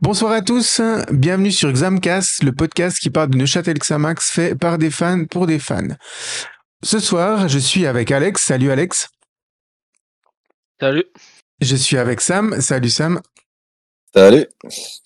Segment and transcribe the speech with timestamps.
[0.00, 0.80] Bonsoir à tous,
[1.12, 5.46] bienvenue sur Xamcast, le podcast qui parle de Neuchâtel Xamax fait par des fans pour
[5.46, 5.88] des fans.
[6.82, 8.42] Ce soir, je suis avec Alex.
[8.42, 9.08] Salut Alex.
[10.80, 11.04] Salut.
[11.60, 12.60] Je suis avec Sam.
[12.60, 13.20] Salut Sam.
[14.12, 14.46] Salut.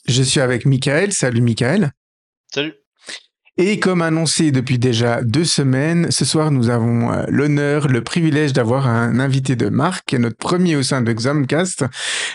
[0.07, 1.13] Je suis avec Michael.
[1.13, 1.93] Salut Michael.
[2.53, 2.75] Salut.
[3.59, 8.53] Et comme annoncé depuis déjà deux semaines, ce soir nous avons euh, l'honneur, le privilège
[8.53, 11.87] d'avoir un invité de marque, notre premier au sein de Xamcast.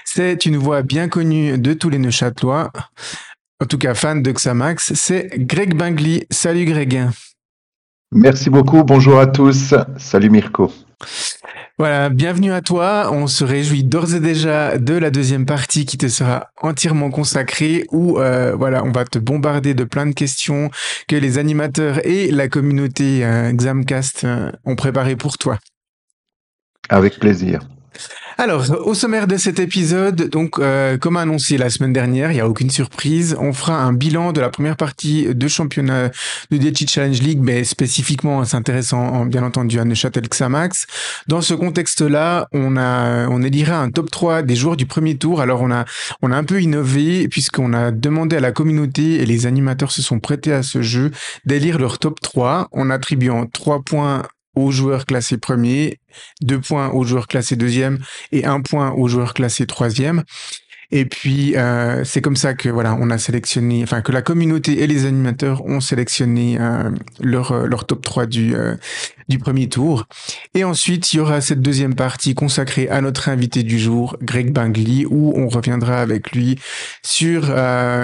[0.04, 2.72] C'est une voix bien connue de tous les Neuchâtelois,
[3.62, 6.26] en tout cas fan de Xamax, c'est Greg Bingli.
[6.32, 7.08] Salut Greg.
[8.12, 9.76] Merci beaucoup, bonjour à tous.
[9.98, 10.74] Salut Mirko.
[11.78, 13.10] Voilà, bienvenue à toi.
[13.12, 17.86] On se réjouit d'ores et déjà de la deuxième partie qui te sera entièrement consacrée
[17.92, 20.70] où euh, voilà, on va te bombarder de plein de questions
[21.08, 25.58] que les animateurs et la communauté euh, Xamcast euh, ont préparées pour toi.
[26.90, 27.62] Avec plaisir.
[28.42, 32.42] Alors, au sommaire de cet épisode, donc euh, comme annoncé la semaine dernière, il n'y
[32.42, 36.10] a aucune surprise, on fera un bilan de la première partie de championnat
[36.50, 40.88] de DT Challenge League, mais spécifiquement s'intéressant bien entendu à Neuchâtel Xamax.
[41.28, 45.40] Dans ce contexte-là, on a on élira un top 3 des joueurs du premier tour.
[45.40, 45.86] Alors on a
[46.24, 50.02] on a un peu innové puisqu'on a demandé à la communauté et les animateurs se
[50.02, 51.12] sont prêtés à ce jeu
[51.46, 54.24] d'élire leur top 3 en attribuant 3 points
[54.56, 56.00] aux joueurs classés premier,
[56.42, 58.00] deux points aux joueurs classés deuxième
[58.32, 60.24] et un point aux joueurs classés troisième.
[60.92, 64.84] Et puis euh, c'est comme ça que voilà, on a sélectionné, enfin que la communauté
[64.84, 68.54] et les animateurs ont sélectionné euh, leur euh, leur top 3 du
[69.30, 70.08] du premier tour.
[70.54, 74.52] Et ensuite, il y aura cette deuxième partie consacrée à notre invité du jour, Greg
[74.52, 76.60] Bingley, où on reviendra avec lui
[77.02, 77.46] sur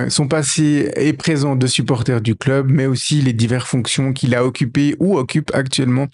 [0.07, 4.45] son passé et présent de supporter du club, mais aussi les diverses fonctions qu'il a
[4.45, 6.07] occupées ou occupe actuellement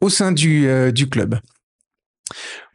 [0.00, 1.38] au sein du, euh, du club.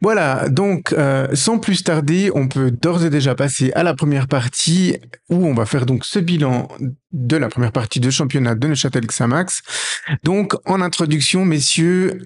[0.00, 4.26] Voilà, donc euh, sans plus tarder, on peut d'ores et déjà passer à la première
[4.26, 4.96] partie
[5.28, 6.68] où on va faire donc ce bilan
[7.12, 9.62] de la première partie de championnat de Neuchâtel Xamax.
[10.24, 12.18] Donc en introduction, messieurs,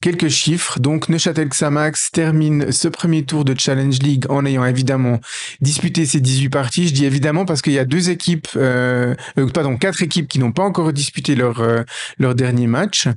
[0.00, 0.78] quelques chiffres.
[0.78, 5.20] Donc Neuchâtel Xamax termine ce premier tour de Challenge League en ayant évidemment
[5.60, 6.88] disputé ses 18 parties.
[6.88, 10.38] Je dis évidemment parce qu'il y a deux équipes, euh, euh, pardon, quatre équipes qui
[10.38, 11.82] n'ont pas encore disputé leur, euh,
[12.18, 13.08] leur dernier match.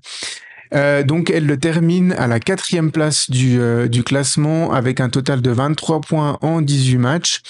[0.74, 5.42] Euh, donc elle le termine à la quatrième place du, euh, classement avec un total
[5.42, 7.42] de 23 points en 18 matchs.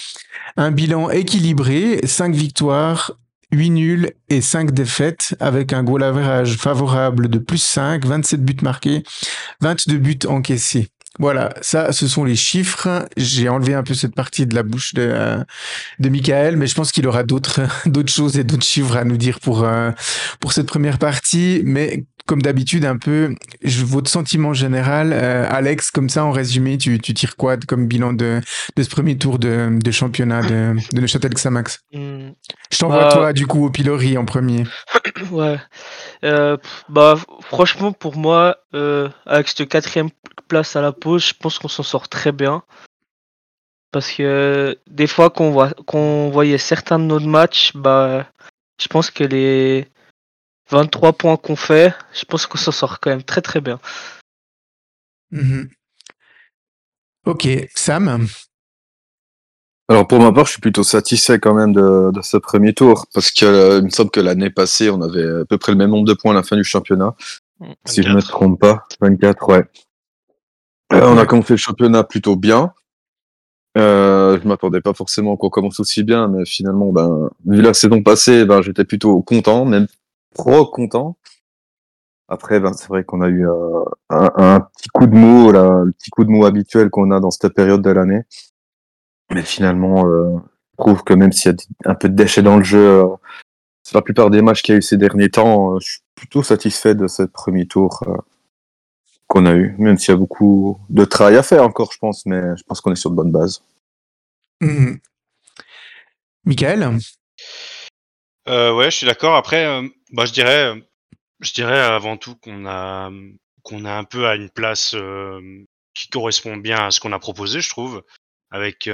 [0.57, 3.13] Un bilan équilibré, 5 victoires,
[3.51, 8.57] 8 nuls et 5 défaites avec un goal average favorable de plus 5, 27 buts
[8.61, 9.03] marqués,
[9.61, 10.89] 22 buts encaissés.
[11.17, 13.05] Voilà, ça, ce sont les chiffres.
[13.17, 15.43] J'ai enlevé un peu cette partie de la bouche de, euh,
[15.99, 17.61] de Michael, mais je pense qu'il aura d'autres,
[18.07, 19.67] choses et d'autres chiffres à nous dire pour,
[20.39, 21.61] pour cette première partie.
[21.65, 26.77] Mais comme d'habitude, un peu, je, votre sentiment général, euh, Alex, comme ça, en résumé,
[26.77, 28.39] tu, tu tires quoi comme bilan de,
[28.75, 32.29] de ce premier tour de, de championnat de, de Neuchâtel Xamax Hmm,
[32.71, 34.65] Je t'envoie Bah- toi, du coup, au pilori en premier.
[35.31, 35.57] ouais.
[36.23, 36.55] Euh,
[36.87, 40.09] bah, franchement, pour moi, euh, avec cette quatrième
[40.47, 42.61] place à la pause, je pense qu'on s'en sort très bien.
[43.91, 48.27] Parce que des fois qu'on voit qu'on voyait certains de nos matchs, bah,
[48.79, 49.87] je pense que les
[50.69, 53.79] 23 points qu'on fait, je pense qu'on s'en sort quand même très très bien.
[55.31, 55.69] Mhm.
[57.25, 58.27] Ok, Sam.
[59.89, 63.07] Alors pour ma part, je suis plutôt satisfait quand même de, de ce premier tour
[63.13, 65.77] parce que euh, il me semble que l'année passée, on avait à peu près le
[65.77, 67.15] même nombre de points à la fin du championnat,
[67.85, 68.29] si je me 24.
[68.29, 68.85] trompe pas.
[69.01, 69.63] 24, ouais.
[70.93, 72.73] Euh, on a commencé le championnat plutôt bien.
[73.77, 78.01] Euh, je m'attendais pas forcément qu'on commence aussi bien, mais finalement, ben, vu la saison
[78.01, 79.87] passée, ben, j'étais plutôt content, même
[80.35, 81.17] trop content.
[82.27, 86.11] Après, ben, c'est vrai qu'on a eu euh, un, petit coup de là, le petit
[86.11, 88.21] coup de mou habituel qu'on a dans cette période de l'année.
[89.31, 90.37] Mais finalement, euh,
[90.73, 91.55] je trouve que même s'il y
[91.87, 93.07] a un peu de déchets dans le jeu, euh,
[93.93, 96.93] la plupart des matchs qu'il y a eu ces derniers temps, je suis plutôt satisfait
[96.93, 98.03] de ce premier tour
[99.27, 102.27] qu'on a eu, même s'il y a beaucoup de travail à faire encore, je pense,
[102.27, 103.63] mais je pense qu'on est sur de bonnes bases.
[104.61, 104.99] Mhm.
[106.45, 106.99] Michael?
[108.49, 109.35] Euh, ouais, je suis d'accord.
[109.35, 110.73] Après, euh, bah, je dirais,
[111.39, 113.11] je dirais avant tout qu'on a,
[113.63, 115.39] qu'on a un peu à une place euh,
[115.93, 118.03] qui correspond bien à ce qu'on a proposé, je trouve,
[118.51, 118.89] avec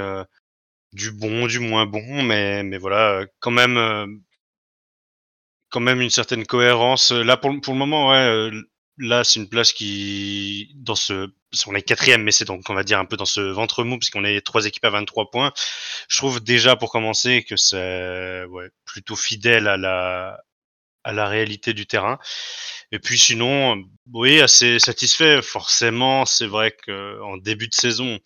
[0.92, 4.22] du bon, du moins bon, mais, mais voilà, quand même,
[5.70, 7.12] quand même une certaine cohérence.
[7.12, 8.50] Là, pour, pour le moment, ouais,
[8.98, 11.30] là, c'est une place qui, dans ce,
[11.66, 13.98] on est quatrième, mais c'est donc, on va dire, un peu dans ce ventre mou,
[13.98, 15.52] puisqu'on est trois équipes à 23 points.
[16.08, 18.44] Je trouve déjà, pour commencer, que c'est
[18.84, 20.38] plutôt fidèle à la,
[21.04, 22.18] à la réalité du terrain.
[22.92, 23.82] Et puis sinon,
[24.12, 25.42] oui, assez satisfait.
[25.42, 28.18] Forcément, c'est vrai qu'en début de saison,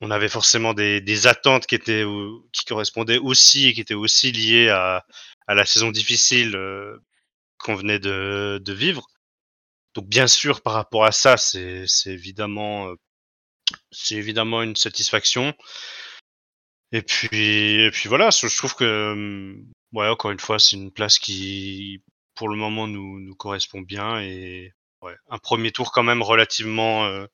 [0.00, 2.04] on avait forcément des, des attentes qui étaient
[2.52, 5.04] qui correspondaient aussi et qui étaient aussi liées à,
[5.46, 6.56] à la saison difficile
[7.58, 9.06] qu'on venait de, de vivre.
[9.94, 12.94] Donc bien sûr, par rapport à ça, c'est évidemment,
[13.90, 15.54] c'est évidemment une satisfaction.
[16.92, 17.28] Et puis,
[17.82, 19.54] et puis voilà, je trouve que,
[19.92, 22.02] ouais, encore une fois, c'est une place qui,
[22.34, 24.72] pour le moment, nous, nous correspond bien et
[25.02, 27.26] ouais, un premier tour quand même relativement, euh,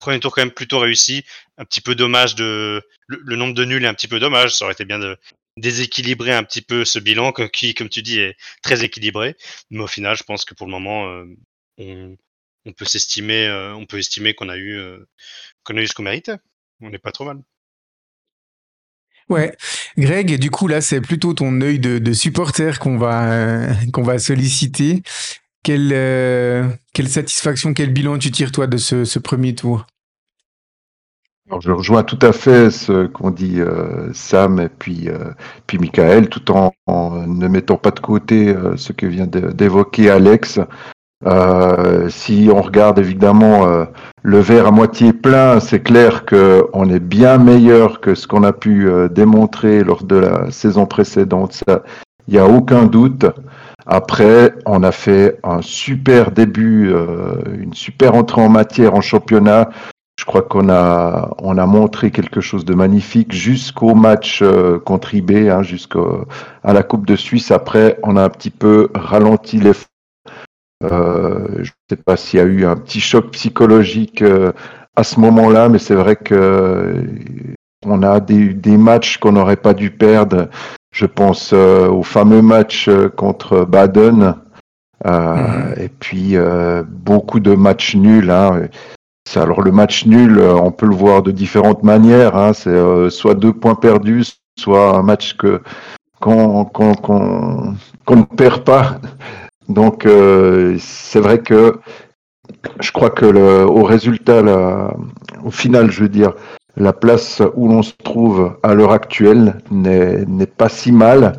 [0.00, 1.24] premier tour quand même plutôt réussi.
[1.58, 4.54] Un petit peu dommage de, le, nombre de nuls est un petit peu dommage.
[4.54, 5.16] Ça aurait été bien de
[5.56, 9.36] déséquilibrer un petit peu ce bilan qui, comme tu dis, est très équilibré.
[9.70, 11.26] Mais au final, je pense que pour le moment, euh,
[11.78, 12.16] on,
[12.66, 14.80] on peut s'estimer, euh, on peut estimer qu'on a eu,
[15.64, 16.38] qu'on a eu ce qu'on méritait.
[16.80, 17.42] On n'est pas trop mal.
[19.30, 19.56] Ouais,
[19.96, 24.18] Greg, du coup là c'est plutôt ton œil de, supporter qu'on va euh, qu'on va
[24.18, 25.02] solliciter.
[25.62, 29.86] Quelle euh, quelle satisfaction, quel bilan tu tires toi de ce, premier tour?
[31.48, 35.08] Alors, je rejoins tout à fait ce qu'ont dit euh, Sam et puis
[35.66, 36.72] puis Michael, tout en,
[37.26, 40.60] ne mettant pas de côté ce que vient d'évoquer Alex.
[41.26, 43.84] Euh, si on regarde évidemment euh,
[44.22, 48.52] le verre à moitié plein, c'est clair qu'on est bien meilleur que ce qu'on a
[48.52, 51.62] pu euh, démontrer lors de la saison précédente.
[52.28, 53.26] Il n'y a aucun doute.
[53.86, 56.90] Après, on a fait un super début,
[57.60, 59.68] une super entrée en matière en championnat.
[60.18, 64.42] Je crois qu'on a, on a montré quelque chose de magnifique jusqu'au match
[64.86, 65.98] contre IB, hein, jusqu'à
[66.64, 67.50] la Coupe de Suisse.
[67.50, 69.84] Après, on a un petit peu ralenti l'effort
[70.92, 74.52] euh, je ne sais pas s'il y a eu un petit choc psychologique euh,
[74.96, 77.02] à ce moment-là, mais c'est vrai que euh,
[77.84, 80.48] on a des, des matchs qu'on n'aurait pas dû perdre.
[80.92, 84.36] Je pense au fameux match contre Baden.
[85.04, 85.74] Mhm.
[85.76, 86.36] Et puis
[86.88, 88.30] beaucoup de matchs nuls.
[88.30, 88.68] Hein.
[89.34, 92.36] Alors le match nul, on peut le voir de différentes manières.
[92.36, 92.52] Hein.
[92.52, 94.24] C'est soit deux points perdus,
[94.56, 95.60] soit un match que
[96.20, 99.00] qu'on qu'on ne perd pas.
[99.68, 101.78] Donc euh, c'est vrai que
[102.80, 104.42] je crois que le, au résultat,
[105.44, 106.34] au final, je veux dire,
[106.76, 111.32] la place où l'on se trouve à l'heure actuelle n'est pas si mal.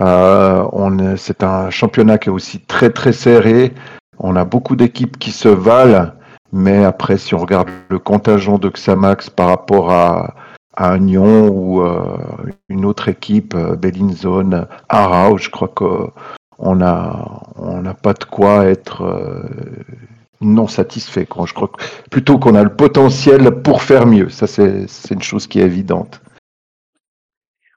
[0.00, 3.72] Euh, c'est un championnat qui est aussi très très serré.
[4.18, 6.12] On a beaucoup d'équipes qui se valent,
[6.52, 10.34] mais après, si on regarde le contingent de Xamax par rapport à,
[10.76, 12.16] à Nyon ou euh,
[12.68, 16.08] une autre équipe, euh, Bellinzone, Arau, je crois que
[16.58, 19.42] on n'a on pas de quoi être euh,
[20.40, 21.26] non satisfait.
[21.26, 21.46] Quoi.
[21.46, 24.28] Je crois que plutôt qu'on a le potentiel pour faire mieux.
[24.28, 26.20] Ça, c'est une chose qui est évidente.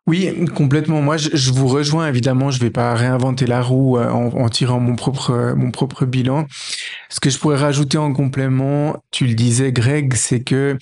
[0.05, 1.01] Oui, complètement.
[1.01, 2.49] Moi, je, vous rejoins évidemment.
[2.49, 6.45] Je vais pas réinventer la roue euh, en, tirant mon propre mon propre bilan.
[7.09, 10.77] Ce que je pourrais rajouter en complément, tu le disais, Greg, c'est que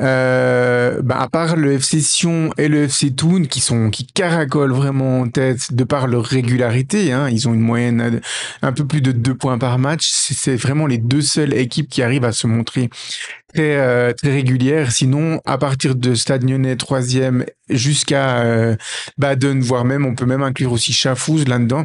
[0.00, 4.72] euh, bah, à part le FC Sion et le FC Toon qui sont qui caracolent
[4.72, 8.20] vraiment en tête de par leur régularité, hein, ils ont une moyenne
[8.62, 10.08] un peu plus de deux points par match.
[10.10, 12.90] C'est vraiment les deux seules équipes qui arrivent à se montrer
[13.54, 14.90] très euh, très régulières.
[14.90, 18.76] Sinon, à partir de Stade Lyonnais troisième jusqu'à euh,
[19.16, 21.84] Baden, voire même on peut même inclure aussi Chafouz là-dedans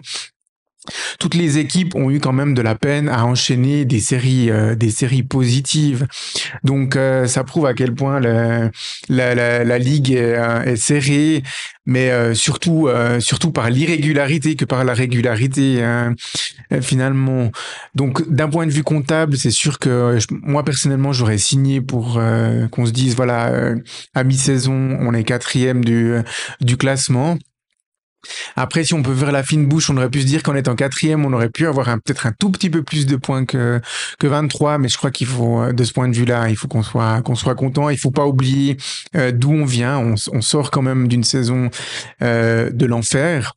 [1.20, 4.76] toutes les équipes ont eu quand même de la peine à enchaîner des séries, euh,
[4.76, 6.08] des séries positives.
[6.64, 8.70] Donc euh, ça prouve à quel point la,
[9.10, 11.44] la, la, ligue est, euh, serrée,
[11.86, 12.88] mais surtout,
[13.20, 16.14] surtout par l'irrégularité que par la régularité hein,
[16.82, 17.52] finalement.
[17.96, 22.22] Donc d'un point de vue comptable, c'est sûr que moi personnellement j'aurais signé pour
[22.72, 23.74] qu'on se dise voilà
[24.14, 26.14] à mi-saison on est quatrième du
[26.62, 27.38] du classement.
[28.56, 30.76] Après, si on peut faire la fine bouche, on aurait pu se dire qu'en étant
[30.76, 33.82] quatrième, on aurait pu avoir peut-être un tout petit peu plus de points que,
[34.20, 36.68] que 23, mais je crois qu'il faut, euh, de ce point de vue-là, il faut
[36.68, 37.90] qu'on soit, qu'on soit content.
[37.90, 38.78] Il faut pas oublier
[39.16, 39.98] euh, d'où on vient.
[39.98, 41.70] On, sort quand même d'une saison
[42.22, 43.54] euh, de l'enfer.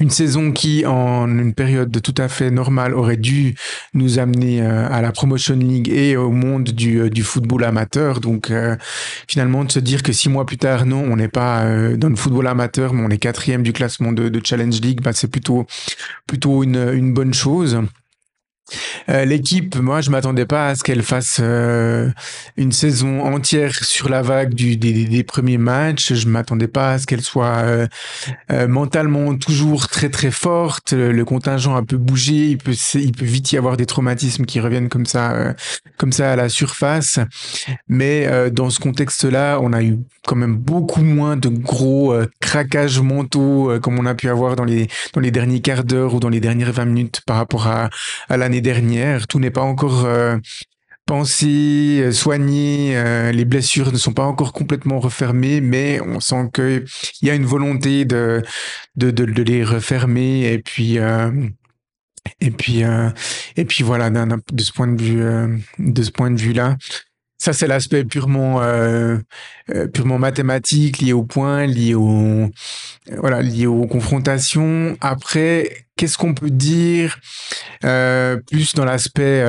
[0.00, 3.54] Une saison qui, en une période tout à fait normale, aurait dû
[3.94, 8.20] nous amener euh, à la Promotion League et au monde du, euh, du football amateur.
[8.20, 8.76] Donc, euh,
[9.28, 11.64] finalement, de se dire que six mois plus tard, non, on n'est pas
[11.96, 15.12] dans le football amateur, mais on est quatrième du classement de, de Challenge League, bah,
[15.12, 15.66] c'est plutôt,
[16.26, 17.80] plutôt une, une bonne chose.
[19.08, 22.10] Euh, l'équipe, moi, je m'attendais pas à ce qu'elle fasse euh,
[22.56, 26.12] une saison entière sur la vague des, premiers matchs.
[26.12, 27.88] Je m'attendais pas à ce qu'elle soit
[28.50, 30.92] euh, mentalement toujours très très forte.
[30.92, 32.50] Le, contingent a peu bougé.
[32.50, 32.74] Il peut,
[33.24, 35.54] vite y avoir des traumatismes qui reviennent comme ça,
[35.96, 37.18] comme ça à la surface.
[37.88, 43.72] Mais dans ce contexte-là, on a eu quand même beaucoup moins de gros craquages mentaux
[43.80, 46.84] comme on a pu avoir dans les derniers quarts d'heure ou dans les dernières 20
[46.86, 47.90] minutes par rapport à,
[48.28, 49.26] à l'année dernière.
[49.26, 50.36] Tout n'est pas encore euh,
[51.06, 52.94] pensé, soigné.
[53.32, 56.84] les blessures ne sont pas encore complètement refermées, mais on sent qu'il
[57.22, 58.42] y a une volonté de,
[58.96, 60.52] de, de, les refermer.
[60.52, 60.98] Et puis,
[62.40, 62.82] et puis,
[63.56, 66.76] et puis voilà, de ce point de vue, de ce point de vue-là,
[67.42, 69.18] ça, c'est l'aspect purement, euh,
[69.74, 72.48] euh, purement mathématique, lié au point, lié au,
[73.18, 74.96] voilà, lié aux confrontations.
[75.00, 77.18] Après, qu'est-ce qu'on peut dire
[77.84, 79.44] euh, plus dans l'aspect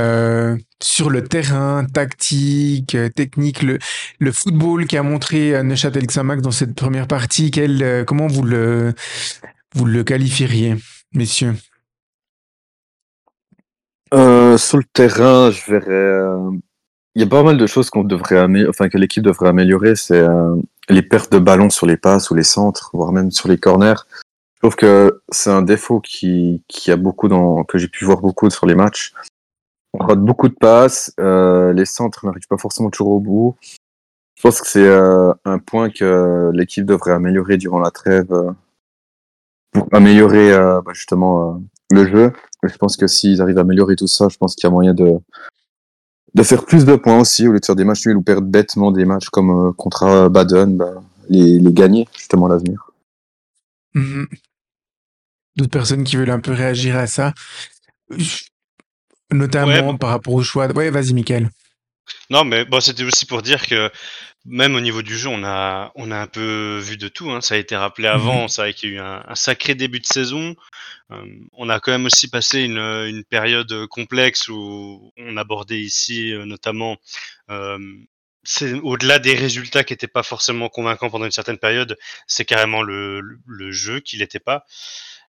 [0.82, 3.78] sur le terrain, tactique, technique, le,
[4.18, 7.52] le football qui a montré Neuchâtel Xamax dans cette première partie.
[7.52, 8.96] Quel, comment vous le,
[9.76, 10.78] vous le qualifieriez,
[11.14, 11.54] messieurs?
[14.12, 16.58] Sur le terrain, je verrais
[17.16, 20.20] il y a pas mal de choses qu'on devrait enfin que l'équipe devrait améliorer, c'est
[20.20, 20.56] euh,
[20.90, 24.06] les pertes de ballon sur les passes ou les centres, voire même sur les corners.
[24.56, 28.22] Je trouve que c'est un défaut qui, qui a beaucoup dans que j'ai pu voir
[28.22, 29.14] beaucoup sur les matchs.
[29.94, 33.56] On rate beaucoup de passes, euh, les centres n'arrivent pas forcément toujours au bout.
[34.44, 38.52] Je pense que c'est euh, un point que l'équipe devrait améliorer durant la trêve euh,
[39.72, 42.34] pour améliorer euh, bah, justement le jeu.
[42.64, 44.94] je pense que s'ils arrivent à améliorer tout ça, je pense qu'il y a moyen
[44.94, 45.18] de
[46.34, 48.48] de faire plus de points aussi, au lieu de faire des matchs nuls ou perdre
[48.48, 52.90] bêtement des matchs comme euh, contre Baden, bah, les, les, gagner justement à l'avenir.
[53.94, 54.28] Mhm.
[55.56, 57.34] D'autres personnes qui veulent un peu réagir à ça,
[59.32, 60.68] notamment par rapport au choix.
[60.72, 61.50] Ouais, vas-y, Michael.
[62.30, 63.92] Non, mais bon, c'était aussi pour dire que
[64.46, 67.32] même au niveau du jeu, on a, on a un peu vu de tout.
[67.32, 67.42] Hein.
[67.42, 68.48] Ça a été rappelé mmh avant.
[68.48, 70.56] C'est vrai qu'il y a eu un, sacré début de saison.
[71.54, 76.98] on a quand même aussi passé une, une, période complexe où on abordait ici notamment.
[78.44, 81.98] c'est au-delà des résultats qui n'étaient pas forcément convaincants pendant une certaine période,
[82.28, 84.66] c'est carrément le, le, jeu qui l'était pas.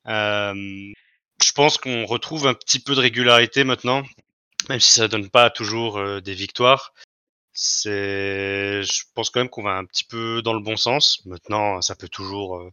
[0.07, 4.03] je pense qu'on retrouve un petit peu de régularité maintenant,
[4.69, 6.93] même si ça donne pas toujours des victoires.
[7.53, 11.21] C'est, je pense quand même qu'on va un petit peu dans le bon sens.
[11.27, 12.71] Maintenant, ça peut toujours, euh,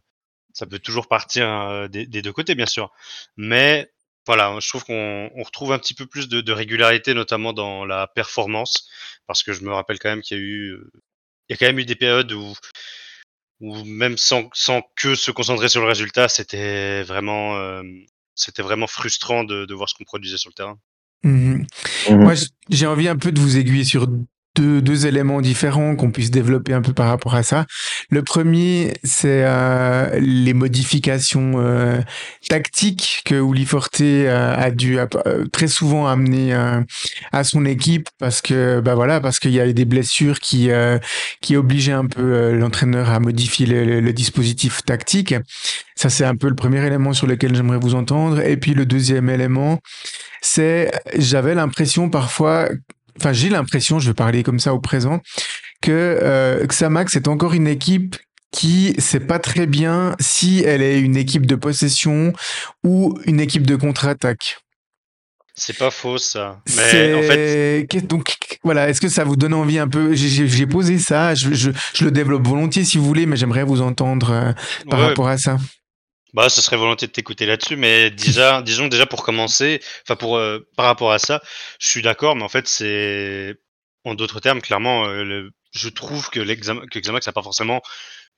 [0.54, 2.90] ça peut toujours partir euh, des, deux côtés, bien sûr.
[3.36, 3.90] Mais
[4.26, 8.06] voilà, je trouve qu'on on retrouve un petit peu plus de, régularité, notamment dans la
[8.06, 8.88] performance,
[9.26, 10.78] parce que je me rappelle quand même qu'il y a eu,
[11.48, 12.54] il y a quand même eu des périodes où,
[13.60, 17.82] où même sans, sans que se concentrer sur le résultat, c'était vraiment, euh,
[18.34, 20.78] c'était vraiment frustrant de, de voir ce qu'on produisait sur le terrain.
[21.22, 21.64] Mmh
[22.08, 22.34] mmh Moi,
[22.70, 24.06] j'ai envie un peu de vous aiguiller sur
[24.56, 27.66] deux, deux éléments différents qu'on puisse développer un peu par rapport à ça.
[28.10, 32.00] Le premier, c'est euh, les modifications euh,
[32.48, 34.98] tactiques que Uli Forte euh, a dû
[35.52, 36.52] très souvent amener
[37.32, 40.70] à son équipe parce que bah voilà parce qu'il y a eu des blessures qui
[41.40, 45.34] qui obligeaient un peu l'entraîneur à modifier le, le dispositif tactique.
[45.94, 48.40] Ça c'est un peu le premier élément sur lequel j'aimerais vous entendre.
[48.40, 49.80] Et puis le deuxième élément,
[50.40, 52.68] c'est j'avais l'impression parfois
[53.18, 55.20] enfin j'ai l'impression, je vais parler comme ça au présent,
[55.82, 58.16] que euh, Xamax est encore une équipe
[58.52, 62.32] qui sait pas très bien si elle est une équipe de possession
[62.84, 64.58] ou une équipe de contre-attaque.
[65.54, 66.60] C'est pas faux ça.
[66.74, 70.98] Mais en fait, donc voilà, est-ce que ça vous donne envie un peu J'ai posé
[70.98, 74.52] ça, je, je, je, le développe volontiers si vous voulez, mais j'aimerais vous entendre euh,
[74.88, 75.58] par rapport à ça.
[76.34, 80.36] Bah, ce serait volontiers de t'écouter là-dessus, mais déjà, disons déjà pour commencer, enfin pour
[80.36, 81.42] euh, par rapport à ça,
[81.80, 83.56] je suis d'accord, mais en fait c'est
[84.04, 87.82] en d'autres termes, clairement, euh, je trouve que l'examen que Xamax n'a pas forcément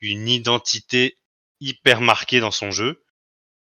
[0.01, 1.19] une identité
[1.61, 3.03] hyper marquée dans son jeu.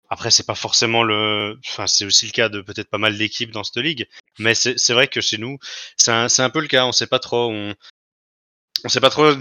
[0.10, 3.52] Après, c'est pas forcément le, enfin c'est aussi le cas de peut-être pas mal d'équipes
[3.52, 4.08] dans cette ligue,
[4.40, 5.58] mais c'est vrai que chez nous,
[5.98, 6.86] c'est un, un peu le cas.
[6.86, 7.76] On sait pas trop, on
[8.84, 9.34] on sait pas trop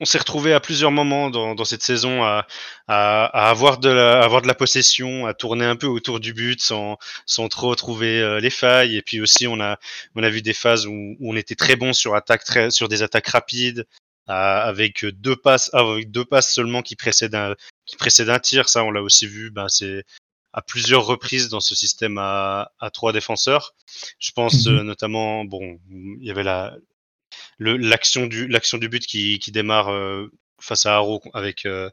[0.00, 2.46] on s'est retrouvé à plusieurs moments dans, dans cette saison à,
[2.88, 6.34] à, à, avoir, de la, avoir de la possession, à tourner un peu autour du
[6.34, 8.96] but sans, sans trop trouver euh, les failles.
[8.96, 9.78] Et puis aussi, on a,
[10.16, 12.88] on a vu des phases où, où on était très bon sur, attaque, très, sur
[12.88, 13.86] des attaques rapides,
[14.26, 17.54] avec deux passes, avec deux passes seulement qui précèdent un,
[17.86, 18.68] qui précèdent un tir.
[18.68, 19.50] Ça, on l'a aussi vu.
[19.50, 20.04] Ben, c'est
[20.52, 23.74] à plusieurs reprises dans ce système à, à trois défenseurs.
[24.18, 24.78] Je pense mhm.
[24.78, 26.74] euh, notamment, bon, il y avait la,
[27.58, 30.30] l'action du l'action du but qui, qui démarre euh,
[30.64, 31.90] face à Haro avec euh,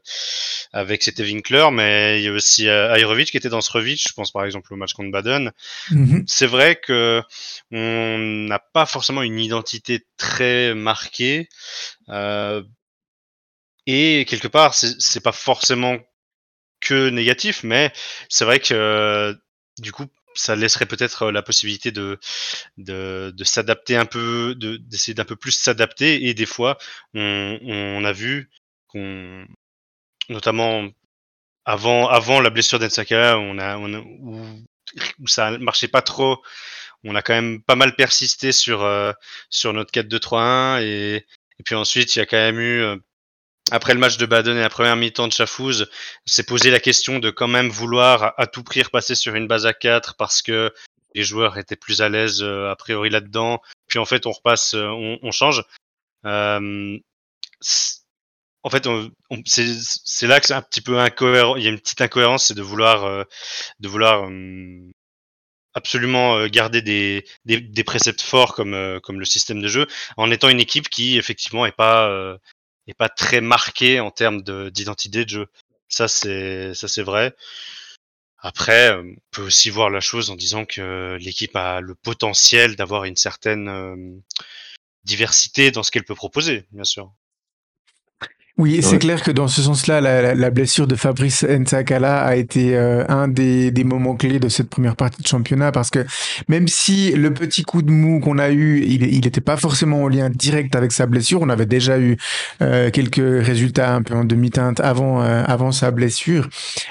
[0.72, 4.32] avec c'était Winkler, mais il y a aussi euh, qui était dans Srevic, je pense
[4.32, 5.52] par exemple au match contre Baden.
[5.90, 6.24] Mm-hmm.
[6.26, 7.22] C'est vrai que
[7.70, 11.48] on n'a pas forcément une identité très marquée
[12.08, 12.62] euh,
[13.86, 15.98] et quelque part c'est pas forcément
[16.80, 17.92] que négatif, mais
[18.28, 19.36] c'est vrai que
[19.78, 22.18] du coup ça laisserait peut-être la possibilité de,
[22.78, 26.28] de, s'adapter un peu, d'essayer d'un peu plus s'adapter.
[26.28, 26.78] Et des fois,
[27.14, 28.50] on, a vu
[28.88, 29.46] qu'on,
[30.28, 30.88] notamment
[31.64, 34.62] avant, avant la blessure d'Ensaka, on a, où,
[35.18, 36.42] où, ça marchait pas trop.
[37.04, 38.86] on a quand même pas mal persisté sur
[39.50, 43.00] sur notre 4-2-3-1 et, et puis ensuite il y a quand même eu
[43.70, 45.88] après le match de Baden et la première mi-temps de Chafouz,
[46.26, 49.66] s'est posé la question de quand même vouloir à, tout prix repasser sur une base
[49.66, 50.72] à 4 parce que
[51.14, 53.60] les joueurs étaient plus à l'aise a priori là-dedans.
[53.86, 55.62] Puis en fait, on repasse, on, on change.
[56.26, 56.98] Euh,
[58.64, 58.88] en fait,
[59.44, 61.56] c'est là que c'est un petit peu incohérent.
[61.56, 63.24] Il y a une petite incohérence, c'est de vouloir, euh,
[63.80, 64.90] de vouloir euh,
[65.74, 70.30] absolument euh, garder des, des, des, préceptes forts comme, comme le système de jeu, en
[70.30, 72.38] étant une équipe qui effectivement est pas,
[72.86, 75.46] est pas très marquée en termes d'identité de, jeu.
[75.88, 77.34] Ça c'est, ça c'est vrai.
[78.38, 83.04] Après, on peut aussi voir la chose en disant que l'équipe a le potentiel d'avoir
[83.04, 84.22] une certaine
[85.04, 87.12] diversité dans ce qu'elle peut proposer, bien sûr.
[88.58, 92.76] Oui, c'est clair que dans ce sens-là, la, la, blessure de Fabrice Nsakala a été
[92.76, 96.04] euh, un des, des, moments clés de cette première partie de championnat parce que
[96.48, 100.08] même si le petit coup de mou qu'on a eu, il n'était pas forcément en
[100.08, 102.18] lien direct avec sa blessure, on avait déjà eu
[102.60, 106.50] euh, quelques résultats un peu en demi-teinte avant, euh, avant sa blessure,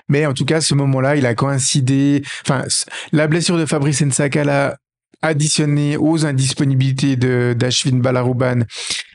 [0.10, 2.64] mais en tout cas, ce moment-là, il a coïncidé, enfin,
[3.12, 4.78] la blessure de Fabrice Nsakala
[5.22, 8.62] additionné aux indisponibilités de d'Ashvin Balarouban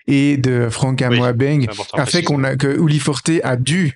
[0.07, 3.95] et de Franck Amouabeng a fait qu'on a que Uli Forte a dû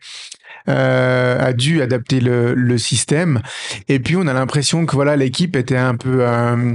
[0.69, 3.41] euh, a dû adapter le, le, système.
[3.89, 6.75] Et puis on a l'impression que voilà l'équipe était un peu euh,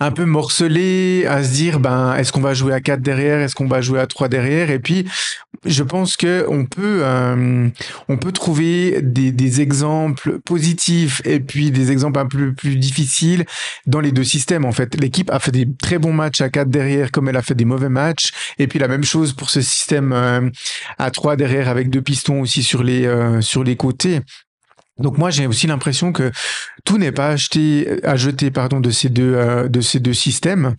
[0.00, 3.54] un peu morcelé à se dire ben est-ce qu'on va jouer à 4 derrière est-ce
[3.54, 4.70] qu'on va jouer à 3 derrière?
[4.70, 5.06] Et puis
[5.64, 7.68] je pense que on peut euh,
[8.08, 13.44] on peut trouver des, des, exemples positifs et puis des exemples un peu plus difficiles
[13.86, 14.94] dans les deux systèmes en fait.
[15.00, 17.64] L'équipe a fait des très bons matchs à 4 derrière comme elle a fait des
[17.64, 18.30] mauvais matchs.
[18.58, 20.48] Et puis la même chose pour ce système euh,
[20.98, 24.20] à 3 derrière avec deux pistons aussi sur les euh, sur les côtés
[24.98, 26.30] donc moi j'ai aussi l'impression que
[26.84, 30.74] tout n'est pas acheté à jeter pardon de ces deux euh, de ces deux systèmes.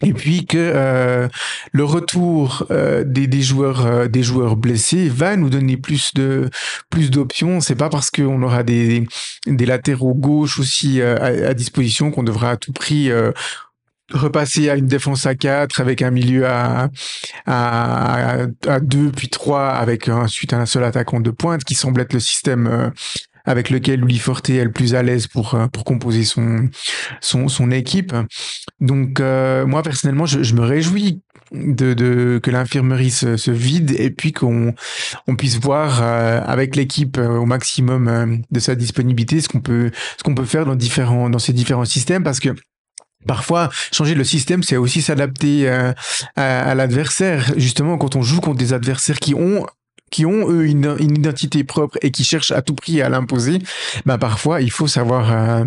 [0.00, 1.28] Et puis que euh,
[1.72, 6.50] le retour euh, des, des, joueurs des joueurs blessés va nous donner plus de
[6.88, 7.60] plus d'options.
[7.60, 9.08] C'est pas parce qu'on aura des
[9.46, 11.16] des latéraux gauche aussi à,
[11.48, 13.10] à, disposition qu'on devra à tout prix
[14.12, 16.88] repasser à une défense à 4 avec un milieu à,
[17.46, 22.12] à, à 2 puis 3 avec ensuite un seul attaquant de pointe qui semble être
[22.12, 22.92] le système
[23.48, 26.68] avec lequel Louis Forte est le plus à l'aise pour euh, pour composer son
[27.22, 28.14] son, son équipe.
[28.80, 33.96] Donc euh, moi personnellement, je, je, me réjouis de, de que l'infirmerie se, se, vide
[33.98, 34.74] et puis qu'on
[35.26, 40.22] on puisse voir euh, avec l'équipe au maximum de sa disponibilité ce qu'on peut ce
[40.22, 42.50] qu'on peut faire dans différents dans ces différents systèmes parce que
[43.26, 45.94] Parfois, changer le système, c'est aussi s'adapter à,
[46.36, 47.52] à l'adversaire.
[47.56, 49.66] Justement, quand on joue contre des adversaires qui ont
[50.10, 53.58] qui ont eux une, identité propre et qui cherchent à tout prix à l'imposer,
[54.06, 55.64] ben parfois il faut savoir euh,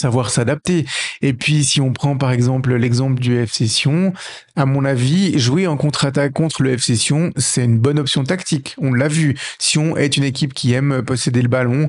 [0.00, 0.86] savoir s'adapter.
[1.22, 4.12] Et puis, si on prend par exemple l'exemple du FC Sion,
[4.56, 8.74] à mon avis, jouer en contre-attaque contre le FC Sion, c'est une bonne option tactique.
[8.78, 9.36] On l'a vu.
[9.58, 11.88] Sion est une équipe qui aime posséder le ballon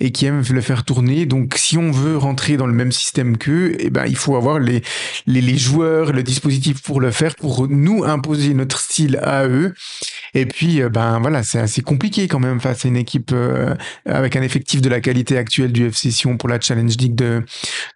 [0.00, 1.26] et qui aime le faire tourner.
[1.26, 4.58] Donc, si on veut rentrer dans le même système qu'eux, eh ben, il faut avoir
[4.58, 4.82] les,
[5.26, 9.74] les, les joueurs, le dispositif pour le faire, pour nous imposer notre style à eux.
[10.34, 13.74] Et puis, euh, ben voilà, c'est assez compliqué quand même face à une équipe euh,
[14.06, 17.42] avec un effectif de la qualité actuelle du FC Sion pour la Challenge League de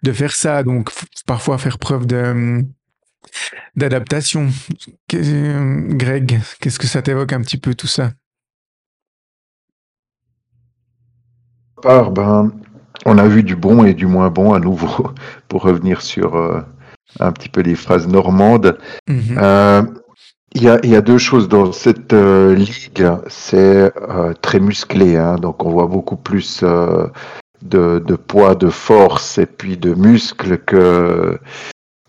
[0.03, 0.63] de faire ça.
[0.63, 0.89] Donc
[1.25, 2.63] parfois faire preuve de
[3.75, 4.49] d'adaptation.
[5.09, 8.11] Greg, qu'est-ce que ça t'évoque un petit peu tout ça?
[11.81, 12.51] Par, ben,
[13.05, 15.11] on a vu du bon et du moins bon à nouveau,
[15.47, 16.61] pour revenir sur euh,
[17.19, 18.77] un petit peu les phrases normandes.
[19.09, 19.37] Mm-hmm.
[19.37, 19.83] Euh,
[20.55, 23.91] il y, a, y, a, deux choses dans cette euh, ligue, c'est
[24.43, 26.63] très musclé, hein, donc on voit beaucoup plus
[27.63, 31.39] de, de, poids, de force et puis de muscles que,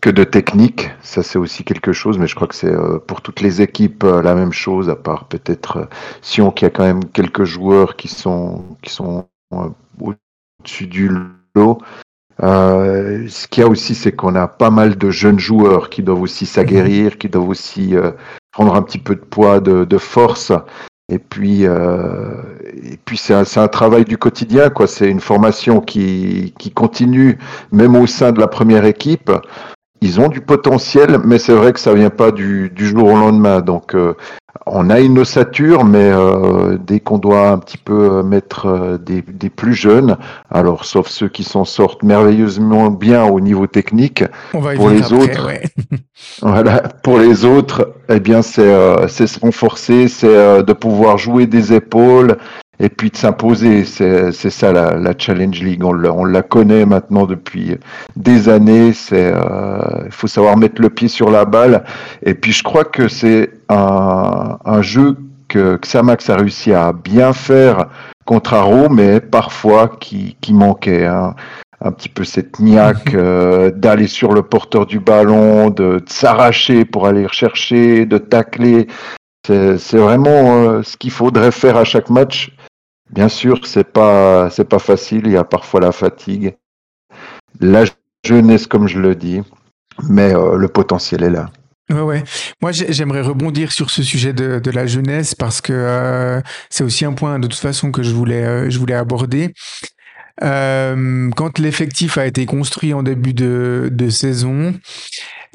[0.01, 0.91] que de technique.
[1.01, 4.03] Ça, c'est aussi quelque chose, mais je crois que c'est euh, pour toutes les équipes
[4.03, 5.85] euh, la même chose, à part peut-être euh,
[6.21, 11.09] Sion qui a quand même quelques joueurs qui sont, qui sont au-dessus du
[11.55, 11.79] lot.
[12.43, 16.03] Euh, ce qu'il y a aussi, c'est qu'on a pas mal de jeunes joueurs qui
[16.03, 17.95] doivent aussi s'aguerrir, qui doivent aussi
[18.51, 20.51] prendre un petit peu de poids, de, de force.
[21.07, 22.41] Et puis, euh,
[22.83, 24.87] et puis c'est un, un, travail du quotidien, quoi.
[24.87, 27.37] C'est une formation qui, qui continue,
[27.71, 29.31] même au sein de la première équipe.
[30.01, 33.17] Ils ont du potentiel, mais c'est vrai que ça vient pas du, du jour au
[33.17, 33.61] lendemain.
[33.61, 34.13] Donc, euh,
[34.65, 38.97] on a une ossature, mais euh, dès qu'on doit un petit peu euh, mettre euh,
[38.97, 40.17] des, des, plus jeunes,
[40.49, 45.03] alors sauf ceux qui s'en sortent merveilleusement bien au niveau technique, On va pour les
[45.03, 45.63] après, autres, ouais.
[46.41, 51.73] voilà, pour les autres, eh bien c'est euh, se renforcer, c'est de pouvoir jouer des
[51.73, 52.37] épaules
[52.79, 53.85] et puis de s'imposer.
[53.85, 55.83] C'est ça la, la, Challenge League.
[55.83, 57.77] On, on, la connaît maintenant depuis
[58.15, 58.93] des années.
[58.93, 59.33] C'est
[60.05, 61.83] il faut savoir mettre le pied sur la balle.
[62.23, 67.33] Et puis je crois que c'est un, un jeu que Xamax a réussi à bien
[67.33, 67.87] faire
[68.25, 71.05] contre Aro, mais parfois qui, qui manquait.
[71.05, 71.35] Hein.
[71.81, 77.05] Un petit peu cette niaque euh, d'aller sur le porteur du ballon, de, s'arracher pour
[77.05, 78.87] aller rechercher, de tacler.
[79.45, 82.54] C'est vraiment euh, ce qu'il faudrait faire à chaque match.
[83.11, 85.23] Bien sûr, c'est pas c'est pas facile.
[85.25, 86.55] Il y a parfois la fatigue,
[87.59, 87.83] la
[88.25, 89.41] jeunesse, comme je le dis,
[90.09, 91.49] mais euh, le potentiel est là.
[91.91, 92.23] Ouais, ouais.
[92.61, 96.41] Moi, j'aimerais rebondir sur ce sujet de, de la jeunesse parce que euh,
[96.71, 99.53] c'est aussi un point de toute façon que je voulais, euh, je voulais aborder.
[100.41, 104.73] Quand l'effectif a été construit en début de, de saison,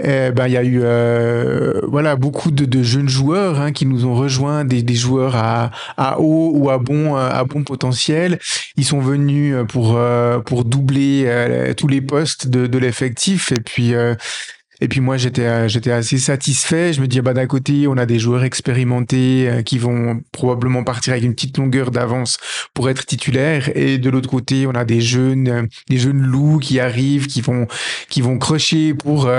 [0.02, 3.86] eh ben il y a eu euh, voilà beaucoup de, de jeunes joueurs hein, qui
[3.86, 8.38] nous ont rejoints, des, des joueurs à, à haut ou à bon à bon potentiel.
[8.76, 9.98] Ils sont venus pour
[10.46, 13.94] pour doubler tous les postes de, de l'effectif et puis
[14.80, 16.92] et puis moi, j'étais euh, j'étais assez satisfait.
[16.92, 20.84] Je me dis, bah d'un côté, on a des joueurs expérimentés euh, qui vont probablement
[20.84, 22.38] partir avec une petite longueur d'avance
[22.74, 26.58] pour être titulaires, et de l'autre côté, on a des jeunes euh, des jeunes loups
[26.58, 27.66] qui arrivent, qui vont
[28.08, 29.30] qui vont crocher pour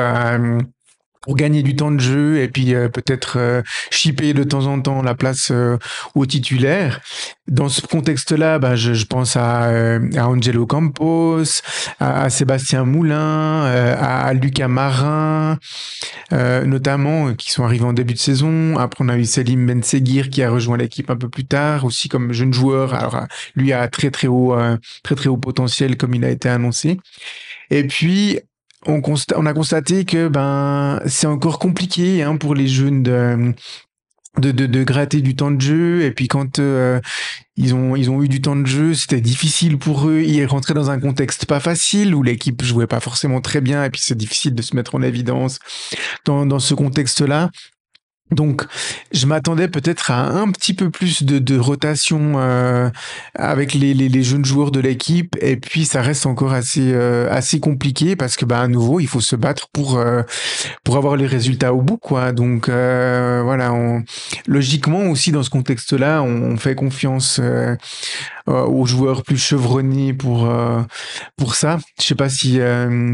[1.22, 4.82] pour gagner du temps de jeu et puis euh, peut-être euh, chipper de temps en
[4.82, 5.78] temps la place euh,
[6.16, 7.00] au titulaire.
[7.48, 11.44] Dans ce contexte-là, bah, je, je, pense à, à Angelo Campos,
[12.00, 15.58] à, à Sébastien Moulin, à Lucas Marin,
[16.32, 18.78] notamment, qui sont arrivés en début de saison.
[18.78, 22.08] Après, on a eu Selim Benseguir qui a rejoint l'équipe un peu plus tard, aussi
[22.08, 22.94] comme jeune joueur.
[22.94, 24.56] Alors, lui a très très haut,
[25.04, 27.00] très très haut potentiel comme il a été annoncé.
[27.70, 28.40] Et puis,
[28.86, 33.54] on, a constaté que ben c'est encore compliqué hein, pour les jeunes de,
[34.40, 36.04] de, de, gratter du temps de jeu.
[36.04, 37.00] Et puis quand euh,
[37.58, 40.22] ils, ont, ils ont eu du temps de jeu, c'était difficile pour eux.
[40.22, 43.84] Ils rentraient dans un contexte pas facile où l'équipe jouait pas forcément très bien.
[43.84, 45.60] Et puis c'est difficile de se mettre en évidence
[46.26, 47.52] dans, dans ce contexte-là.
[48.32, 48.66] Donc,
[49.12, 52.90] je m'attendais peut-être à un petit peu plus de, de rotation euh,
[53.36, 57.30] avec les, les, les, jeunes joueurs de l'équipe, et puis ça reste encore assez euh,
[57.30, 60.22] assez compliqué parce que, bah, à nouveau, il faut se battre pour euh,
[60.86, 62.32] pour avoir les résultats au bout, quoi.
[62.32, 64.04] Donc, euh, voilà, on,
[64.48, 67.42] logiquement aussi dans ce contexte-là, on, fait confiance
[68.48, 70.48] aux joueurs plus chevronnés pour
[71.38, 71.80] pour ça.
[72.00, 72.60] Je sais pas si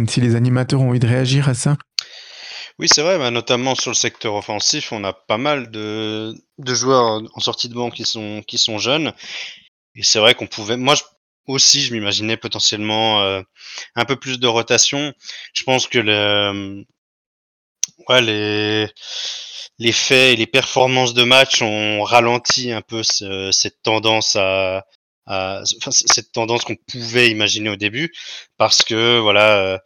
[0.07, 1.77] si les animateurs ont envie de réagir à ça.
[2.79, 6.75] Oui, c'est vrai, bah, notamment sur le secteur offensif, on a pas mal de, de
[6.75, 9.13] joueurs en sortie de banque qui sont, qui sont jeunes.
[9.95, 10.77] Et c'est vrai qu'on pouvait.
[10.77, 10.95] Moi,
[11.47, 13.41] aussi, je m'imaginais potentiellement euh,
[13.95, 15.13] un peu plus de rotation.
[15.53, 16.85] Je pense que le,
[18.09, 18.87] ouais, les,
[19.79, 24.85] les faits et les performances de match ont ralenti un peu cette tendance à,
[25.25, 28.13] à cette tendance qu'on pouvait imaginer au début,
[28.57, 29.77] parce que voilà, euh,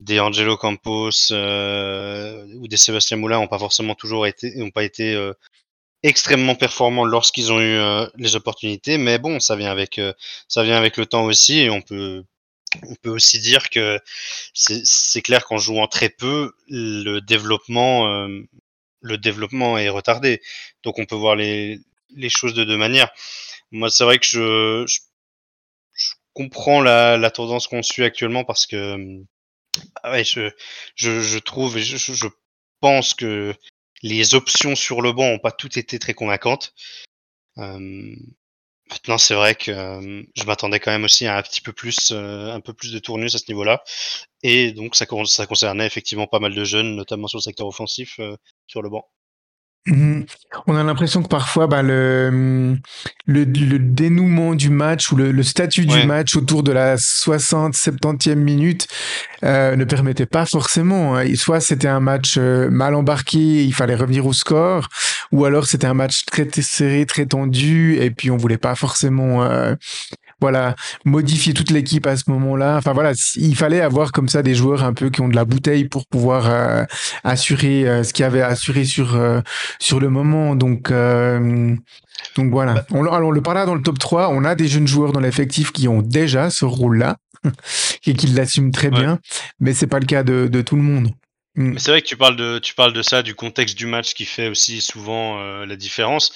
[0.00, 4.84] des Angelo Campos euh, ou des Sébastien Moulin n'ont pas forcément toujours été, n'ont pas
[4.84, 5.32] été euh,
[6.02, 10.00] extrêmement performants lorsqu'ils ont eu euh, les opportunités, mais bon, ça vient avec
[10.48, 12.24] ça vient avec le temps aussi, et on peut
[12.88, 13.98] on peut aussi dire que
[14.54, 18.28] c'est clair qu'en jouant très peu, le développement
[19.02, 20.40] le développement est retardé.
[20.82, 21.80] Donc on peut voir les,
[22.14, 23.10] les choses de deux manières.
[23.72, 25.00] Moi, c'est vrai que je, je,
[25.94, 29.22] je comprends la, la tendance qu'on suit actuellement parce que
[30.04, 32.26] ouais, je, trouve, je, je
[32.80, 33.54] pense que
[34.02, 36.74] les options sur le banc ont pas toutes été très convaincantes.
[37.58, 38.14] Euh,
[38.90, 42.10] maintenant, c'est vrai que euh, je m'attendais quand même aussi à un petit peu plus,
[42.12, 43.82] euh, un peu plus de tournus à ce niveau-là.
[44.42, 48.20] Et donc, ça, ça concernait effectivement pas mal de jeunes, notamment sur le secteur offensif,
[48.66, 49.08] sur le banc.
[50.66, 52.76] On a l'impression que parfois, bah, le,
[53.26, 57.74] le, le, dénouement du match ou le, le statut du match autour de la 60,
[57.74, 58.88] 70e minute
[59.44, 61.16] euh, ne permettait pas forcément.
[61.16, 61.34] Hein.
[61.36, 64.88] Soit c'était un match euh, mal embarqué, il fallait revenir au score,
[65.30, 69.44] ou alors c'était un match très serré, très tendu, et puis on voulait pas forcément
[69.44, 69.74] euh,
[70.40, 70.74] voilà,
[71.04, 72.76] modifier toute l'équipe à ce moment-là.
[72.76, 75.44] Enfin voilà, il fallait avoir comme ça des joueurs un peu qui ont de la
[75.44, 76.84] bouteille pour pouvoir euh,
[77.24, 79.40] assurer euh, ce qu'il y avait assuré sur euh,
[79.78, 80.56] sur le moment.
[80.56, 80.92] Donc
[82.36, 82.74] donc voilà.
[82.74, 85.20] Bah on, alors le parla dans le top 3, on a des jeunes joueurs dans
[85.20, 87.16] l'effectif qui ont déjà ce rôle-là
[88.06, 89.18] et qui l'assument très bien,
[89.58, 91.10] mais c'est pas le cas de, de tout le monde.
[91.56, 91.78] Mm.
[91.78, 94.24] C'est vrai que tu parles de tu parles de ça, du contexte du match qui
[94.24, 96.32] fait aussi souvent la différence.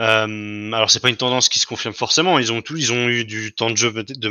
[0.00, 2.38] Euh, alors c'est pas une tendance qui se confirme forcément.
[2.38, 4.28] Ils ont tout, ils ont eu du temps de jeu de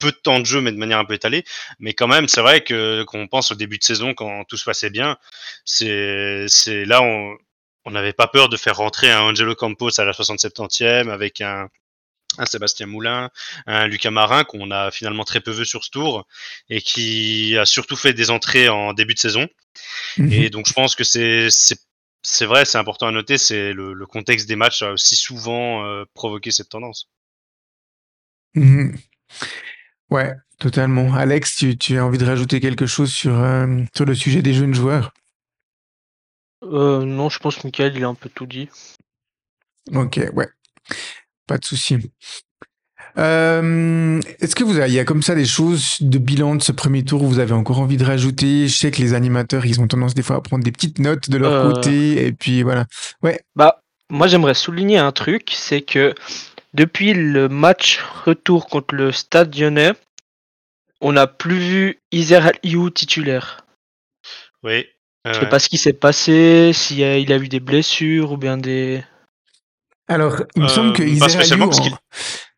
[0.00, 1.44] peu de temps de jeu, mais de manière un peu étalée.
[1.78, 4.64] Mais quand même, c'est vrai que qu'on pense au début de saison, quand tout se
[4.64, 5.16] passait bien,
[5.64, 7.36] c'est c'est là on
[7.86, 11.68] on n'avait pas peur de faire rentrer un Angelo Campos à la 67e avec un
[12.38, 13.30] un Sébastien Moulin,
[13.66, 16.26] un Lucas Marin qu'on a finalement très peu vu sur ce tour
[16.68, 19.48] et qui a surtout fait des entrées en début de saison.
[20.18, 20.32] Mhm.
[20.32, 21.48] Et donc je pense que c'est
[22.24, 25.84] c'est vrai, c'est important à noter, c'est le, le contexte des matchs a aussi souvent
[25.84, 27.10] euh, provoqué cette tendance.
[28.54, 28.96] Mhm.
[30.10, 31.14] Ouais, totalement.
[31.14, 34.54] Alex, tu, tu as envie de rajouter quelque chose sur, euh, sur le sujet des
[34.54, 35.12] jeunes joueurs?
[36.62, 38.70] Euh, non, je pense que Michael, il a un peu tout dit.
[39.92, 40.48] Ok, ouais.
[41.46, 42.10] Pas de souci.
[43.16, 46.62] Euh, Est-ce que vous avez, il y a comme ça des choses de bilan de
[46.62, 48.66] ce premier tour où vous avez encore envie de rajouter?
[48.68, 51.30] Je sais que les animateurs, ils ont tendance des fois à prendre des petites notes
[51.30, 51.72] de leur Euh.
[51.72, 52.86] côté, et puis voilà.
[53.54, 56.14] Bah, moi, j'aimerais souligner un truc, c'est que
[56.74, 59.92] depuis le match retour contre le Stade Lyonnais,
[61.00, 63.64] on n'a plus vu Iser Aliou titulaire.
[64.62, 64.86] Oui.
[65.24, 68.32] Je euh, sais pas ce qui s'est passé, s'il a, il a eu des blessures
[68.32, 69.02] ou bien des.
[70.08, 71.94] Alors, il me Euh, semble que Iser spécialement, Aliou,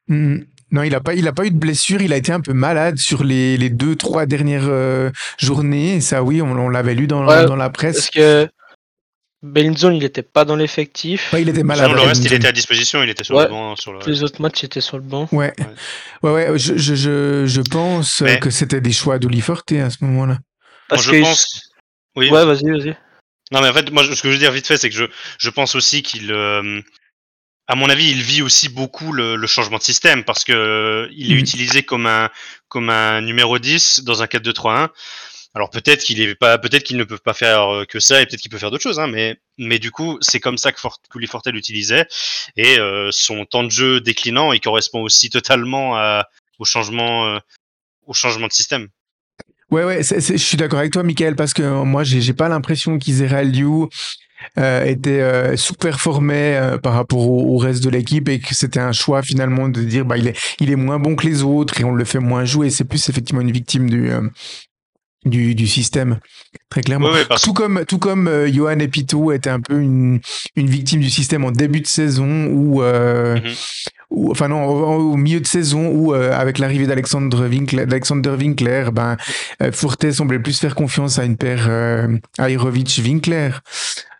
[0.08, 2.02] parce en- Hmm, non, il a pas, il a pas eu de blessure.
[2.02, 6.00] Il a été un peu malade sur les, les deux, trois dernières euh, journées.
[6.00, 7.96] Ça, oui, on, on l'avait lu dans, Ouais, dans la presse.
[7.96, 8.48] Parce que
[9.42, 11.32] Bellinzone, il était pas dans l'effectif.
[11.32, 11.86] Ouais, il était malade.
[11.90, 13.44] sinon, le reste, il était à disposition, il était sur Ouais.
[13.44, 13.76] le banc.
[13.76, 14.00] Sur le...
[14.06, 15.28] Les autres matchs étaient sur le banc.
[15.30, 15.52] Ouais,
[16.22, 16.58] ouais, ouais.
[16.58, 20.38] Je, je, je, je pense Mais- que c'était des choix d'Oli Forte à ce moment-là.
[20.88, 21.70] Parce je que pense-
[22.16, 22.30] Oui.
[22.30, 22.96] Ouais, vas-y, vas-y.
[23.52, 25.04] Non, mais en fait, moi, ce que je veux dire vite fait, c'est que je,
[25.38, 26.80] je pense aussi qu'il, euh,
[27.68, 31.08] à mon avis, il vit aussi beaucoup le, le changement de système parce que euh,
[31.12, 31.40] il est Mhm.
[31.40, 32.30] utilisé comme un,
[32.68, 34.88] comme un numéro 10 dans un 4-2-3-1.
[35.54, 38.26] Alors peut-être qu'il est pas, peut-être qu'il ne peut pas faire euh, que ça et
[38.26, 40.78] peut-être qu'il peut faire d'autres choses, hein, mais, mais du coup, c'est comme ça que,
[40.78, 42.06] Fort, que Uli Forte l'utilisait
[42.56, 47.38] et euh, son temps de jeu déclinant, il correspond aussi totalement à, au changement, euh,
[48.06, 48.88] au changement de système.
[49.70, 52.34] Ouais, ouais, c'est- c'est- je suis d'accord avec toi, Michael, parce que moi, j'ai j'ai
[52.34, 53.88] pas l'impression qu'Isera Liu
[54.58, 58.80] euh, était euh, sous-performait euh, par rapport au, au reste de l'équipe et que c'était
[58.80, 61.80] un choix finalement de dire bah il est il est moins bon que les autres
[61.80, 62.70] et on le fait moins jouer.
[62.70, 64.10] C'est plus effectivement une victime du
[65.24, 66.18] du, du système,
[66.70, 67.08] très clairement.
[67.08, 70.20] Ouais, ouais, parce Tout comme tout comme euh, Johan Epito était un peu une
[70.54, 73.52] une victime du système en début de saison où euh, Mhm.
[74.10, 78.30] ou enfin non au, au milieu de saison où euh, avec l'arrivée d'Alexandre Winkler, d'Alexander
[78.38, 79.16] Winkler ben
[79.72, 82.06] Forte semblait plus faire confiance à une paire euh,
[82.38, 83.50] Airovic Winkler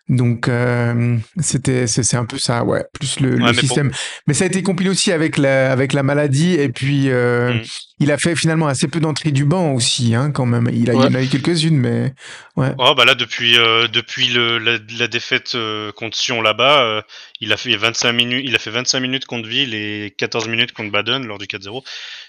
[0.09, 3.91] donc euh, c'était c'est un peu ça ouais plus le, mais système
[4.25, 7.61] mais ça a été compilé aussi avec la avec la maladie et puis euh, Mm.
[7.99, 10.93] il a fait finalement assez peu d'entrées du banc aussi hein quand même il a
[10.93, 12.13] il en a eu quelques-unes mais
[12.55, 15.57] ouais Oh bah là depuis euh, depuis le, la, la défaite
[15.95, 17.03] contre Sion là-bas,
[17.39, 20.71] il a fait 25 minutes, il a fait 25 minutes contre Ville et 14 minutes
[20.71, 21.83] contre Baden lors du 4-0.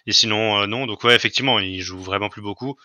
[0.06, 2.76] Et sinon non, donc ouais effectivement, il joue vraiment plus beaucoup.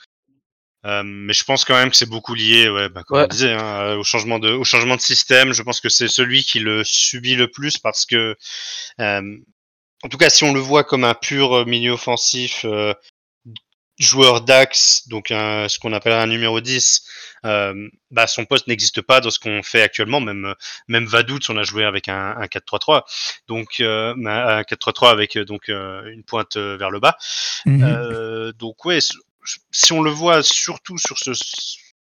[0.86, 3.24] Euh, mais je pense quand même que c'est beaucoup lié, ouais, bah, comme Ouais.
[3.26, 5.54] on disait, hein, euh, au changement de au changement de système.
[5.54, 8.36] Je pense que c'est celui qui le subit le plus parce que
[9.00, 9.38] euh,
[10.04, 12.94] en tout cas, si on le voit comme un pur euh, milieu offensif, euh,
[14.00, 17.06] joueur d'axe, donc un, ce qu'on appelle un numéro 10,
[17.46, 20.20] euh, bah, son poste n'existe pas dans ce qu'on fait actuellement.
[20.20, 20.54] Même,
[20.90, 23.04] même Vaduz, on a joué avec un, un 4-3-3,
[23.48, 27.18] donc euh, un 4-3-3 avec donc euh, une pointe vers le bas.
[27.68, 29.00] Euh, donc ouais,
[29.72, 31.32] si on le voit surtout sur ce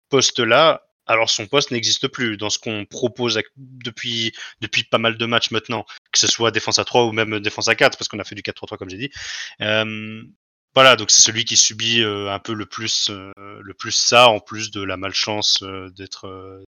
[0.09, 5.27] poste-là, alors son poste n'existe plus dans ce qu'on propose depuis depuis pas mal de
[5.27, 8.21] matchs maintenant, que ce soit défense à 3 ou même défense à 4 parce qu'on
[8.21, 9.11] a fait du 4-3-3 comme j'ai dit.
[9.61, 10.23] Euh,
[10.75, 14.29] voilà, donc c'est celui qui subit euh, un peu le plus euh, le plus ça
[14.29, 15.65] en plus de la malchance
[15.97, 16.63] d'être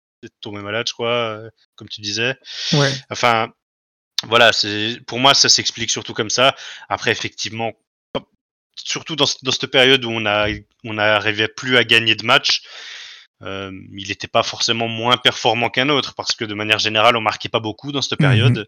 [0.42, 1.42] tombé malade, je crois,
[1.76, 2.38] comme tu disais.
[2.74, 3.52] ouais Enfin,
[4.24, 6.56] voilà, c'est pour moi ça s'explique surtout comme ça.
[6.88, 7.74] Après, effectivement,
[8.84, 12.62] surtout dans, ce- dans cette période où on n'arrivait plus à gagner de matchs,
[13.42, 17.22] euh, il n'était pas forcément moins performant qu'un autre parce que de manière générale, on
[17.22, 18.28] marquait pas beaucoup dans cette Mhm.
[18.28, 18.68] période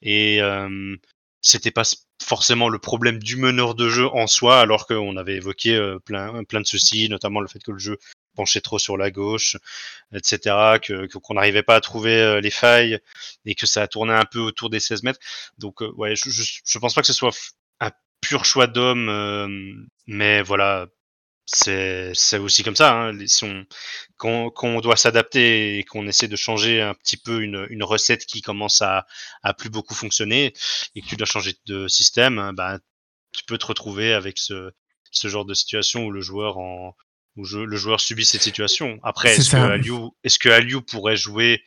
[0.00, 0.96] et euh,
[1.40, 1.82] c'était pas
[2.24, 6.44] forcément le problème du meneur de jeu en soi, alors qu'on avait évoqué euh, plein
[6.44, 7.98] plein de soucis, notamment le fait que le jeu
[8.36, 9.56] penchait trop sur la gauche,
[10.12, 12.98] etc., que qu'on n'arrivait pas à trouver euh, les failles
[13.44, 15.18] et que ça a tourné un peu autour des 16 mètres.
[15.58, 17.32] Donc, ouais, je, je, je pense pas que ce soit
[18.22, 19.48] pur choix d'homme, euh,
[20.06, 20.86] mais voilà,
[21.46, 22.92] c'est aussi comme ça.
[22.94, 23.66] Hein, les- si on,
[24.16, 27.82] quand, quand on doit s'adapter et qu'on essaie de changer un petit peu une, une
[27.84, 29.06] recette qui commence à,
[29.42, 30.54] à plus beaucoup fonctionner
[30.94, 32.78] et que tu dois changer de système, hein, ben,
[33.32, 34.70] tu peux te retrouver avec ce,
[35.10, 36.94] ce genre de situation où le joueur en
[37.36, 38.98] où je- le joueur subit cette situation.
[39.02, 39.72] Après, est-ce que ça.
[39.72, 41.64] Aliou, est-ce que Aliou pourrait jouer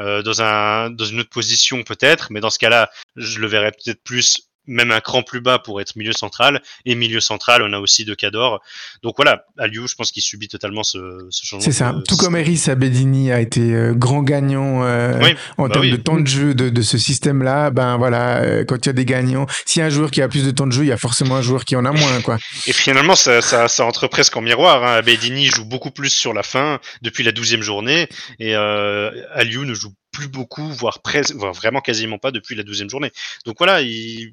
[0.00, 3.72] euh, dans un dans une autre position peut-être, mais dans ce cas-là, je le verrais
[3.72, 6.62] peut-être plus même un cran plus bas pour être milieu central.
[6.84, 8.60] Et milieu central, on a aussi De Cador.
[9.02, 11.64] Donc voilà, Aliou, je pense qu'il subit totalement ce, ce changement.
[11.64, 11.96] C'est ça.
[12.06, 15.14] Tout comme Eris Abedini a été euh, grand gagnant euh,
[15.56, 15.90] en bah termes oui.
[15.90, 18.92] de temps de jeu de, de ce système-là, ben voilà, euh, quand il y a
[18.92, 20.88] des gagnants, s'il y a un joueur qui a plus de temps de jeu, il
[20.88, 22.38] y a forcément un joueur qui en a moins, quoi.
[22.66, 24.84] Et finalement, ça, ça, ça entre presque en miroir.
[24.84, 24.96] Hein.
[24.96, 29.74] Abedini joue beaucoup plus sur la fin, depuis la douzième journée, et euh, Aliou ne
[29.74, 33.12] joue plus beaucoup, voire, presque, voire vraiment quasiment pas depuis la douzième journée.
[33.46, 34.32] Donc voilà, il, il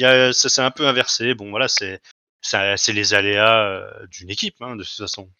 [0.00, 1.34] y a, ça s'est un peu inversé.
[1.34, 2.00] Bon voilà, c'est
[2.92, 5.30] les aléas euh, d'une équipe, hein, de toute façon.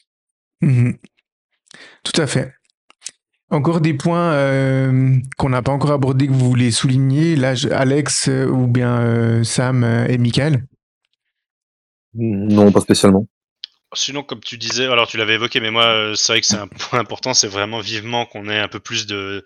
[0.60, 0.96] Mhm.
[2.02, 2.54] Tout à fait.
[3.50, 8.28] Encore des points euh, qu'on n'a pas encore abordés que vous voulez souligner, là, Alex
[8.28, 10.66] euh, ou bien euh, Sam et Michael?
[12.14, 13.26] Non, pas spécialement.
[13.94, 16.66] Sinon, comme tu disais, alors tu l'avais évoqué, mais moi, c'est vrai que c'est un
[16.90, 19.44] point important, c'est vraiment vivement qu'on ait un peu plus de,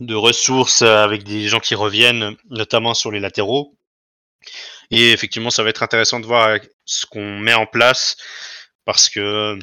[0.00, 3.76] de ressources euh, avec des gens qui reviennent, notamment sur les latéraux.
[4.90, 8.16] Et effectivement, ça va être intéressant de voir euh, ce qu'on met en place,
[8.84, 9.58] parce que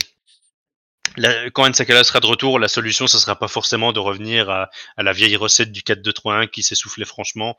[1.54, 5.13] quand Nsakala sera de retour, la solution, ce sera pas forcément de revenir à, la
[5.13, 7.58] vieille recette du 4-2-3-1 qui s'essoufflait franchement.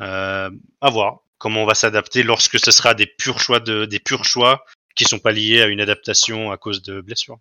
[0.00, 3.98] Euh, à voir comment on va s'adapter lorsque ce sera des purs choix de, des
[3.98, 7.38] purs choix qui sont pas liés à une adaptation à cause de blessures.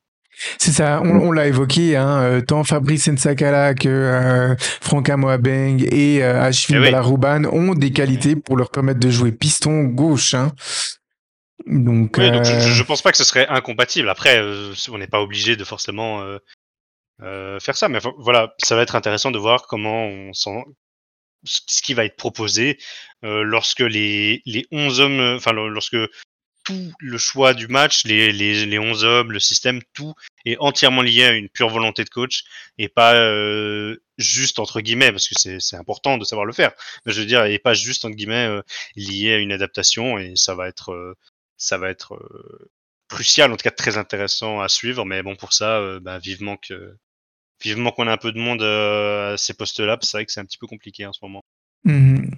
[0.58, 5.78] C'est ça, on, on l'a évoqué, hein, euh, tant Fabrice Nsakala que euh, Franca Moabeng
[5.92, 6.86] et euh, Ashvin Eh oui.
[6.86, 10.34] Balarouban ont des qualités pour leur permettre de jouer piston gauche.
[10.34, 10.52] Hein.
[11.68, 14.10] Donc, Oui, donc je, euh, je pense pas que ce serait incompatible.
[14.10, 16.38] Après, euh, on n'est pas obligé de forcément euh,
[17.22, 20.64] euh, faire ça, mais vo- voilà, ça va être intéressant de voir comment on sent
[21.44, 22.78] ce qui va être proposé
[23.24, 25.98] euh, lorsque les, les 11 hommes, euh, enfin lo- lorsque
[26.64, 30.14] tout le choix du match, les, les, les 11 hommes, le système, tout
[30.46, 32.44] est entièrement lié à une pure volonté de coach
[32.78, 36.72] et pas euh, juste entre guillemets, parce que c'est important de savoir le faire,
[37.06, 38.62] mais je veux dire, et pas juste entre guillemets euh,
[38.96, 41.16] lié à une adaptation et ça va être, euh,
[41.58, 42.20] ça va être
[43.08, 46.96] crucial, en tout cas très intéressant à suivre, mais bon pour ça, bah, vivement que
[47.62, 50.46] vivement qu'on a un peu de monde à ces postes-là, c'est vrai que c'est un
[50.46, 51.44] petit peu compliqué en ce moment.
[51.84, 52.32] Mhm.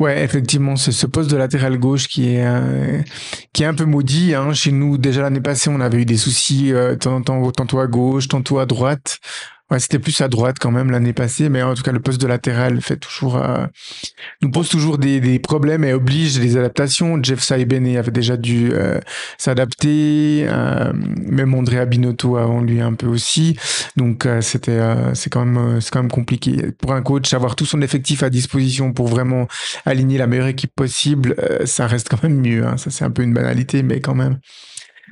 [0.00, 3.00] Ouais, effectivement, c'est ce poste de latéral gauche qui est euh,
[3.52, 4.34] qui est un peu maudit.
[4.34, 4.52] Hein.
[4.52, 7.86] Chez nous, déjà l'année passée, on avait eu des soucis euh, tant- tant- tantôt à
[7.86, 9.18] gauche, tantôt à droite.
[9.78, 12.26] C'était plus à droite quand même l'année passée, mais en tout cas, le poste de
[12.26, 13.66] latéral fait toujours euh,
[14.42, 17.22] nous pose toujours des, problèmes et oblige des adaptations.
[17.22, 19.00] Jeff Saibene avait déjà dû euh,
[19.38, 23.56] s'adapter, euh, même Andrea Binotto avant lui un peu aussi.
[23.96, 24.80] Donc c'était
[25.14, 28.30] c'est quand même c'est quand même compliqué pour un coach avoir tout son effectif à
[28.30, 29.48] disposition pour vraiment
[29.84, 31.36] aligner la meilleure équipe possible.
[31.64, 32.66] ça reste quand même mieux.
[32.66, 32.76] Hein.
[32.76, 34.38] Ça c'est un peu une banalité, mais quand même.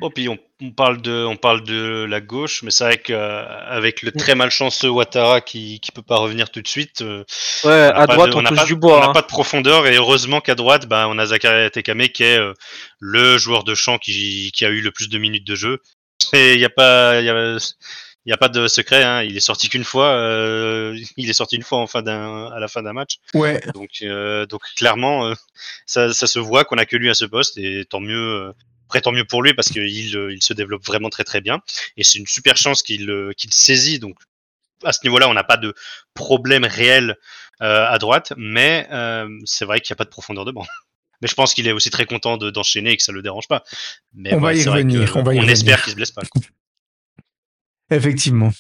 [0.01, 0.29] Bon, puis
[0.63, 4.89] on parle de, on parle de la gauche, mais c'est vrai qu'avec le très malchanceux
[4.89, 7.25] Ouattara qui, qui peut pas revenir tout de suite, euh,
[7.65, 9.01] Ouais, on n'a à droite, de- on, n'a touche pas- du on bois.
[9.01, 9.13] n'a hein.
[9.13, 12.55] pas de profondeur et heureusement qu'à droite, ben, on a Zakaria Tekame qui est euh,
[13.01, 15.79] le joueur de champ qui, qui a eu le plus de minutes de jeu.
[16.33, 17.57] Et il n'y a pas, il y a,
[18.27, 19.03] y a pas de secret.
[19.03, 19.23] Hein.
[19.25, 20.07] Il est sorti qu'une fois.
[20.15, 23.17] euh, il est sorti une fois en fin d'un, à la fin d'un match.
[23.35, 25.35] Ouais, Donc, euh, donc clairement, euh,
[25.87, 28.53] ça, ça se voit qu'on a que lui à ce poste et tant mieux.
[28.93, 31.61] Après, tant mieux pour lui parce qu'il euh, il se développe vraiment très très bien
[31.97, 33.99] et c'est une super chance qu'il euh, qu'il saisit.
[33.99, 34.19] Donc
[34.85, 35.75] à ce niveau-là, on n'a pas de
[36.13, 37.17] problème réel
[37.63, 40.67] euh, à droite, mais euh, c'est vrai qu'il n'y a pas de profondeur de banc.
[41.23, 43.47] Mais je pense qu'il est aussi très content de- d'enchaîner et que ça le dérange
[43.49, 43.63] pas.
[44.13, 45.53] Mais On va y revenir, on va y revenir.
[45.53, 46.23] espère qu'il se blesse pas.
[47.91, 48.51] Effectivement.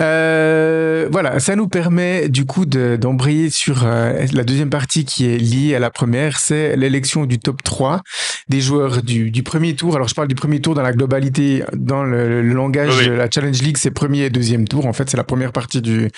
[0.00, 5.26] Euh, voilà, ça nous permet du coup de- d'embrayer sur euh, la deuxième partie qui
[5.26, 8.02] est liée à la première, c'est l'élection du top 3
[8.48, 9.94] des joueurs du, du premier tour.
[9.94, 13.12] Alors je parle du premier tour dans la globalité, dans le, le langage Oui, de
[13.12, 14.86] la Challenge League, c'est premier et deuxième tour.
[14.86, 16.08] En fait, c'est la première partie du,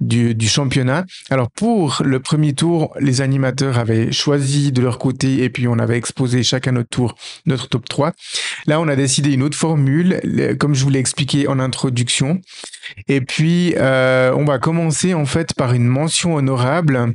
[0.00, 1.04] du, du championnat.
[1.30, 5.78] Alors pour le premier tour, les animateurs avaient choisi de leur côté et puis on
[5.78, 7.14] avait exposé chacun notre tour
[7.46, 8.12] notre top 3.
[8.66, 12.40] Là, on a décidé une autre formule, le- comme je vous l'ai expliqué en introduction.
[13.06, 17.12] Et puis, euh, on va commencer en fait par une mention honorable.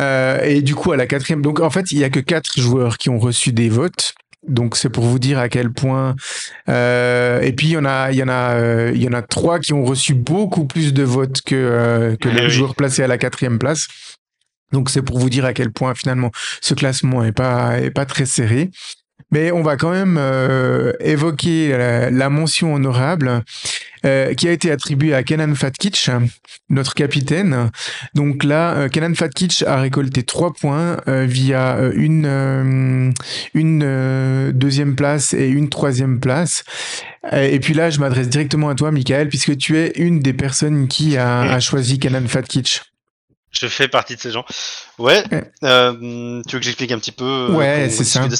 [0.00, 2.58] Euh, et du coup, à la quatrième, donc en fait, il y a que quatre
[2.60, 4.14] joueurs qui ont reçu des votes.
[4.46, 6.16] Donc c'est pour vous dire à quel point.
[6.68, 9.14] Euh, et puis il y en a, il y en a, euh, il y en
[9.14, 12.50] a trois qui ont reçu beaucoup plus de votes que euh, que Eh les oui.
[12.50, 13.86] joueurs placés à la quatrième place.
[14.70, 18.04] Donc c'est pour vous dire à quel point finalement ce classement est pas est pas
[18.04, 18.70] très serré.
[19.30, 20.20] Mais on va quand même
[21.00, 23.42] évoquer la, la mention honorable
[24.04, 26.10] euh, qui a été attribuée à Kenan Fatkic,
[26.68, 27.70] notre capitaine.
[28.14, 33.12] Donc là, euh, Kenan Fatkic a récolté trois points euh, via euh, une,
[33.54, 36.64] une deuxième place et une troisième place.
[37.32, 40.88] Et puis là, je m'adresse directement à toi, Michael, puisque tu es une des personnes
[40.88, 42.82] qui a, a choisi Kenan Fatkic.
[43.50, 44.44] Je fais partie de ces gens.
[44.98, 45.22] Ouais.
[45.30, 45.44] Ouais.
[45.62, 48.26] euh, tu veux que j'explique un petit peu Ouais, c'est ça.
[48.26, 48.34] de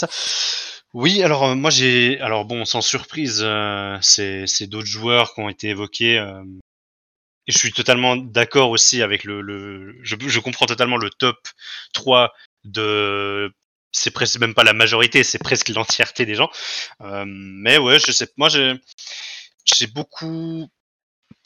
[0.94, 5.48] Oui, alors euh, moi j'ai, alors bon, sans surprise, euh, c'est d'autres joueurs qui ont
[5.48, 6.18] été évoqués.
[6.18, 6.42] euh,
[7.48, 11.36] je suis totalement d'accord aussi avec le, je, comprends totalement le top
[11.92, 12.32] 3
[12.64, 13.52] de
[13.92, 16.50] c'est presque même pas la majorité, c'est presque l'entièreté des gens.
[17.26, 20.68] Mais ouais, je sais, moi j'ai beaucoup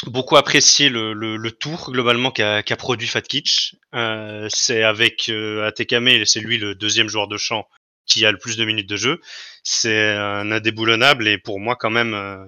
[0.07, 3.77] beaucoup apprécié le, le, tour globalement qu'a produit Fat Kitch.
[3.95, 7.67] Euh, c'est avec euh, Atekame, c'est lui le deuxième joueur de champ
[8.09, 9.21] qui a le plus de minutes de jeu.
[9.65, 12.45] C'est un indéboulonnable et pour moi quand même, euh,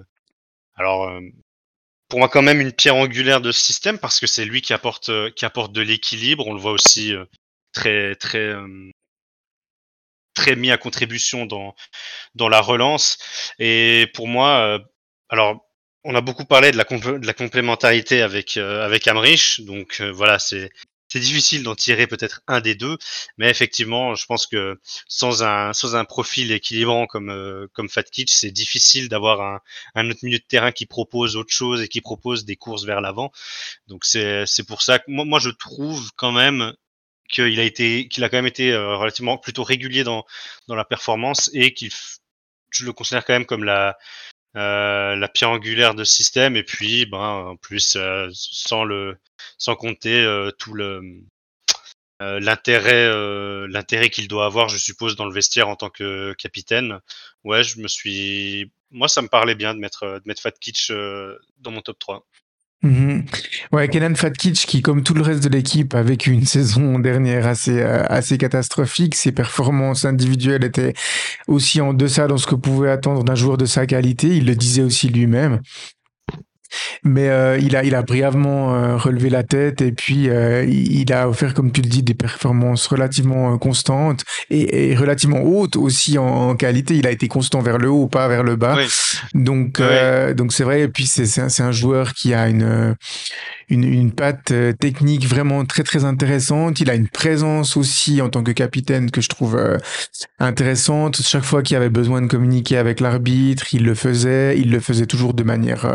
[0.75, 1.21] alors euh,
[2.09, 4.73] pour moi quand même une pierre angulaire de ce système parce que c'est lui qui
[4.73, 6.47] apporte euh, qui apporte de l'équilibre.
[6.47, 7.25] On le voit aussi euh,
[7.73, 8.91] très très euh,
[10.33, 11.75] très mis à contribution dans
[12.35, 13.17] dans la relance.
[13.59, 14.79] Et pour moi, euh,
[15.29, 15.65] alors
[16.03, 20.11] on a beaucoup parlé de la, de la complémentarité avec euh, avec Amrich, donc euh,
[20.11, 20.71] voilà, c'est
[21.11, 22.97] c'est difficile d'en tirer peut-être un des deux,
[23.37, 28.03] mais effectivement, je pense que sans un sans un profil équilibrant comme euh, comme Fat
[28.03, 29.59] Kitch, c'est difficile d'avoir un
[29.95, 33.01] un autre milieu de terrain qui propose autre chose et qui propose des courses vers
[33.01, 33.29] l'avant.
[33.87, 36.73] Donc c'est pour ça que moi moi je trouve quand même
[37.29, 40.25] qu'il a été qu'il a quand même été euh, relativement plutôt régulier dans
[40.69, 41.91] dans la performance et qu'il
[42.71, 43.97] je le considère quand même comme la
[44.57, 49.17] euh, la pierre angulaire de système et puis ben en plus euh, sans le
[49.57, 51.01] sans compter euh, tout le
[52.19, 53.09] l'intérêt
[53.67, 56.99] l'intérêt qu'il doit avoir je suppose dans le vestiaire en tant que capitaine.
[57.43, 60.91] Ouais je me suis moi ça me parlait bien de mettre de mettre Fat Kitch
[60.91, 62.27] dans mon top 3
[62.83, 63.25] Mhm.
[63.71, 67.45] Ouais, Kenan Fatkic, qui, comme tout le reste de l'équipe, a vécu une saison dernière
[67.45, 69.13] assez, euh, assez catastrophique.
[69.15, 70.93] Ses performances individuelles étaient
[71.47, 74.29] aussi en deçà dans ce que pouvait attendre d'un joueur de sa qualité.
[74.35, 75.61] Il le disait aussi lui-même.
[77.03, 81.11] Mais euh, il, a, il a brièvement euh, relevé la tête et puis euh, il,
[81.13, 85.75] a offert, comme tu le dis, des performances relativement euh, constantes et, et relativement hautes
[85.75, 86.95] aussi en, en qualité.
[86.95, 88.75] Il a été constant vers le haut, pas vers le bas.
[88.77, 88.87] Oui.
[89.33, 89.85] Donc, Ouais.
[89.89, 90.81] euh, donc c'est vrai.
[90.81, 92.95] Et puis c'est c'est un, c'est un joueur qui a une
[93.69, 96.79] une, une patte euh, technique vraiment très très intéressante.
[96.81, 99.77] Il a une présence aussi en tant que capitaine que je trouve euh,
[100.39, 101.21] intéressante.
[101.21, 104.57] Chaque fois qu'il avait besoin de communiquer avec l'arbitre, il le faisait.
[104.59, 105.85] Il le faisait toujours de manière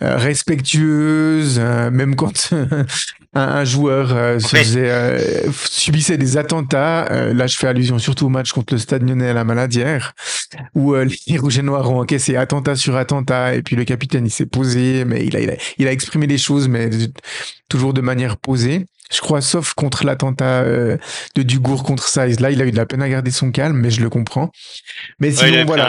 [0.00, 2.52] respectueuse, euh, même quand
[3.34, 4.64] un, un joueur euh, se Ouais.
[4.64, 7.06] faisait, euh, subissait des attentats.
[7.10, 10.14] Euh, là, je fais allusion surtout au match contre le Stade Lyonnais à la Maladière,
[10.74, 14.26] où euh, les Rouges et Noirs ont encaissé attentat sur attentat, et puis le capitaine,
[14.26, 16.90] il s'est posé, mais il a, il a, il a exprimé les choses, mais
[17.68, 18.86] toujours de manière posée.
[19.12, 20.96] Je crois, sauf contre l'attentat euh,
[21.34, 22.40] de Dugour contre Size.
[22.40, 24.50] Là, il a eu de la peine à garder son calme, mais je le comprends.
[25.20, 25.86] Mais sinon, voilà.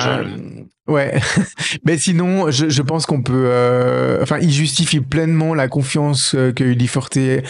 [0.86, 1.18] Ouais,
[1.86, 3.46] mais sinon, je, je pense qu'on peut.
[3.48, 7.42] euh, Enfin, il justifie pleinement la confiance euh, que Uli Forte euh,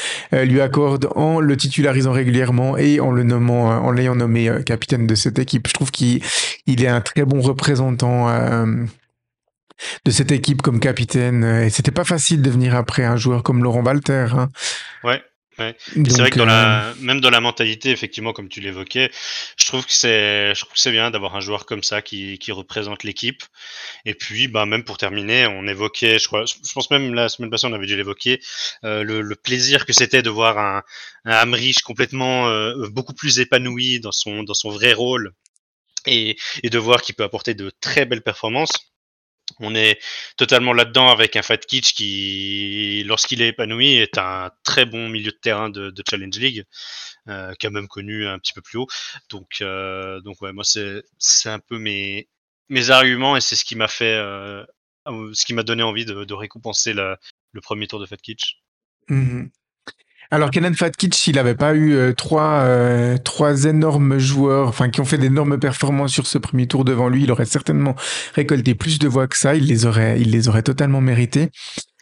[0.45, 5.07] lui accorde en le titularisant régulièrement et en le nommant, euh, en l'ayant nommé capitaine
[5.07, 5.67] de cette équipe.
[5.67, 6.21] Je trouve qu'il
[6.67, 8.29] il est un très bon représentant.
[8.29, 8.85] euh,
[10.05, 13.63] de cette équipe comme capitaine et c'était pas facile de venir après un joueur comme
[13.63, 14.49] Laurent Walter hein.
[15.03, 15.21] Ouais,
[15.59, 15.75] ouais.
[15.87, 19.11] C'est vrai que dans euh, la, même dans la mentalité, effectivement, comme tu l'évoquais,
[19.57, 22.37] je trouve que c'est, je trouve que c'est bien d'avoir un joueur comme ça qui,
[22.39, 23.43] qui représente l'équipe.
[24.05, 27.49] Et puis, bah, même pour terminer, on évoquait, je crois, je pense même la semaine
[27.49, 28.39] passée, on avait dû l'évoquer,
[28.83, 30.83] euh, le, le plaisir que c'était de voir un,
[31.25, 31.45] un
[31.83, 35.33] complètement, euh, beaucoup plus épanoui dans son, dans son vrai rôle
[36.05, 38.92] et, et de voir qu'il peut apporter de très belles performances.
[39.59, 39.99] On est
[40.37, 45.31] totalement là-dedans avec un Fat Kitch qui, lorsqu'il est épanoui, est un très bon milieu
[45.31, 46.65] de terrain de, Challenge League,
[47.27, 48.87] euh, qui a même connu un petit peu plus haut.
[49.29, 52.27] Donc, euh, donc ouais, moi c'est un peu mes
[52.89, 54.65] arguments et c'est ce qui m'a fait, euh,
[55.05, 57.17] ce qui m'a donné envie de, récompenser le
[57.61, 58.59] premier tour de Fat Kitch.
[59.09, 59.51] Mhm.
[60.33, 64.99] Alors Kenan Fatkic, il n'avait pas eu euh, trois, euh, trois énormes joueurs, enfin qui
[64.99, 67.95] ont fait d'énormes performances sur ce premier tour devant lui, il aurait certainement
[68.33, 69.53] récolté plus de voix que ça.
[69.53, 71.49] Il les aurait, il les aurait totalement mérités.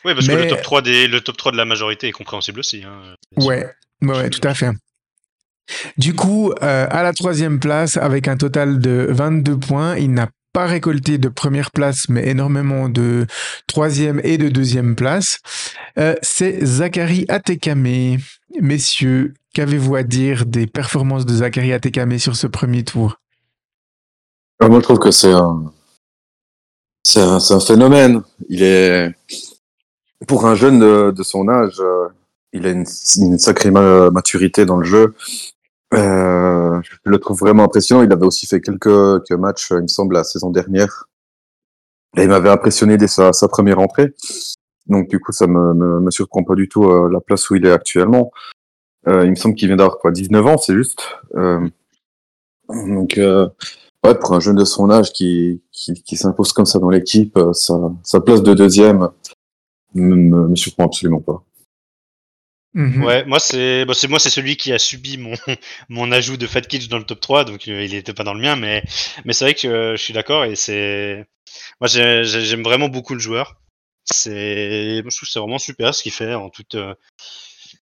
[0.06, 2.62] Oui, parce que le top 3 des le top 3 de la majorité est compréhensible
[2.62, 2.86] aussi.
[2.86, 4.72] Hein, ouais, tout à fait.
[5.98, 10.30] Du coup, euh, à la troisième place, avec un total de 22 points, il n'a
[10.54, 13.26] pas récolté de première place, mais énormément de
[13.68, 15.39] troisième et de deuxième place.
[15.97, 18.18] Euh, c'est Zachary Atekame.
[18.60, 23.20] Messieurs, qu'avez-vous à dire des performances de Zachary Atekame sur ce premier tour?
[24.60, 25.72] Ah, moi, je trouve que c'est un,
[27.04, 28.22] c'est un, un phénomène.
[28.49, 29.12] Il est,
[30.28, 30.80] pour un jeune
[31.12, 32.08] de, son âge, euh,
[32.54, 35.16] il a une, sacrée ma- maturité dans le jeu.
[35.94, 38.04] Euh, je le trouve vraiment impressionnant.
[38.04, 41.08] Il avait aussi fait quelques, quelques matchs, il me semble, la saison dernière.
[42.18, 44.14] Et il m'avait impressionné dès sa, sa première entrée.
[44.88, 47.56] Donc, du coup, ça me, me, me surprend pas du tout euh, la place où
[47.56, 48.32] il est actuellement.
[49.08, 51.02] Euh, il me semble qu'il vient d'avoir quoi 19 ans, c'est juste.
[51.36, 51.68] Euh,
[52.70, 53.50] donc euh,
[54.06, 57.36] ouais, pour un jeune de son âge qui qui, qui s'impose comme ça dans l'équipe,
[57.38, 59.10] euh, sa, sa place de deuxième
[59.96, 61.44] me, me, me surprend absolument pas.
[62.74, 63.04] Mhm.
[63.04, 65.34] Ouais, moi c'est bah, c'est moi c'est celui qui a subi mon
[65.90, 68.34] mon ajout de Fat Kids dans le top 3 donc euh, il était pas dans
[68.34, 68.82] le mien mais
[69.26, 71.26] mais c'est vrai que euh, je suis d'accord et c'est
[71.82, 73.62] moi j'ai- j'ai- j'aime vraiment beaucoup le joueur.
[74.06, 76.96] C'est je trouve c'est vraiment super ce qu'il fait en toute euh,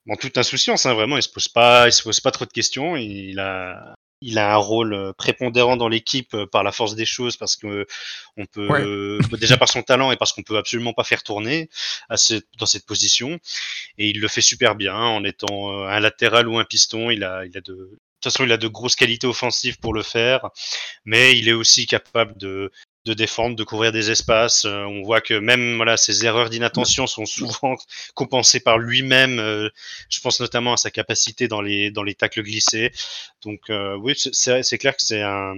[0.09, 2.53] en toute insouciance hein, vraiment il se pose pas il se pose pas trop de
[2.53, 6.95] questions, il a il a un rôle euh, prépondérant dans l'équipe euh, par la force
[6.95, 7.87] des choses parce que euh,
[8.37, 8.83] on peut Ouais.
[8.83, 11.69] euh, déjà par son talent et parce qu'on peut absolument pas faire tourner
[12.09, 13.39] à cette, dans cette position
[13.99, 17.11] et il le fait super bien en étant un latéral ou un piston.
[17.11, 19.95] Il a, il a de, de toute façon, il a de grosses qualités offensives pour
[19.95, 20.51] le faire,
[21.05, 22.73] mais il est aussi capable de,
[23.09, 24.65] de défendre, de couvrir des espaces.
[24.65, 27.77] Euh, on voit que même voilà, ses erreurs d'inattention sont souvent
[28.15, 29.39] compensées par lui-même.
[29.41, 29.69] Euh,
[30.11, 32.93] je pense notamment à sa capacité dans les, dans les tacles glissés.
[33.43, 35.55] Donc euh, oui, c'est- clair que c'est un,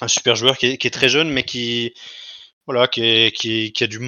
[0.00, 1.94] un super joueur qui est, très jeune, mais qui
[2.66, 4.00] voilà, qui, est, qui, a dû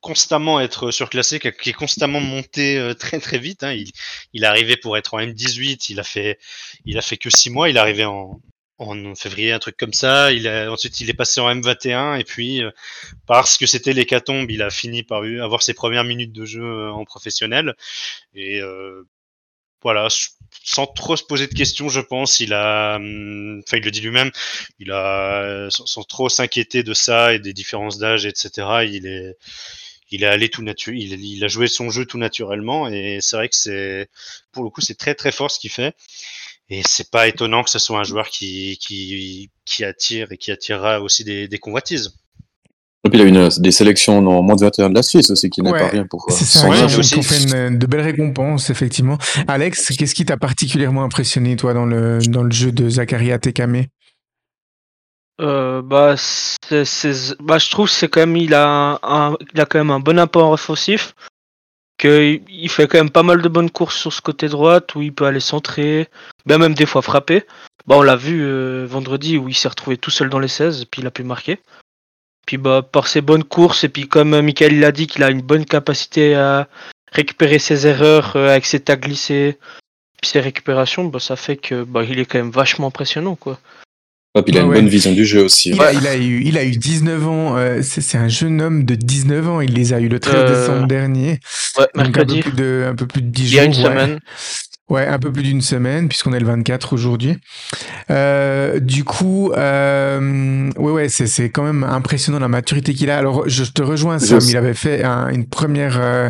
[0.00, 3.62] constamment être surclassé, qui, est constamment monté très très vite.
[3.64, 3.72] Hein.
[3.74, 3.92] Il,
[4.32, 6.38] il est arrivé pour être en M18, il a fait,
[6.84, 8.40] il a fait que six mois, il est arrivé en,
[8.78, 10.32] en février, un truc comme ça.
[10.32, 12.70] Il a, ensuite, il est passé en M21 et puis euh,
[13.26, 16.90] parce que c'était l'hécatombe, il a fini par avoir ses premières minutes de jeu euh,
[16.92, 17.74] en professionnel
[18.34, 19.04] et euh,
[19.82, 20.08] voilà,
[20.64, 24.00] sans trop se poser de questions, je pense, il a, hum, enfin, il le dit
[24.00, 24.30] lui-même,
[24.78, 28.68] il a, sans, trop s'inquiéter de ça et des différences d'âge, etc.
[28.88, 29.36] Il est,
[30.10, 33.36] il est allé tout naturel, il, il a joué son jeu tout naturellement et c'est
[33.36, 34.08] vrai que c'est,
[34.52, 35.94] pour le coup, c'est très très fort ce qu'il fait.
[36.74, 40.50] Et c'est pas étonnant que ce soit un joueur qui, qui, qui attire et qui
[40.50, 42.14] attirera aussi des, des convoitises.
[43.04, 45.50] Et puis il a une, des sélections en moins de 21 de la Suisse aussi,
[45.50, 47.22] qui n'est Ouais, pas rien pour euh, C'est ça, Ouais, aussi.
[47.22, 49.18] fait une- de belles récompenses, effectivement.
[49.48, 53.84] Alex, qu'est-ce qui t'a particulièrement impressionné, toi, dans le, dans le jeu de Zakaria Tekame?
[55.40, 56.14] Euh, bah,
[57.40, 60.00] bah, je trouve que c'est quand même il a un- il a quand même un
[60.00, 61.14] bon apport offensif.
[62.02, 65.02] Que il fait quand même pas mal de bonnes courses sur ce côté droite où
[65.02, 66.08] il peut aller centrer,
[66.46, 67.44] bien même des fois frapper.
[67.86, 70.82] Bah, on l'a vu euh, vendredi où il s'est retrouvé tout seul dans les 16
[70.82, 71.60] et puis il a pu marquer.
[72.44, 75.30] Puis bah par ses bonnes courses et puis comme euh, Michael l'a dit qu'il a
[75.30, 76.66] une bonne capacité à
[77.12, 79.60] récupérer ses erreurs euh, avec ses tacs glissés,
[80.20, 83.38] puis ses récupérations, bah ça fait que bah il est quand même vachement impressionnant.
[84.34, 84.76] Puis il a Ouais, une ouais.
[84.76, 85.72] bonne vision du jeu aussi.
[85.72, 88.62] il, a, il, a eu, il a eu 19 ans, euh, c'est c'est un jeune
[88.62, 91.40] homme de 19 ans, il les a eu le 13 Euh, décembre dernier.
[91.76, 93.56] Ouais, Donc un peu, mercredi, plus de, un peu plus de 10 il jours.
[93.56, 93.74] y a une ouais.
[93.74, 94.20] semaine.
[94.92, 97.38] Ouais, un peu plus d'une semaine, puisqu'on est le 24 aujourd'hui.
[98.10, 103.16] Euh, du coup, euh, ouais, ouais, c'est, c'est quand même impressionnant la maturité qu'il a.
[103.16, 104.38] Alors, je te rejoins, Sam.
[104.50, 106.28] Il avait fait un- une première, euh,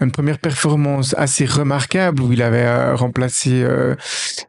[0.00, 3.94] une première performance assez remarquable où il avait euh, remplacé euh,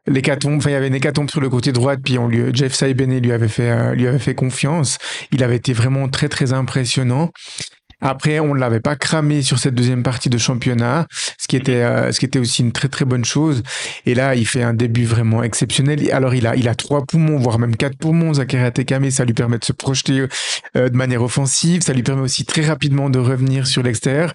[0.07, 0.55] l'hécatombe.
[0.59, 3.19] Enfin, il y avait une hécatombe sur le côté droit, puis on lui, Jeff Saibene
[3.19, 4.99] lui avait fait, lui avait fait confiance.
[5.33, 7.29] Il avait été vraiment très, très impressionnant.
[8.01, 11.83] Après, on ne l'avait pas cramé sur cette deuxième partie de championnat, ce qui était,
[11.83, 13.63] euh, ce qui était aussi une très très bonne chose.
[14.05, 16.11] Et là, il fait un début vraiment exceptionnel.
[16.11, 19.09] Alors, il a, il a trois poumons, voire même quatre poumons, Zakaria Tekame.
[19.11, 20.25] Ça lui permet de se projeter
[20.75, 21.81] euh, de manière offensive.
[21.81, 24.33] Ça lui permet aussi très rapidement de revenir sur l'extérieur.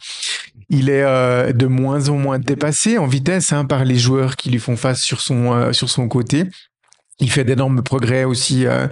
[0.71, 4.51] Il est euh, de moins en moins dépassé en vitesse hein, par les joueurs qui
[4.51, 6.45] lui font face sur son, euh, sur son côté.
[7.21, 8.89] Il fait d'énormes progrès aussi euh,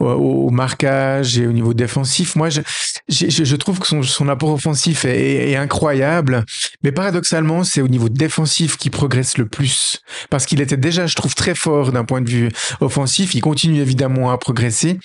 [0.00, 2.36] au, au marquage et au niveau défensif.
[2.36, 2.60] Moi, je,
[3.08, 6.44] je, je- trouve que son, son apport offensif est, est- incroyable,
[6.82, 10.00] mais paradoxalement, c'est au niveau défensif qu'il progresse le plus.
[10.30, 12.48] Parce qu'il était déjà, je trouve, très fort d'un point de vue
[12.80, 13.34] offensif.
[13.34, 14.98] Il continue évidemment à progresser,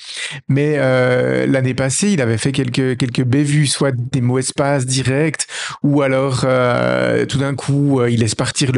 [0.47, 5.47] mais euh, l'année passée, il avait fait quelques, quelques bévues, soit des mauvaises passes directes,
[5.83, 8.71] ou alors euh, tout d'un coup, euh, il laisse partir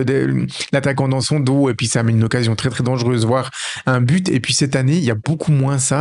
[0.72, 3.50] l'attaquant dans son dos, et puis ça amène une occasion très très dangereuse, voire
[3.86, 4.30] un but.
[4.30, 6.01] Et puis cette année, il y a beaucoup moins ça.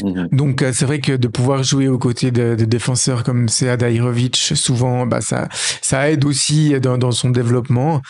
[0.00, 0.28] Mhm.
[0.32, 4.36] Donc euh, c'est vrai que de pouvoir jouer aux côtés de, défenseurs comme Sead Ahirovic,
[4.36, 5.48] souvent, bah, ça,
[5.82, 8.00] ça aide aussi dans, son développement.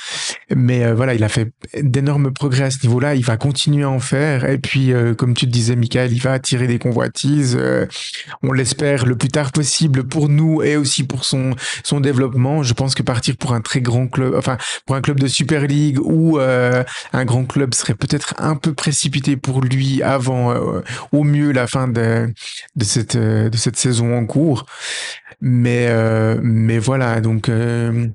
[0.55, 3.17] Mais euh, voilà, il a fait d'énormes progrès à ce niveau-là.
[3.17, 4.49] Il va continuer à en faire.
[4.49, 7.59] Et puis, euh, comme tu te disais, Michael, il va attirer des convoitises.
[8.43, 12.63] On l'espère le plus tard possible pour nous et aussi pour son, son développement.
[12.63, 14.57] Je pense que partir pour un très grand club, enfin,
[14.87, 19.37] pour un club de Super League ou un grand club serait peut-être un peu précipité
[19.37, 20.55] pour lui avant,
[21.13, 22.33] au mieux, la fin de,
[22.77, 24.67] de, cette, euh, de cette saison en cours.
[25.41, 28.07] Mais euh, voilà, donc euh,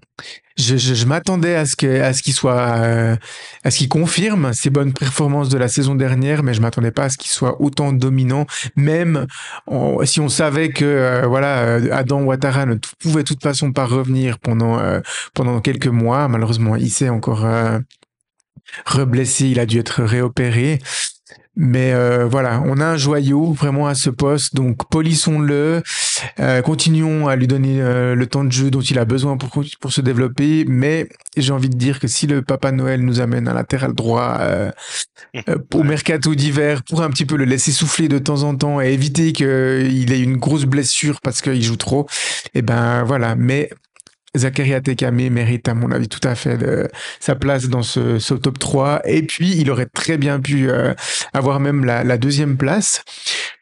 [0.57, 3.17] je, m'attendais à ce qu'il soit
[3.63, 7.05] à ce qu'il confirme ses bonnes performances de la saison dernière, mais je m'attendais pas
[7.05, 8.45] à ce qu'il soit autant dominant.
[8.77, 9.27] Même
[10.05, 14.79] si on savait que voilà Adam Ouattara ne pouvait de toute façon pas revenir pendant
[15.33, 17.45] pendant quelques mois, malheureusement il s'est encore
[18.85, 20.79] reblessé, il a dû être réopéré.
[21.59, 25.81] Mais euh, voilà, on a un joyau vraiment à ce poste, donc polissons-le,
[26.39, 29.49] euh, continuons à lui donner euh, le temps de jeu dont il a besoin pour,
[29.81, 30.65] pour se développer.
[30.67, 34.37] Mais j'ai envie de dire que si le Papa Noël nous amène un latéral droit
[34.39, 34.71] euh,
[35.73, 38.93] au mercato d'hiver pour un petit peu le laisser souffler de temps en temps et
[38.93, 42.07] éviter qu'il ait une grosse blessure parce qu'il joue trop,
[42.53, 43.35] et ben voilà.
[43.35, 43.71] Mais
[44.37, 46.87] Zakaria Tekame mérite, à mon avis, tout à fait de-
[47.19, 49.01] sa place dans ce, ce top 3.
[49.05, 50.93] Et puis, il aurait très bien pu euh,
[51.33, 53.03] avoir même la, deuxième place,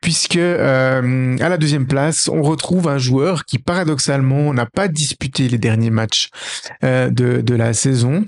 [0.02, 5.48] puisque euh, à la deuxième place, on retrouve un joueur qui, paradoxalement, n'a pas disputé
[5.50, 6.30] les derniers matchs
[6.84, 8.26] euh, de, de la saison.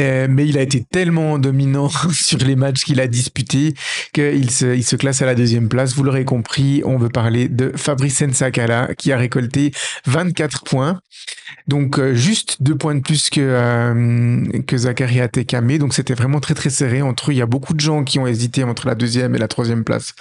[0.00, 3.74] Euh, mais il a été tellement dominant sur les matchs qu'il a disputés
[4.14, 5.94] qu'il se, il se classe à la deuxième place.
[5.94, 9.72] Vous l'aurez compris, on veut parler de Fabrice Nsakala qui a récolté
[10.06, 11.00] 24 points.
[11.68, 15.76] Donc euh, juste deux points de plus que, euh, que Zakaria Tekame.
[15.78, 17.34] Donc c'était vraiment très très serré entre eux.
[17.34, 19.84] Il y a beaucoup de gens qui ont hésité entre la deuxième et la troisième
[19.84, 20.14] place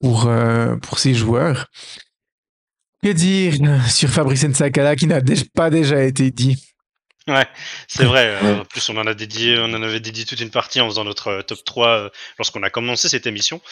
[0.00, 1.70] pour, euh, pour ces joueurs.
[3.02, 3.54] Que dire
[3.88, 5.20] sur Fabrice Nsakala qui n'a
[5.54, 6.73] pas déjà été dit?
[7.26, 7.46] Ouais,
[7.88, 8.26] c'est vrai.
[8.36, 8.60] euh, Ouais.
[8.60, 11.04] En plus, on en a dédié, on en avait dédié toute une partie en faisant
[11.04, 13.62] notre euh, top 3 euh, lorsqu'on a commencé cette émission.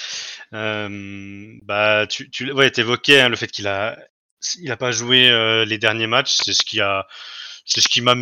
[0.55, 3.99] Euh, bah, tu, tu ouais, t'évoquais hein, le fait qu'il a,
[4.61, 6.33] il a pas joué euh, les derniers matchs.
[6.45, 7.07] C'est ce qui a,
[7.67, 8.15] c'est ce qui m'a,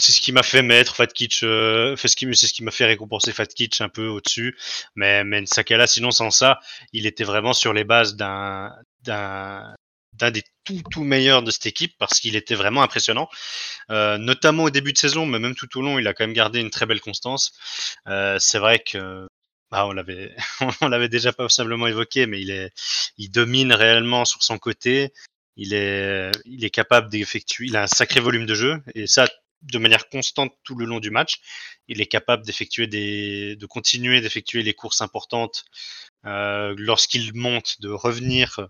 [0.00, 2.70] c'est ce qui m'a fait mettre Fatkic, euh, fait ce qui, c'est ce qui m'a
[2.70, 4.56] fait récompenser Fatkic un peu au-dessus.
[4.96, 6.60] Mais, mais Sakala, sinon sans ça,
[6.92, 8.72] il était vraiment sur les bases d'un,
[9.04, 9.75] d'un,
[10.18, 13.28] d'un des tout tout meilleurs de cette équipe parce qu'il était vraiment impressionnant.
[13.90, 16.34] Euh, notamment au début de saison, mais même tout au long, il a quand même
[16.34, 17.52] gardé une très belle constance.
[18.08, 19.26] Euh, c'est vrai que
[19.70, 20.34] bah, on l'avait
[20.80, 22.72] on l'avait déjà passablement évoqué, mais il est
[23.18, 25.12] il domine réellement sur son côté.
[25.56, 29.28] Il est il est capable d'effectuer, il a un sacré volume de jeu et ça
[29.62, 31.40] de manière constante tout le long du match.
[31.88, 35.64] Il est capable d'effectuer des de continuer d'effectuer les courses importantes
[36.26, 38.68] euh, lorsqu'il monte, de revenir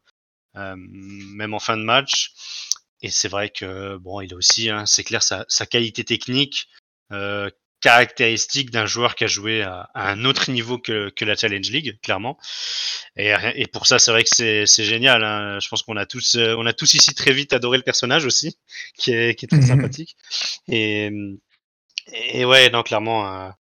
[0.76, 2.32] même en fin de match.
[3.02, 6.68] Et c'est vrai que bon, il a aussi, hein, c'est clair, sa, sa qualité technique,
[7.12, 7.50] euh,
[7.80, 11.70] caractéristique d'un joueur qui a joué à, à un autre niveau que, que la Challenge
[11.70, 12.38] League, clairement.
[13.16, 15.22] Et, et pour ça, c'est vrai que c'est c'est génial.
[15.22, 15.58] Hein.
[15.60, 18.24] Je pense qu'on a tous, euh, on a tous ici très vite adoré le personnage
[18.24, 18.56] aussi,
[18.96, 19.66] qui est, qui est très Mhm.
[19.66, 20.16] sympathique.
[20.68, 21.10] Et,
[22.12, 23.54] et ouais, non, clairement, un,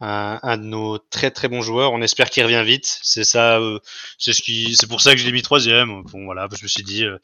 [0.00, 1.92] un, un de nos très très bons joueurs.
[1.92, 2.98] On espère qu'il revient vite.
[3.02, 3.78] C'est ça, euh,
[4.18, 6.02] c'est ce qui, c'est pour ça que je l'ai mis troisième.
[6.04, 7.18] Bon voilà, je me suis dit, euh,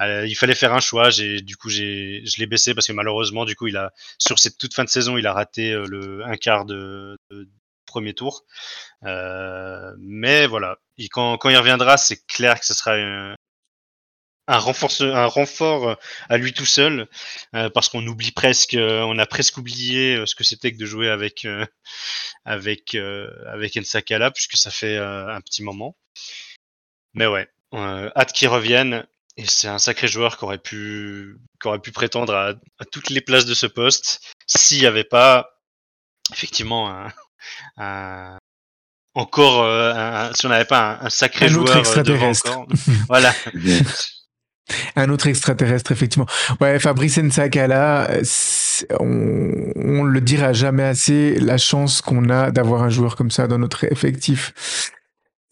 [0.00, 1.10] euh, il fallait faire un choix.
[1.10, 4.38] J'ai, du coup, j'ai, je l'ai baissé parce que malheureusement, du coup, il a sur
[4.38, 7.48] cette toute fin de saison, il a raté euh, le un quart de, de
[7.86, 8.44] premier tour.
[9.02, 10.78] Mais voilà,
[11.10, 13.34] quand quand il reviendra, c'est clair que ce sera un,
[14.46, 15.94] un renforce, un renfort euh,
[16.28, 17.08] à lui tout seul,
[17.54, 20.78] euh, parce qu'on oublie presque, euh, on a presque oublié euh, ce que c'était que
[20.78, 21.64] de jouer avec euh,
[22.44, 25.96] avec euh, avec Ensakala, puisque ça fait euh, un petit moment.
[27.14, 29.06] Mais ouais, euh, hâte qu'il revienne.
[29.36, 33.10] Et c'est un sacré joueur qui aurait pu, qui aurait pu prétendre à, à toutes
[33.10, 35.58] les places de ce poste s'il n'y avait pas
[36.32, 37.12] effectivement un,
[37.78, 38.38] un-
[39.14, 42.66] encore euh, un- si on n'avait pas un, un sacré joueur devant encore.
[43.08, 43.34] voilà.
[44.96, 46.26] Un autre extraterrestre, effectivement.
[46.60, 48.22] Ouais, Fabrice Nsakala, euh,
[49.00, 53.46] on, on le dira jamais assez, la chance qu'on a d'avoir un joueur comme ça
[53.46, 54.52] dans notre effectif.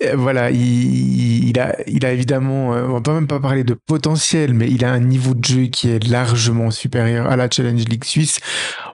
[0.05, 3.65] Euh, Voilà, il, il a, il a évidemment, euh, on va pas même pas parler
[3.65, 7.49] de potentiel, mais il a un niveau de jeu qui est largement supérieur à la
[7.51, 8.39] Challenge League suisse.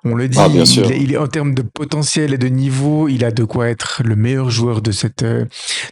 [0.05, 0.91] On le dit, Ah, bien il, sûr.
[0.91, 4.17] il est en termes de potentiel et de niveau, il a de quoi être le
[4.17, 5.45] meilleur joueur de cette, euh,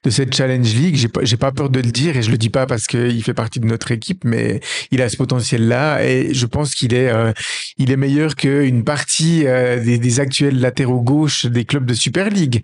[0.05, 0.97] de cette Challenge League.
[0.97, 3.23] J'ai pas, j'ai pas peur de le dire et je le dis pas parce qu'il
[3.23, 4.61] fait partie de notre équipe, mais
[4.91, 7.33] il a ce potentiel-là et je pense qu'il est, euh,
[7.79, 12.29] il est meilleur qu'une partie euh, des, des actuels latéraux gauche des clubs de Super
[12.31, 12.63] League.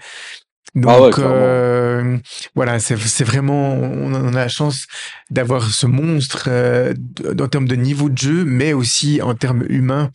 [0.75, 1.35] Donc Ah ouais, clairement.
[1.37, 2.19] euh,
[2.55, 2.95] voilà, c'est
[3.25, 4.87] vraiment, on a la chance
[5.31, 6.95] d'avoir ce monstre euh,
[7.39, 10.11] en termes de niveau de jeu, mais aussi en termes humains.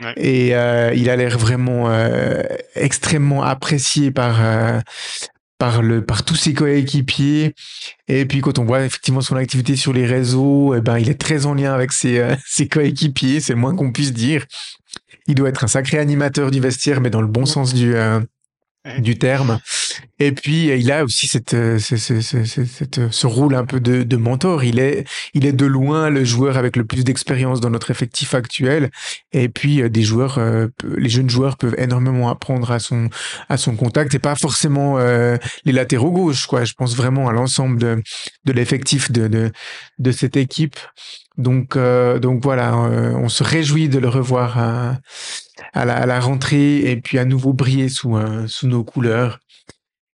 [0.00, 0.14] Ouais.
[0.16, 2.42] Et euh, il a l'air vraiment euh,
[2.74, 4.80] extrêmement apprécié par euh,
[5.58, 7.54] par le par tous ses coéquipiers.
[8.08, 11.20] Et puis quand on voit effectivement son activité sur les réseaux, eh ben il est
[11.20, 14.44] très en lien avec ses euh, ses coéquipiers, c'est le moins qu'on puisse dire.
[15.28, 18.20] Il doit être un sacré animateur du vestiaire, mais dans le bon sens du euh.
[18.98, 19.60] Du terme.
[20.18, 24.02] Et puis il a aussi cette, ce, ce, ce, cette, ce rôle un peu de,
[24.02, 24.64] de, mentor.
[24.64, 25.04] Il est,
[25.34, 28.90] il est de loin le joueur avec le plus d'expérience dans notre effectif actuel.
[29.32, 30.40] Et puis des joueurs,
[30.96, 33.08] les jeunes joueurs peuvent énormément apprendre à son,
[33.48, 36.46] à son contact et pas forcément les latéraux gauche.
[36.46, 36.64] Quoi.
[36.64, 38.02] Je pense vraiment à l'ensemble de,
[38.44, 39.52] de l'effectif de, de,
[39.98, 40.76] de cette équipe.
[41.38, 44.98] Donc, euh, donc voilà, euh, on se réjouit de le revoir à,
[45.72, 49.38] à, la, à, la, rentrée et puis à nouveau briller sous, euh, sous nos couleurs.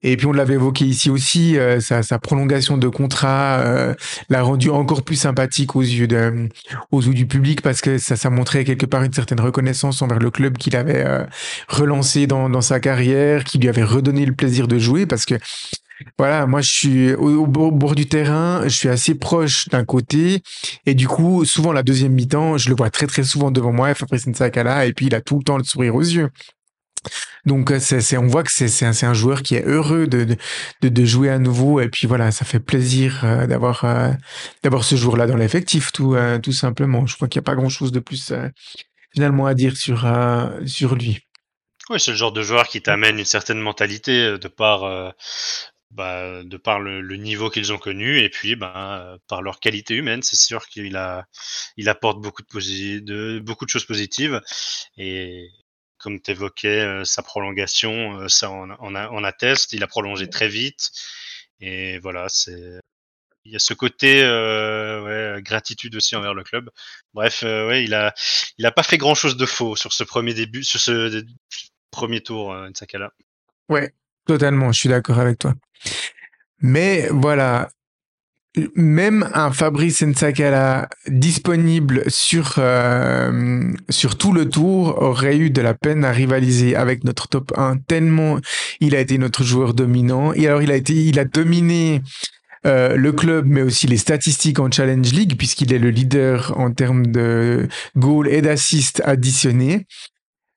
[0.04, 3.96] Et puis on l'avait évoqué ici aussi, euh, sa, sa, prolongation de contrat euh,
[4.30, 6.50] l'a rendu encore plus sympathique aux yeux, de,
[6.92, 10.20] aux yeux du public parce que ça, ça montrait quelque part une certaine reconnaissance envers
[10.20, 11.26] le club qu'il avait euh,
[11.68, 15.36] relancé dans, dans sa carrière, qui lui avait redonné le plaisir de jouer parce que
[16.18, 20.42] voilà, moi je suis au, bord, du terrain, je suis assez proche d'un côté
[20.86, 23.94] et du coup souvent la deuxième mi-temps, je le vois très très souvent devant moi,
[23.94, 26.30] Fabrice Nsakala et puis il a tout le temps le sourire aux yeux.
[27.46, 30.36] Donc c'est, on voit que c'est, c'est, un, joueur qui est heureux de,
[30.82, 34.12] de, jouer à nouveau et puis voilà, ça fait plaisir euh, d'avoir euh,
[34.64, 37.06] d'avoir ce joueur-là dans l'effectif tout euh, tout simplement.
[37.06, 38.34] Je crois qu'il n'y a pas grand-chose de plus
[39.14, 40.06] finalement à dire sur
[40.66, 41.20] sur lui.
[41.90, 45.14] Oui, c'est le genre de joueur qui t'amène une certaine mentalité de par
[45.98, 49.96] bah, de par le, le niveau qu'ils ont connu et puis bah, par leur qualité
[49.96, 50.22] humaine.
[50.24, 51.26] C'est sûr qu'il a
[51.78, 54.42] il apporte beaucoup de, de beaucoup de choses positives
[54.98, 55.50] et
[55.98, 59.74] comme tu évoquais, euh, sa prolongation, euh, ça on, on, a, on, atteste.
[59.74, 60.92] Il a prolongé très vite.
[61.60, 62.80] Et voilà, c'est.
[63.46, 66.70] Il y a ce côté euh, ouais, gratitude aussi envers le club.
[67.14, 68.14] Bref, ouais, il a,
[68.58, 71.24] il a pas fait grand chose de faux sur ce premier début, sur ce
[71.90, 73.14] premier tour, Nsakala.
[73.70, 73.94] Ouais,
[74.28, 74.72] totalement.
[74.72, 75.54] Je suis d'accord avec toi.
[76.62, 77.70] Mais voilà,
[78.76, 85.74] même un Fabrice Nsakala disponible sur euh, sur tout le tour aurait eu de la
[85.74, 88.40] peine à rivaliser avec notre top 1 tellement
[88.80, 92.02] il a été notre joueur dominant et alors il a été il a dominé
[92.66, 96.72] euh, le club, mais aussi les statistiques en Challenge League, puisqu'il est le leader en
[96.72, 99.86] termes de goals et d'assists additionnés.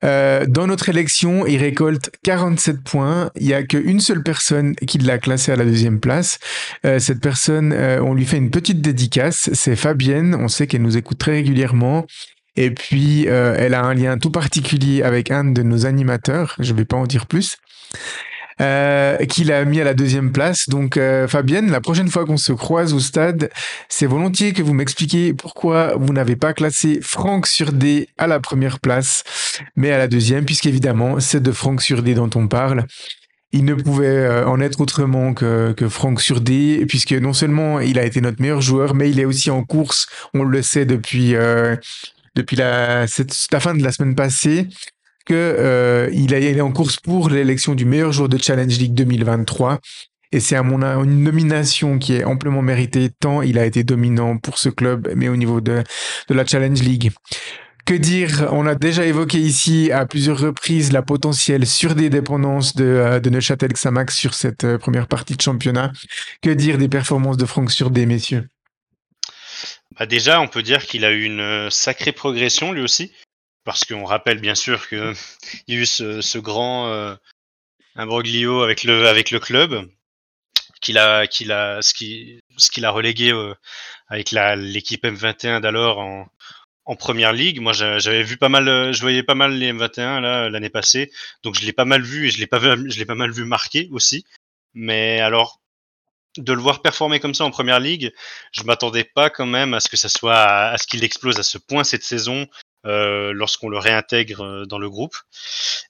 [0.05, 3.31] Euh, dans notre élection, il récolte 47 points.
[3.37, 6.39] Il y a qu'une seule personne qui l'a classé à la deuxième place.
[6.85, 9.51] Euh, cette personne, euh, on lui fait une petite dédicace.
[9.53, 10.35] C'est Fabienne.
[10.35, 12.07] On sait qu'elle nous écoute très régulièrement.
[12.57, 16.57] Et puis, euh, elle a un lien tout particulier avec un de nos animateurs.
[16.59, 17.57] Je ne vais pas en dire plus
[18.61, 20.69] euh, qu'il a mis à la deuxième place.
[20.69, 23.51] Donc euh, Fabienne, la prochaine fois qu'on se croise au stade,
[23.89, 28.41] c'est volontiers que vous m'expliquiez pourquoi vous n'avez pas classé Franck sur D à la
[28.41, 29.25] première place,
[29.77, 32.85] mais à la deuxième, puisqu'évidemment c'est de Franck sur D dont on parle.
[33.53, 37.81] Il ne pouvait euh, en être autrement que, que Franck sur D, puisque non seulement
[37.81, 40.85] il a été notre meilleur joueur, mais il est aussi en course, on le sait
[40.85, 41.75] depuis, euh,
[42.37, 44.69] depuis la, cette, la fin de la semaine passée
[45.27, 49.81] que euh, il, est en course pour l'élection du meilleur joueur de Challenge League 2023.
[50.33, 54.39] Et c'est à mon une nomination qui est amplement méritée, tant il a été dominant
[54.39, 55.83] pour ce club, mais au niveau de,
[56.29, 57.11] la Challenge League.
[57.85, 58.49] Que dire?
[58.53, 63.73] On a déjà évoqué ici à plusieurs reprises la potentielle surdépendance de, euh, de Neuchâtel
[63.73, 65.91] Xamax sur cette euh, première partie de championnat.
[66.43, 68.47] Que dire des performances de Franck sur des messieurs?
[69.99, 73.11] Bah Déjà, on peut dire qu'il a eu une sacrée progression lui aussi
[73.71, 74.99] parce qu'on rappelle bien sûr qu'il
[75.69, 77.15] y a eu ce, grand euh,
[77.95, 79.89] imbroglio avec le, club,
[80.81, 83.55] qu'il a, ce qui, ce qu'il a relégué euh,
[84.09, 86.27] avec l'équipe M21 d'alors en,
[86.97, 87.61] première ligue.
[87.61, 91.13] Moi, j'avais vu pas mal, je voyais pas mal les M21 là l'année passée,
[91.45, 94.25] donc je l'ai pas mal vu et je l'ai pas, pas mal vu marquer aussi.
[94.75, 95.61] Mais alors,
[96.37, 98.13] de le voir performer comme ça en première ligue,
[98.51, 101.45] je m'attendais pas quand même à ce que ça soit, à ce qu'il explose à
[101.45, 102.49] ce point cette saison
[102.87, 105.17] euh, lorsqu'on le réintègre euh, dans le groupe.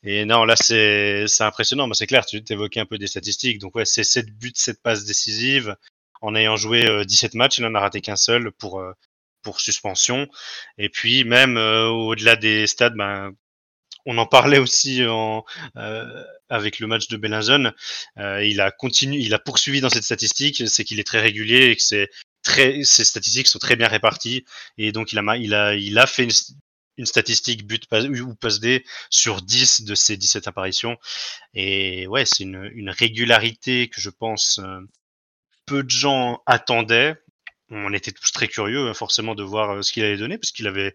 [0.02, 1.86] Et non, là, c'est impressionnant.
[1.86, 3.58] Mais c'est clair, tu évoquais un peu des statistiques.
[3.58, 5.76] Donc, ouais, c'est 7 buts, 7 passes décisives.
[6.22, 8.82] En ayant joué 17 euh, matchs, il n'en a raté qu'un seul pour,
[9.42, 10.28] pour suspension.
[10.78, 13.32] Et puis, même au-delà des stades, ben,
[14.06, 15.44] on en parlait aussi en,
[15.76, 17.72] euh, avec le match de Bellinzone.
[18.18, 21.70] Euh, il a continué, il a poursuivi dans cette statistique, c'est qu'il est très régulier
[21.70, 22.08] et que c'est
[22.42, 24.44] très, ses statistiques sont très bien réparties.
[24.78, 26.30] Et donc il a, il a, il a fait une,
[27.00, 30.98] une statistique but ou passe D sur 10 de ces 17 apparitions.
[31.54, 34.80] Et ouais, c'est une, une, régularité que je pense euh,
[35.66, 37.16] peu de gens attendaient.
[37.70, 40.52] On était tous très curieux hein, forcément de voir euh, ce qu'il allait donner parce
[40.52, 40.94] qu'il avait,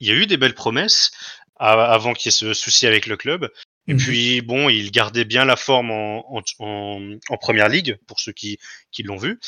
[0.00, 1.10] il y a eu des belles promesses
[1.56, 3.50] avant qu'il y ait ce souci avec le club.
[3.88, 4.00] Et mhm.
[4.00, 6.42] puis bon, il gardait bien la forme en, en,
[7.28, 8.58] en, première ligue pour ceux qui,
[8.92, 9.40] qui l'ont vu,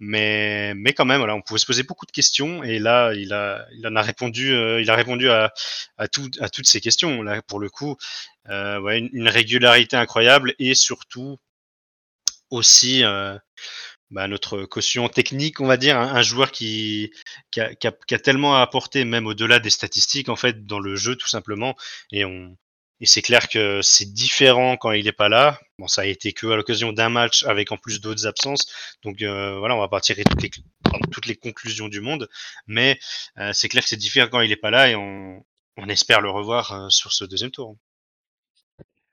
[0.00, 3.34] mais mais quand même, voilà, on pouvait se poser beaucoup de questions et là, il
[3.34, 5.52] a il en a répondu, euh, il a répondu à
[5.98, 7.96] à, tout, à toutes ces questions là pour le coup,
[8.48, 11.38] euh, ouais, une, une, régularité incroyable et surtout
[12.50, 13.36] aussi euh,
[14.12, 17.10] bah, notre caution technique, on va dire, un, un joueur qui,
[17.50, 20.66] qui, a, qui, a, qui, a, tellement à apporter, même au-delà des statistiques, en fait,
[20.66, 21.74] dans le jeu, tout simplement.
[22.12, 22.56] Et on,
[23.02, 25.58] et c'est clair que c'est différent quand il n'est pas là.
[25.78, 28.72] Bon, ça a été que à l'occasion d'un match avec en plus d'autres absences.
[29.02, 30.50] Donc euh, voilà, on va pas tirer toutes les,
[31.10, 32.28] toutes les conclusions du monde.
[32.68, 33.00] Mais
[33.38, 35.44] euh, c'est clair que c'est différent quand il n'est pas là et on,
[35.78, 37.76] on espère le revoir euh, sur ce deuxième tour.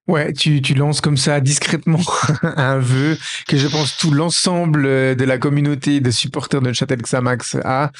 [0.10, 1.99] Ouais, tu, tu lances comme ça discrètement
[2.41, 3.16] un vœu
[3.47, 4.82] que je pense tout l'ensemble
[5.16, 7.91] de la communauté de supporters de Châtel Xamax a.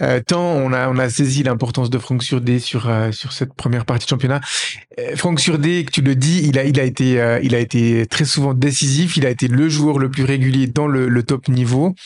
[0.00, 3.52] Euh, tant on a, on a saisi l'importance de Franck Surdé sur, euh, sur cette
[3.54, 4.40] première partie de championnat.
[5.00, 7.58] Euh, Franck Surdé, que tu le dis, il a, il, a été, euh, il a
[7.58, 11.22] été très souvent décisif, il a été le joueur le plus régulier dans le, le
[11.24, 11.96] top niveau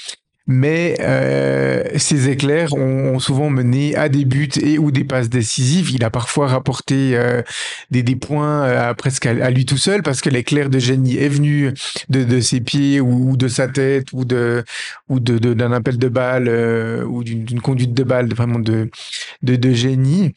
[0.47, 5.91] mais euh, ces éclairs ont, souvent mené à des buts et ou des passes décisives.
[5.93, 7.43] Il a parfois rapporté euh,
[7.91, 11.17] des, des, points euh, presque à, à, lui tout seul parce que l'éclair de génie
[11.17, 11.73] est venu
[12.09, 14.65] de, de ses pieds ou, de sa tête ou de
[15.09, 18.91] ou de d'un appel de balle euh, ou d'une conduite de balle vraiment de
[19.43, 20.35] de, de génie.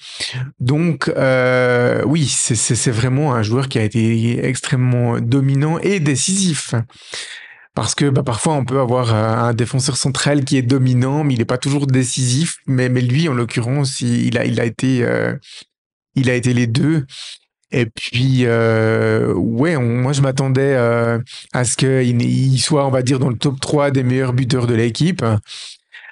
[0.60, 6.74] Donc euh, oui, c'est vraiment un joueur qui a été extrêmement dominant et décisif
[7.78, 11.38] parce que bah, parfois on peut avoir un défenseur central qui est dominant, mais il
[11.38, 12.58] n'est pas toujours décisif.
[12.66, 15.36] Mais, lui, en l'occurrence, il, a, été, euh,
[16.16, 17.06] il a été les deux.
[17.72, 21.20] Et puis, euh, ouais, moi je m'attendais euh,
[21.54, 24.66] à ce qu'il il soit, on va dire, dans le top 3 des meilleurs buteurs
[24.66, 25.38] de l'équipe, euh,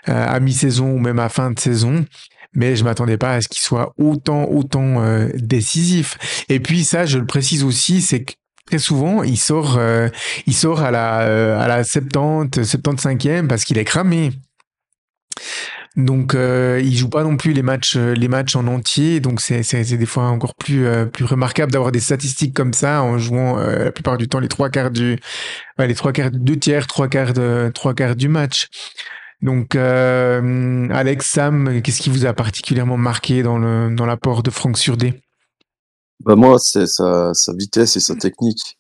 [0.06, 2.06] à mi-saison ou même à fin de saison.
[2.54, 6.46] Mais je m'attendais pas à ce qu'il soit autant, autant euh, décisif.
[6.48, 8.34] Et puis ça, je le précise aussi, c'est que
[8.66, 10.10] très souvent, il sort, euh,
[10.48, 14.32] il sort à la, euh, à la 70, 75e parce qu'il est cramé.
[15.96, 19.22] Donc, euh, il joue pas non plus les matchs, les matchs en entier.
[19.22, 23.02] Donc, c'est, c'est, des fois encore plus, euh, plus remarquable d'avoir des statistiques comme ça
[23.02, 25.18] en jouant euh, la plupart du temps les trois quarts du,
[25.80, 27.34] les trois quarts, deux tiers, trois quarts
[27.74, 28.68] trois quarts du match.
[29.42, 34.50] Donc, euh, Alex, Sam, qu'est-ce qui vous a particulièrement marqué dans le, dans l'apport de
[34.50, 35.14] Franck Surdé?
[36.24, 38.78] Bah moi, c'est sa, vitesse et sa technique.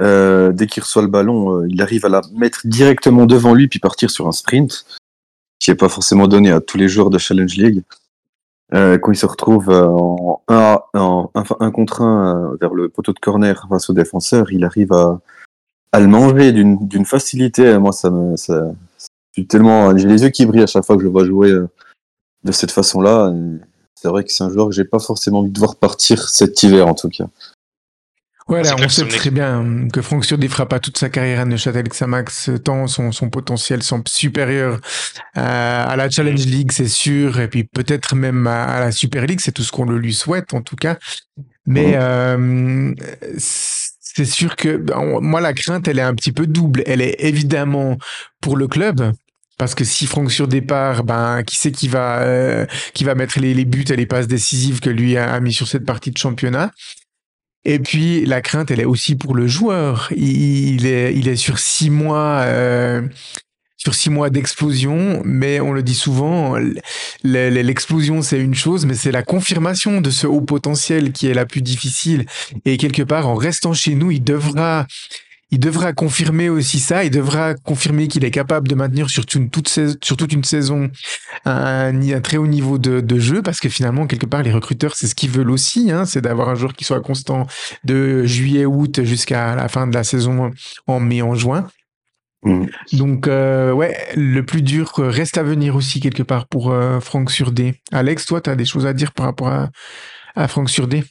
[0.00, 3.68] Euh, dès qu'il reçoit le ballon, euh, il arrive à la mettre directement devant lui
[3.68, 4.86] puis partir sur un sprint,
[5.58, 7.82] qui n'est pas forcément donné à tous les joueurs de Challenge League.
[8.74, 13.12] Euh, quand il se retrouve en 1 en, un, un contre 1 vers le poteau
[13.12, 15.20] de corner face au défenseur, il arrive à,
[15.92, 17.78] à le manger d'une facilité.
[17.78, 18.72] Moi, ça me, ça,
[19.48, 21.52] tellement, j'ai les yeux qui brillent à chaque fois que je le vois jouer
[22.44, 23.30] de cette façon-là
[24.02, 26.60] c'est vrai que c'est un joueur que j'ai pas forcément envie de voir partir cet
[26.64, 27.26] hiver en tout cas.
[28.48, 31.44] Ouais, là, on sait très bien que Franck Surdé fera pas toute sa carrière à
[31.44, 34.80] Neuchâtel Xamax, tant son, son potentiel semble supérieur
[35.34, 39.26] à, à la Challenge League, c'est sûr, et puis peut-être même à, à, la Super
[39.26, 40.98] League, c'est tout ce qu'on le lui souhaite en tout cas.
[41.66, 42.00] Mais mmh.
[42.00, 42.94] euh,
[43.38, 46.82] c'est sûr que ben, moi, la crainte, elle est un petit peu double.
[46.86, 47.96] Elle est évidemment
[48.40, 49.12] pour le club,
[49.58, 53.38] parce que si Franck sur départ, ben qui sait qui va euh, qui va mettre
[53.38, 56.18] les, buts et les passes décisives que lui a, a, mis sur cette partie de
[56.18, 56.72] championnat?
[57.64, 60.08] Et puis la crainte, elle est aussi pour le joueur.
[60.16, 62.42] Il est il est sur six mois.
[62.44, 63.02] Euh,
[63.82, 66.56] sur six mois d'explosion, mais on le dit souvent,
[67.24, 71.46] l'explosion c'est une chose, mais c'est la confirmation de ce haut potentiel qui est la
[71.46, 72.26] plus difficile.
[72.64, 74.86] Et quelque part, en restant chez nous, il devra
[75.52, 77.04] il devra confirmer aussi ça.
[77.04, 80.90] Il devra confirmer qu'il est capable de maintenir sur toute, toute, sur toute une saison
[81.44, 84.96] un, un très haut niveau de, de, jeu, parce que finalement, quelque part, les recruteurs,
[84.96, 87.46] c'est ce qu'ils veulent aussi, hein, c'est d'avoir un joueur qui soit constant
[87.84, 90.50] de juillet-août jusqu'à la fin de la saison
[90.86, 91.68] en mai, en juin.
[92.44, 92.66] Mmh.
[92.94, 97.30] Donc, euh, ouais, le plus dur reste à venir aussi quelque part pour euh, Franck
[97.30, 97.74] Surdé.
[97.92, 99.68] Alex, toi, tu as des choses à dire par rapport à,
[100.34, 101.04] à Franck Surdé?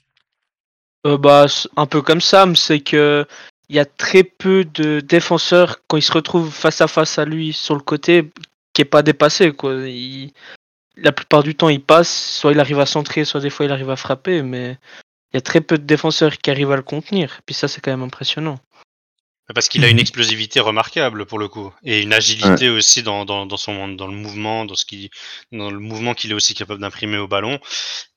[1.05, 1.45] Euh, bah,
[1.77, 3.25] un peu comme Sam, c'est que
[3.71, 7.23] il y a très peu de défenseurs quand ils se retrouvent face à face à
[7.23, 8.29] lui sur le côté
[8.73, 9.87] qui est pas dépassé quoi.
[9.87, 10.33] Il...
[10.97, 13.71] La plupart du temps il passe, soit il arrive à centrer, soit des fois il
[13.71, 14.77] arrive à frapper, mais
[15.31, 17.39] il y a très peu de défenseurs qui arrivent à le contenir.
[17.45, 18.59] Puis ça c'est quand même impressionnant.
[19.55, 22.75] Parce qu'il a une explosivité remarquable pour le coup et une agilité ouais.
[22.75, 25.11] aussi dans, dans, dans, son dans le mouvement, dans ce qui
[25.53, 27.57] dans le mouvement qu'il est aussi capable d'imprimer au ballon.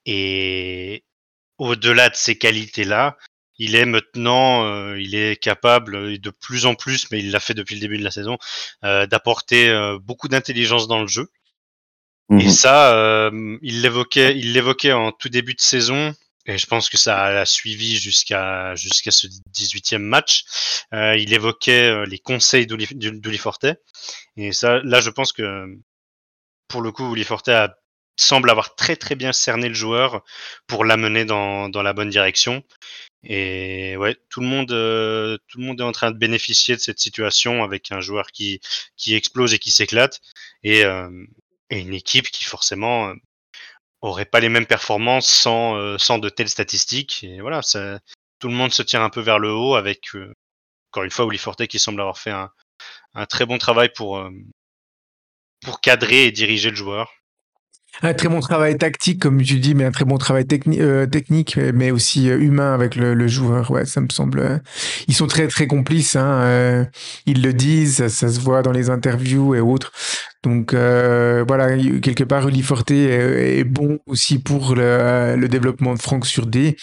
[0.04, 1.04] Et
[1.58, 3.16] au-delà de ces qualités là,
[3.58, 7.54] il est maintenant, euh, il est capable de plus en plus, mais il l'a fait
[7.54, 8.38] depuis le début de la saison,
[8.84, 11.30] euh, d'apporter euh, beaucoup d'intelligence dans le jeu.
[12.30, 12.40] Mmh.
[12.40, 16.14] Et ça, euh, il l'évoquait, il l'évoquait en tout début de saison.
[16.46, 20.44] Et je pense que ça a suivi jusqu'à jusqu'à ce 18e match.
[20.92, 23.66] Euh, il évoquait les conseils d'Uli Forte.
[24.36, 25.66] Et ça, là, je pense que
[26.68, 27.74] pour le coup, Uli Forte a,
[28.16, 30.22] semble avoir très très bien cerné le joueur
[30.66, 32.62] pour l'amener dans, dans la bonne direction.
[33.24, 36.80] Et ouais, tout le monde, euh, tout le monde est en train de bénéficier de
[36.80, 38.60] cette situation avec un joueur qui
[38.96, 40.20] qui explose et qui s'éclate,
[40.62, 41.10] et, euh,
[41.70, 43.14] et une équipe qui forcément euh,
[44.02, 47.24] aurait pas les mêmes performances sans euh, sans de telles statistiques.
[47.24, 48.00] Et voilà, ça,
[48.38, 50.32] tout le monde se tire un peu vers le haut avec euh,
[50.90, 52.50] encore une fois Willy Forte qui semble avoir fait un,
[53.14, 54.30] un très bon travail pour euh,
[55.62, 57.12] pour cadrer et diriger le joueur.
[58.02, 60.44] Un très bon travail tactique, comme tu dis, mais un très bon travail
[60.80, 63.70] euh, technique, mais aussi euh, humain avec le, le joueur.
[63.70, 64.40] Ouais, ça me semble.
[64.40, 64.58] euh,
[65.08, 66.16] Ils sont très très complices.
[66.16, 66.84] Hein, euh,
[67.26, 69.92] ils le disent, ça, ça se voit dans les interviews et autres.
[70.42, 75.94] Donc euh, voilà, il- quelque part, Uli Forte est, bon aussi pour le, le développement
[75.94, 76.76] de Franck sur D.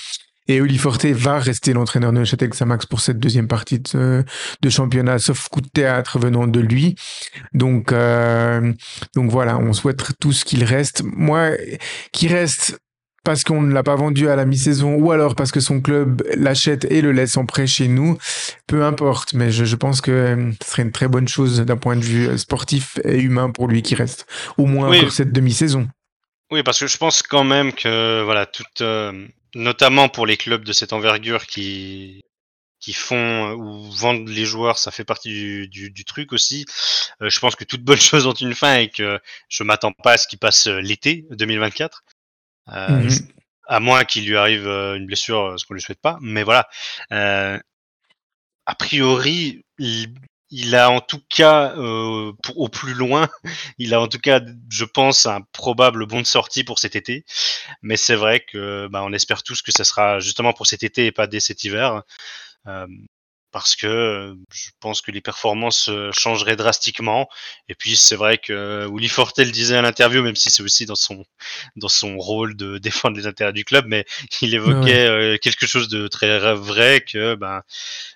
[0.47, 4.23] Et Uli Forte va rester l'entraîneur de Neuchâtel Xamax pour cette deuxième partie de,
[4.61, 6.95] de championnat, sauf coup de théâtre venant de lui.
[7.53, 8.73] Donc, euh,
[9.15, 11.03] donc voilà, on souhaite tous qu'il reste.
[11.05, 11.51] Moi,
[12.11, 12.77] qu'il reste
[13.23, 16.23] parce qu'on ne l'a pas vendu à la mi-saison ou alors parce que son club
[16.35, 18.17] l'achète et le laisse en prêt chez nous,
[18.65, 19.33] peu importe.
[19.33, 22.01] Mais je, je pense que euh, ce serait une très bonne chose d'un point de
[22.03, 24.25] vue euh, sportif et humain pour lui qui reste
[24.57, 24.97] au moins Oui.
[24.97, 25.87] encore cette demi-saison.
[26.51, 30.64] Oui, parce que je pense quand même que voilà, tout, euh, notamment pour les clubs
[30.64, 32.22] de cette envergure qui
[32.80, 36.66] qui font euh, ou vendent les joueurs, ça fait partie du, du, du truc aussi.
[37.22, 40.14] Euh, je pense que toute bonne chose ont une fin et que je m'attends pas
[40.14, 42.04] à ce qu'il passe euh, l'été 2024.
[42.70, 43.22] Euh, je-
[43.68, 46.18] à moins qu'il lui arrive une blessure, ce qu'on lui souhaite pas.
[46.22, 46.68] Mais voilà.
[47.14, 47.58] Euh,
[48.66, 49.64] a priori,
[50.52, 53.30] il, a en tout cas, euh, au plus loin,
[53.78, 57.26] il a en tout cas, je pense, un probable bon de sortie pour cet été.
[57.82, 61.08] Mais c'est vrai que, bah, on espère tous que ça sera justement pour cet été
[61.08, 62.04] et pas dès cet hiver.
[62.68, 62.88] Euh,
[63.52, 67.28] parce que euh, je pense que les performances euh, changeraient drastiquement.
[67.70, 70.95] Et puis c'est vrai que Willy Fortel disait à l'interview, même si c'est aussi dans
[70.95, 71.26] son
[71.76, 74.06] dans son rôle de défendre les intérêts du club, mais
[74.41, 77.62] il évoquait euh, quelque chose de très vrai que ben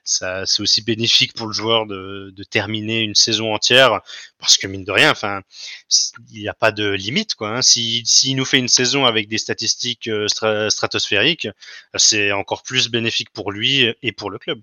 [0.04, 4.02] ça c'est aussi bénéfique pour le joueur de, de terminer une saison entière
[4.40, 5.42] parce que mine de rien, enfin
[6.32, 7.50] il n'y a pas de limite quoi.
[7.58, 7.62] Hein.
[7.62, 11.48] Si s'il nous fait une saison avec des statistiques euh, stra- stratosphériques,
[11.96, 14.62] c'est encore plus bénéfique pour lui et pour le club.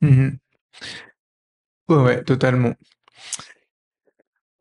[0.00, 0.38] Mhm.
[1.88, 2.74] Ouais, totalement.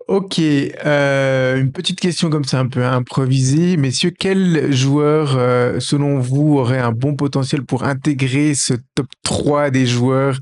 [0.08, 3.78] Ok, euh, une petite question comme ça un peu improvisée.
[3.78, 9.70] Messieurs, quel joueur, euh, selon vous, aurait un bon potentiel pour intégrer ce top 3
[9.70, 10.40] des joueurs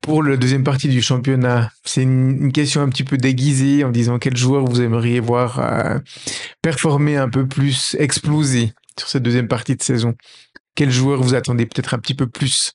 [0.00, 1.70] pour la deuxième partie du championnat?
[1.84, 5.60] C'est une, une question un petit peu déguisée en disant quel joueur vous aimeriez voir
[5.60, 6.00] euh,
[6.60, 10.14] performer un peu plus, exploser sur cette deuxième partie de saison.
[10.74, 12.72] Quel joueur vous attendez peut-être un petit peu plus?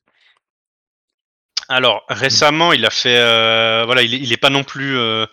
[1.70, 5.26] Alors récemment, il a fait, euh, voilà, il, est- il est pas non plus euh,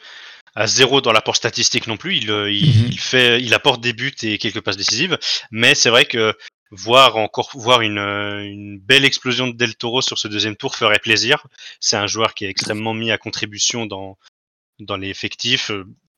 [0.54, 2.16] à zéro dans l'apport statistique non plus.
[2.16, 2.88] Il, euh, il, Mhm.
[2.92, 5.18] il fait, il apporte des buts et quelques passes décisives,
[5.50, 6.34] mais c'est vrai que
[6.70, 10.76] voir encore voir une, euh, une belle explosion de Del Toro sur ce deuxième tour
[10.76, 11.46] ferait plaisir.
[11.80, 14.16] C'est un joueur qui est extrêmement mis à contribution dans
[14.78, 15.70] dans l'effectif.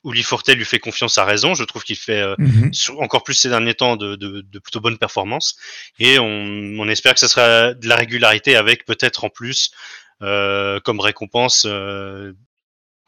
[0.04, 1.54] Uli Forte lui fait confiance à raison.
[1.54, 2.72] Je trouve qu'il fait euh, Mhm.
[2.72, 5.56] sur- encore plus ces derniers temps de, de, de plutôt bonnes performances.
[6.00, 9.70] Et on, on espère que ça sera de la régularité avec peut-être en plus
[10.20, 12.32] comme récompense euh,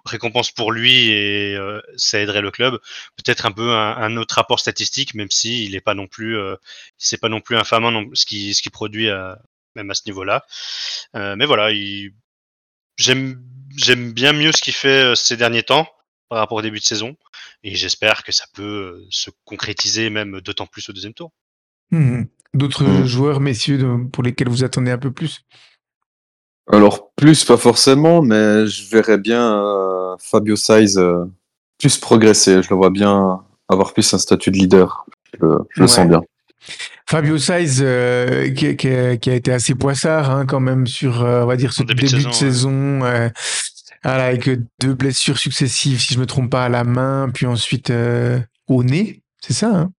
[0.05, 2.79] récompense pour lui et euh, ça aiderait le club.
[3.17, 6.39] Peut-être un peu un, un autre rapport statistique, même si il est pas non plus
[6.39, 6.57] euh,
[6.97, 9.39] c'est pas non plus infamant non, ce qui ce qui produit à,
[9.75, 10.45] même à ce niveau-là.
[11.17, 12.13] Euh, mais voilà, il-
[12.97, 13.43] j'aime
[13.77, 15.89] j'aime bien mieux ce qu'il fait euh, ces derniers temps
[16.29, 17.17] par rapport au début de saison
[17.63, 18.63] et j'espère que ça peut
[19.03, 21.31] euh, se concrétiser même d'autant plus au deuxième tour.
[21.91, 22.29] Mhm.
[22.55, 23.07] D'autres Mhm.
[23.07, 25.43] joueurs, messieurs, pour lesquels vous attendez un peu plus?
[26.73, 31.25] Alors, plus, pas forcément, mais je verrais bien euh, Fabio Saiz euh,
[31.79, 32.63] plus progresser.
[32.63, 35.07] Je le vois bien avoir plus un statut de leader.
[35.41, 36.23] Je, le- sens bien.
[37.09, 41.43] Fabio Saiz, euh, qui, qui- qui a été assez poissard hein, quand même sur, euh,
[41.43, 43.29] on va dire, ce début, début de de saison, saison, euh,
[44.05, 44.49] voilà, avec
[44.81, 48.39] deux blessures successives, si je me trompe pas, à la main, puis ensuite euh,
[48.69, 49.91] au nez, c'est ça hein?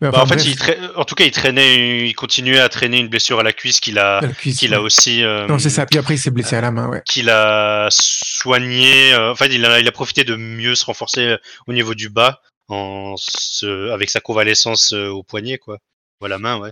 [0.00, 2.98] Mais Bah, en fait, il tra- en tout cas, il traînait, il continuait à traîner
[2.98, 4.20] une blessure à la cuisse qu'il a,
[4.58, 5.86] qu'il a aussi, euh, Non, c'est ça.
[5.86, 7.02] Puis après, il s'est blessé à la main, ouais.
[7.06, 9.14] qu'il a soigné.
[9.14, 11.36] euh, en fait, il a, il a profité de mieux se renforcer euh,
[11.66, 15.78] au niveau du bas, en se, avec sa convalescence au poignet, quoi,
[16.20, 16.70] ou à la main, ouais.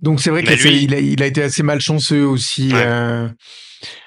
[0.00, 2.72] Donc c'est vrai qu'il lui- il a, il a été assez malchanceux aussi.
[2.72, 2.82] Ouais.
[2.84, 3.28] euh,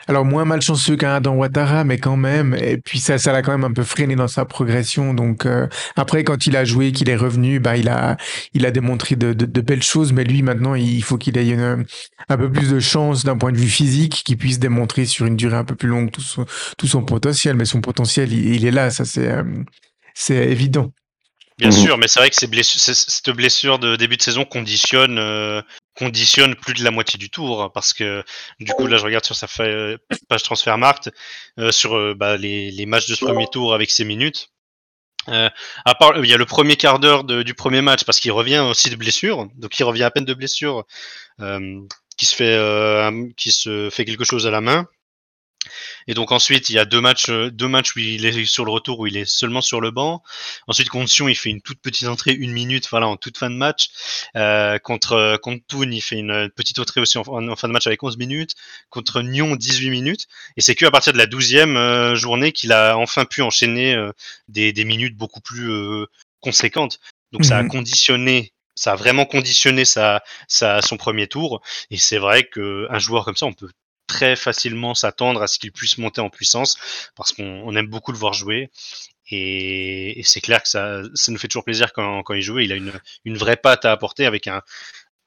[0.07, 2.55] alors moins malchanceux qu'un Adam Ouattara, mais quand même.
[2.59, 5.13] Et puis ça, ça l'a quand même un peu freiné dans sa progression.
[5.13, 8.17] Donc euh, après, quand il a joué, qu'il est revenu, bah il a,
[8.53, 10.11] il a démontré de, de, de belles choses.
[10.13, 11.85] Mais lui maintenant, il faut qu'il ait une,
[12.27, 15.35] un peu plus de chance d'un point de vue physique, qu'il puisse démontrer sur une
[15.37, 16.45] durée un peu plus longue tout son,
[16.77, 17.55] tout son potentiel.
[17.55, 18.89] Mais son potentiel, il, il est là.
[18.89, 19.43] Ça c'est, euh,
[20.15, 20.91] c'est évident.
[21.59, 21.75] Bien Mhm.
[21.75, 25.61] sûr, mais c'est vrai que ces blessures, cette blessure de début de saison conditionne, euh,
[25.99, 28.23] conditionne plus de la moitié du tour hein, parce que
[28.59, 31.11] du coup là je regarde sur sa page Transfermarkt
[31.59, 34.49] euh, sur euh, bah, les, les, matchs de ce premier tour avec ses minutes.
[35.27, 35.49] Euh,
[35.85, 38.59] à part, il y a le premier quart d'heure du premier match parce qu'il revient
[38.59, 40.85] aussi de blessure, donc il revient à peine de blessure,
[41.41, 41.81] euh,
[42.17, 44.87] qui se fait, euh, qui se fait quelque chose à la main.
[46.09, 48.65] Et donc ensuite, il y a deux matchs, euh, deux matchs où il est sur
[48.65, 50.23] le retour, où il est seulement sur le banc.
[50.67, 53.51] Ensuite, contre Sion, il fait une toute petite entrée, une minute, voilà, en toute fin
[53.51, 53.89] de match.
[54.35, 58.01] Euh, contre contre Toon, il fait une petite entrée aussi en, fin de match avec
[58.01, 58.55] 11 minutes.
[58.89, 60.25] Contre Nyon, 18 minutes.
[60.57, 63.93] Et c'est que à partir de la 12e euh, journée qu'il a enfin pu enchaîner
[63.93, 64.11] euh,
[64.47, 65.69] des, des, minutes beaucoup plus
[66.41, 66.99] conséquentes.
[67.31, 67.69] Donc ça a mhm.
[67.69, 71.61] conditionné ça a vraiment conditionné sa, sa, son premier tour.
[71.91, 73.69] Et c'est vrai qu'un joueur comme ça, on peut
[74.09, 76.77] très facilement s'attendre à ce qu'il puisse monter en puissance
[77.15, 78.69] parce qu'on aime beaucoup le voir jouer.
[79.31, 82.59] Et, c'est clair que ça, ça nous fait toujours plaisir quand, quand il joue.
[82.59, 82.91] Il a une,
[83.25, 84.63] une vraie patte à apporter avec un,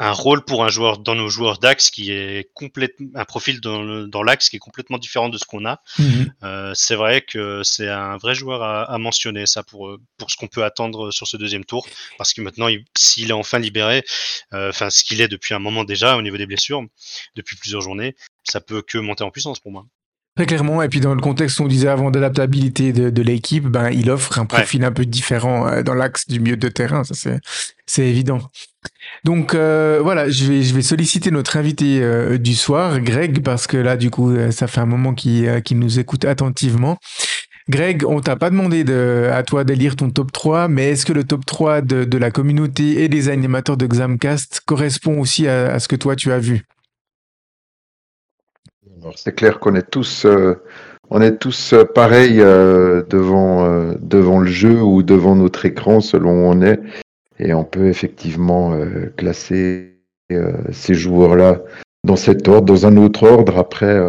[0.02, 4.08] un rôle pour un joueur dans nos joueurs d'axe qui est complètement un profil dans,
[4.08, 5.80] dans l'axe qui est complètement différent de ce qu'on a.
[5.96, 6.34] Mhm.
[6.42, 10.36] Euh, c'est vrai que c'est un vrai joueur à, à, mentionner ça pour pour ce
[10.36, 11.86] qu'on peut attendre sur ce deuxième tour
[12.18, 12.66] parce que maintenant
[12.98, 14.04] s'il est enfin libéré,
[14.52, 16.82] euh, enfin ce qu'il est depuis un moment déjà au niveau des blessures
[17.36, 19.86] depuis plusieurs journées, ça peut que monter en puissance pour moi.
[20.34, 23.90] Très clairement, et puis dans le contexte on disait avant d'adaptabilité de, de l'équipe, ben
[23.90, 27.12] il offre un profil un peu différent euh, dans l'axe du milieu de terrain, ça
[27.14, 27.38] c'est
[27.84, 28.40] c'est évident.
[29.24, 33.66] Donc euh, voilà, je vais je vais solliciter notre invité euh, du soir, Greg, parce
[33.66, 36.96] que là du coup ça fait un moment qu'il qu'il nous écoute attentivement.
[37.68, 41.06] Greg, on t'a pas demandé de, à toi de lire ton top 3, mais est-ce
[41.06, 45.46] que le top 3 de, de la communauté et des animateurs de Xamcast correspond aussi
[45.46, 46.64] à, à ce que toi tu as vu?
[49.16, 50.54] C'est clair qu'on est tous, euh,
[51.10, 56.30] on est tous euh, pareils euh, devant, devant le jeu ou devant notre écran selon
[56.30, 56.80] où on est.
[57.38, 58.78] Et on peut effectivement
[59.16, 59.96] classer
[60.70, 61.60] ces joueurs-là
[62.04, 63.58] dans cet ordre, dans un autre ordre.
[63.58, 64.00] Après,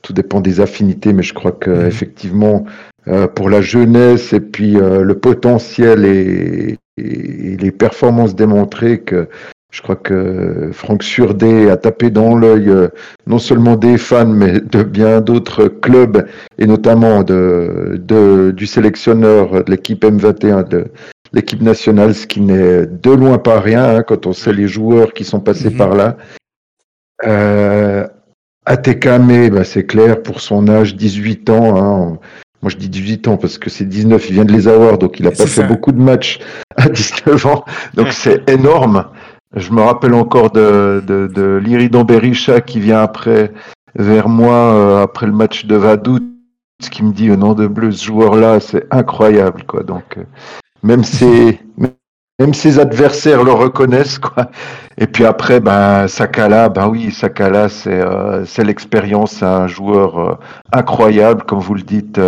[0.00, 1.86] tout dépend des affinités, mais je crois que mmh.
[1.86, 2.64] effectivement,
[3.34, 9.28] pour la jeunesse et puis le potentiel et, et, les performances démontrées que
[9.70, 12.88] je crois que Franck Surdé a tapé dans l'œil euh,
[13.26, 16.26] non seulement des fans, mais de bien d'autres clubs,
[16.58, 20.86] et notamment de, de du sélectionneur de l'équipe M21 de
[21.32, 25.12] l'équipe nationale, ce qui n'est de loin pas rien hein, quand on sait les joueurs
[25.12, 25.76] qui sont passés mhm.
[25.76, 26.16] par là.
[27.24, 28.06] Euh,
[28.66, 31.76] Atekame, bah, c'est clair, pour son âge, 18 ans.
[31.76, 32.18] Hein,
[32.62, 35.18] moi, je dis 18 ans parce que c'est 19, il vient de les avoir, donc
[35.18, 36.40] il n'a pas fait beaucoup de matchs
[36.76, 37.64] à 19 ans.
[37.94, 39.06] Donc c'est énorme.
[39.56, 43.52] Je me rappelle encore de, de, de qui vient après
[43.96, 46.20] vers moi euh, après le match de Vaduz
[46.90, 49.82] qui me dit au nom de bleu ce joueur là c'est incroyable quoi.
[49.82, 50.24] Donc euh,
[50.84, 51.60] même ses
[52.38, 54.52] même ses adversaires le reconnaissent quoi.
[54.98, 60.38] Et puis après ben Sakala ben oui Sakala c'est euh, c'est l'expérience c'est un joueur
[60.70, 62.20] incroyable comme vous le dites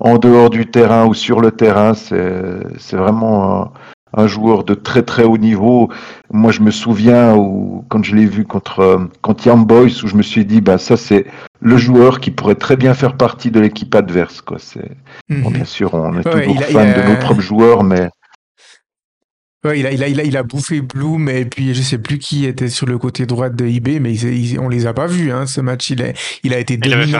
[0.00, 3.72] en dehors du terrain ou sur le terrain c'est c'est vraiment
[4.12, 5.90] un joueur de très très haut niveau.
[6.30, 10.16] Moi, je me souviens où, quand je l'ai vu contre, contre Young Boys, où je
[10.16, 11.26] me suis dit, bah, ça, c'est
[11.60, 14.40] le joueur qui pourrait très bien faire partie de l'équipe adverse.
[14.40, 14.58] Quoi.
[14.58, 14.90] C'est...
[15.28, 15.56] bon, mhm.
[15.56, 18.08] bien sûr, on est toujours fan de nos propres joueurs, mais.
[19.64, 21.98] Ouais, il, a, il, a, il, a, il a bouffé Bloom et puis je sais
[21.98, 25.08] plus qui était sur le côté droit de IB, mais ils, on les a pas
[25.08, 25.90] vus, hein, ce match.
[25.90, 26.12] Il a,
[26.44, 27.18] il a été dominant.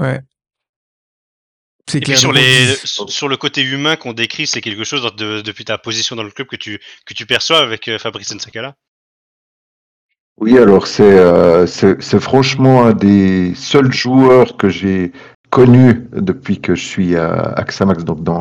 [0.00, 0.20] Ouais.
[1.92, 5.64] Et puis sur, les, sur le côté humain qu'on décrit, c'est quelque chose de, depuis
[5.64, 8.74] ta position dans le club que tu, que tu perçois avec euh, Fabrice Nsakala.
[10.38, 15.12] Oui, alors euh, c'est c'est franchement un des seuls joueurs que j'ai
[15.54, 18.40] connu depuis que je suis à Axamax, donc dans,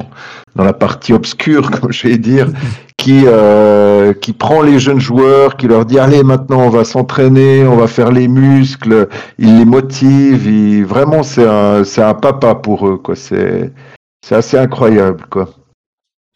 [0.56, 2.48] dans la partie obscure, comme je vais dire,
[2.98, 7.68] qui, euh, qui prend les jeunes joueurs, qui leur dit allez maintenant on va s'entraîner,
[7.68, 9.08] on va faire les muscles,
[9.38, 13.16] il les motive, il, vraiment c'est un, c'est un papa pour eux, quoi.
[13.16, 13.72] C'est,
[14.26, 15.50] c'est assez incroyable, quoi.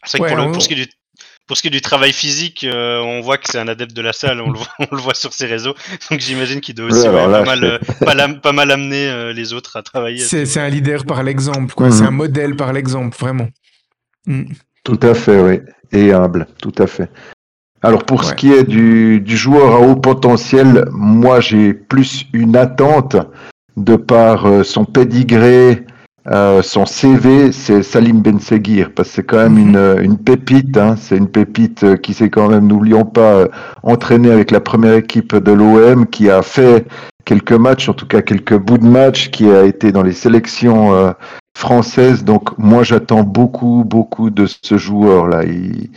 [0.04, 0.97] C'est vrai pour, pour, ce qui est du
[1.48, 4.02] pour ce qui est du travail physique, euh, on voit que c'est un adepte de
[4.02, 5.74] la salle, on le voit, on le voit sur ses réseaux.
[6.10, 7.78] Donc j'imagine qu'il doit aussi pas, mal, euh,
[8.40, 10.20] pas, mal, amener euh, les autres à travailler.
[10.20, 11.90] C'est un leader par l'exemple, quoi.
[11.90, 12.08] C'est mhm.
[12.08, 13.48] un modèle par l'exemple, vraiment.
[14.26, 14.44] Mm.
[14.84, 15.60] Tout à fait, oui.
[15.90, 17.10] Et humble, tout à fait.
[17.80, 22.56] Alors pour ce qui est du, du, joueur à haut potentiel, moi j'ai plus une
[22.56, 23.16] attente
[23.76, 25.86] de par son pédigré,
[26.30, 29.68] euh, son CV, c'est Salim Ben Seguir, parce que c'est quand même mhm.
[29.68, 30.76] une, une pépite.
[30.76, 33.48] Hein, c'est une pépite euh, qui s'est quand même, n'oublions pas, euh,
[33.82, 36.86] entraîné avec la première équipe de l'OM, qui a fait
[37.24, 41.14] quelques matchs, en tout cas quelques bouts de matchs, qui a été dans les sélections
[41.54, 42.24] françaises.
[42.24, 45.44] Donc moi, j'attends beaucoup, beaucoup de ce joueur-là.
[45.44, 45.90] Il,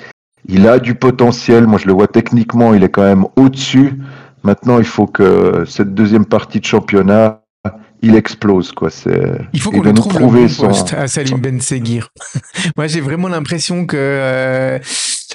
[0.48, 1.68] il a du potentiel.
[1.68, 4.00] Moi, je le vois techniquement, il est quand même au-dessus.
[4.44, 7.41] Maintenant, il faut que cette deuxième partie de championnat,
[8.02, 8.90] il explose quoi.
[8.90, 12.10] C'est il faut qu'on trouve le à Salim Ben Seguir.
[12.78, 14.80] Moi, j'ai vraiment l'impression que euh,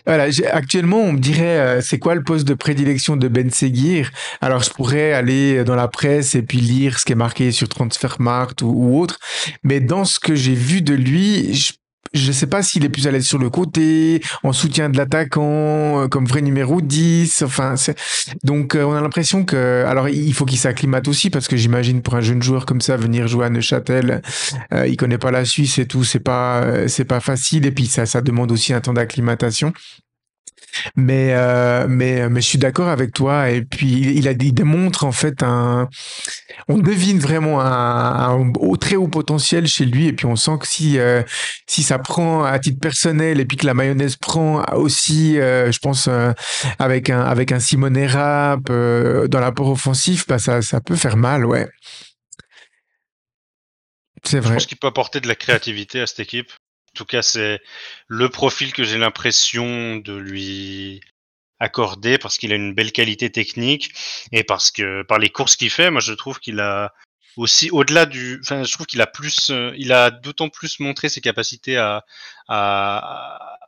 [0.07, 4.11] voilà, actuellement, on me dirait euh, c'est quoi le poste de prédilection de Ben Seguir
[4.41, 7.69] Alors, je pourrais aller dans la presse et puis lire ce qui est marqué sur
[7.69, 9.19] Transfermarkt ou, ou autre,
[9.63, 11.73] mais dans ce que j'ai vu de lui, je
[12.17, 16.03] je sais pas s'il est plus à l'aise sur le côté, en soutien de l'attaquant,
[16.03, 17.43] euh, comme vrai numéro 10.
[17.43, 17.75] Enfin,
[18.45, 22.03] donc euh, on a l'impression que, alors il faut qu'il s'acclimate aussi parce que j'imagine
[22.03, 24.23] pour un jeune joueur comme ça venir jouer à Neuchâtel,
[24.73, 27.73] euh, il connaît pas la Suisse et tout, c'est pas euh, c'est pas facile et
[27.73, 29.73] puis ça ça demande aussi un temps d'acclimatation.
[30.97, 33.51] Mais, euh, mais, mais je suis d'accord avec toi.
[33.51, 35.89] Et puis, il, a, il démontre en fait un.
[36.69, 40.07] On devine vraiment un, un, très haut potentiel chez lui.
[40.07, 41.23] Et puis, on sent que si, euh,
[41.67, 45.79] si ça prend à titre personnel et puis que la mayonnaise prend aussi, euh, je
[45.79, 46.33] pense, euh,
[46.79, 51.17] avec un, avec un Simone Rap euh, dans l'apport offensif, bah, ça, ça peut faire
[51.17, 51.69] mal, ouais.
[54.25, 54.51] C'est vrai.
[54.51, 56.51] Je pense qu'il peut apporter de la créativité à cette équipe
[56.97, 57.61] tout cas, c'est
[58.09, 61.01] le profil que j'ai l'impression de lui
[61.61, 63.93] accorder parce qu'il a une belle qualité technique
[64.33, 66.93] et parce que par les courses qu'il fait, moi je trouve qu'il a
[67.37, 71.09] aussi au-delà du, enfin je trouve qu'il a plus, euh, il a d'autant plus montré
[71.09, 72.05] ses capacités à,
[72.49, 73.59] à,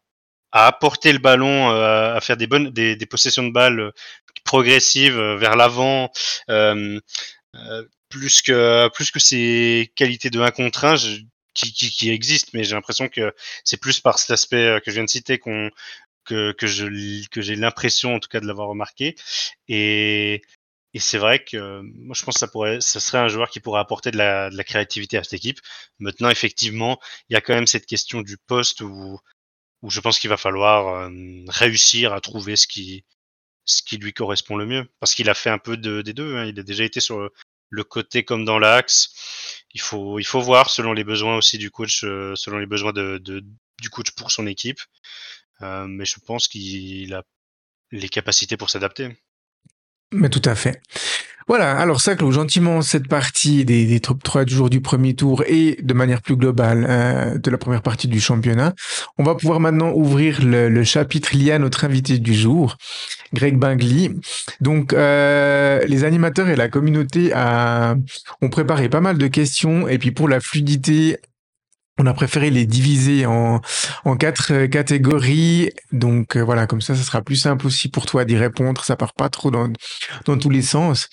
[0.53, 3.93] à apporter le ballon, euh, à faire des bonnes, des, des possessions de balles
[4.45, 6.11] progressives euh, vers l'avant.
[8.09, 10.97] Plus que plus que ses qualités de 1 contre 1,
[11.61, 15.05] qui, existe, mais j'ai l'impression que c'est plus par cet aspect euh, que je viens
[15.05, 15.73] de citer que,
[16.53, 16.67] que
[17.41, 19.17] j'ai l'impression en tout cas de l'avoir remarqué
[19.69, 20.43] et
[21.01, 23.81] c'est vrai que moi je pense que ça pourrait ça serait un joueur qui pourrait
[23.81, 25.61] apporter de la, créativité à cette équipe.
[25.99, 26.99] Maintenant effectivement,
[27.29, 29.19] il y a quand même cette question du poste où
[29.83, 31.11] où je pense qu'il va falloir euh,
[31.49, 33.05] réussir à trouver ce qui
[33.65, 36.37] ce qui lui correspond le mieux parce qu'il a fait un peu de, des deux
[36.37, 36.47] hein.
[36.47, 37.31] il a déjà été sur
[37.71, 39.65] le côté comme dans l'axe.
[39.75, 44.11] Il faut, voir selon les besoins aussi du coach, euh, selon les besoins du coach
[44.13, 44.81] pour son équipe.
[45.63, 47.23] Euh, mais je pense qu'il a
[47.91, 49.17] les capacités pour s'adapter.
[50.13, 50.81] Mais tout à fait.
[51.49, 55.15] Voilà, alors ça clôt gentiment cette partie des, des top 3 du jour du premier
[55.15, 58.75] tour et de manière plus globale euh, de la première partie du championnat.
[59.17, 62.77] On va pouvoir maintenant ouvrir le, chapitre lié à notre invité du jour,
[63.33, 64.11] Greg Bingley.
[64.61, 67.97] Donc euh, les animateurs et la communauté a,
[68.43, 71.17] ont préparé pas mal de questions et puis pour la fluidité
[71.99, 73.61] on a préféré les diviser en,
[74.19, 75.71] quatre euh, catégories.
[75.93, 78.85] Donc euh, voilà, comme ça, ça sera plus simple aussi pour toi d'y répondre.
[78.85, 79.69] Ça part pas trop dans,
[80.25, 81.09] dans tous les sens.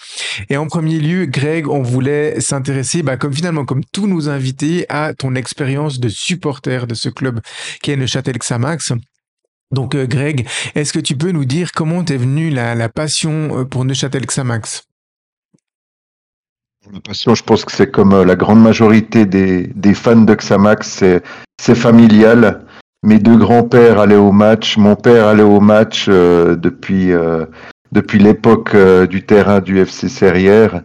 [0.50, 4.86] Et en premier lieu, Greg, on voulait s'intéresser, bah, comme finalement, comme tous nos invités,
[4.90, 7.42] à ton expérience de supporter de ce club
[7.82, 8.94] qui est Neuchâtel Xamax.
[9.72, 13.66] Donc euh, Greg, est-ce que tu peux nous dire comment t'es venu la, la passion
[13.66, 14.84] pour Neuchâtel Xamax
[17.04, 21.04] passion, je pense que c'est comme euh, la grande majorité des, des fans de Xamax,
[21.60, 22.66] c'est familial.
[23.06, 27.46] Mes deux grands-pères allaient au match, mon père allait au match euh, depuis, euh,
[27.92, 30.82] depuis l'époque euh, du terrain du FC Serrières.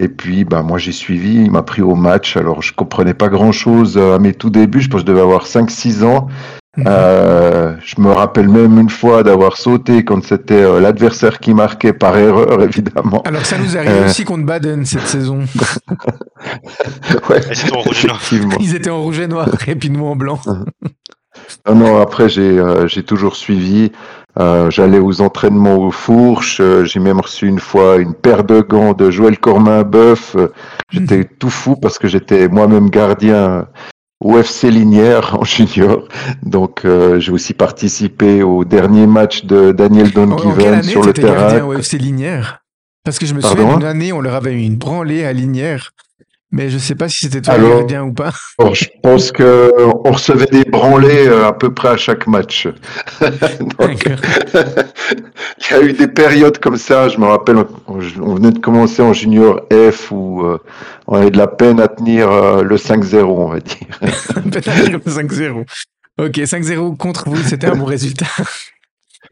[0.00, 2.36] Et puis, bah, moi, j'ai suivi, il m'a pris au match.
[2.36, 4.80] Alors, je comprenais pas grand-chose à mes tout débuts.
[4.80, 6.28] Je pense que je devais avoir 5-6 ans.
[6.76, 6.84] Mhm.
[6.86, 11.94] Euh, je me rappelle même une fois d'avoir sauté quand c'était euh, l'adversaire qui marquait
[11.94, 13.22] par erreur, évidemment.
[13.24, 14.06] Alors ça nous arrive euh...
[14.06, 15.38] aussi contre Baden cette saison.
[17.30, 18.58] ouais, Ils étaient en rouge et noir.
[18.60, 20.38] Ils étaient en rouge et noir et puis nous en blanc.
[21.66, 23.92] non, non, après j'ai euh, j'ai toujours suivi.
[24.38, 26.60] Euh, J'allais aux entraînements aux fourches.
[26.84, 30.36] j'ai même reçu une fois une paire de gants de Joël Cormin-Boeuf.
[30.90, 31.28] J'étais mmh.
[31.38, 33.66] tout fou parce que j'étais moi-même gardien
[34.26, 36.08] au FC Linière en junior.
[36.42, 41.62] Donc euh, j'ai aussi participé au dernier match de Daniel Dongiven sur le terrain.
[41.62, 42.62] au FC Linière?
[43.04, 43.56] Parce que je me Pardon?
[43.62, 45.92] souviens d'une année, on leur avait eu une branlée à Linière.
[46.52, 48.32] Mais je sais pas si c'était toi Alors, le gardien ou pas.
[48.58, 49.72] Bon, je pense que
[50.04, 52.68] on recevait des branlées euh, à peu près à chaque match.
[53.20, 54.08] Donc,
[54.54, 57.08] il y a eu des périodes comme ça.
[57.08, 57.56] Je me rappelle,
[57.88, 60.58] on venait de commencer en junior F où euh,
[61.08, 63.78] on avait de la peine à tenir euh, le 5-0, on va dire.
[64.50, 65.64] Peut-être le 5-0.
[66.18, 68.26] Ok, 5-0 contre vous, c'était un bon résultat.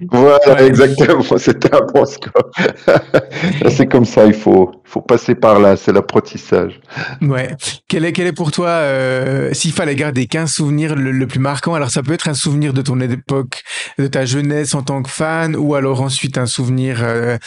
[0.00, 1.22] Voilà, exactement.
[1.38, 2.50] C'était un bon score.
[3.70, 5.76] c'est comme ça, il faut, faut passer par là.
[5.76, 6.80] C'est l'apprentissage.
[7.22, 7.54] Ouais.
[7.88, 11.40] Quel est, quel est pour toi, euh, s'il fallait garder qu'un souvenir le, le, plus
[11.40, 11.74] marquant?
[11.74, 13.62] Alors, ça peut être un souvenir de ton époque,
[13.98, 17.38] de ta jeunesse en tant que fan, ou alors ensuite un souvenir euh,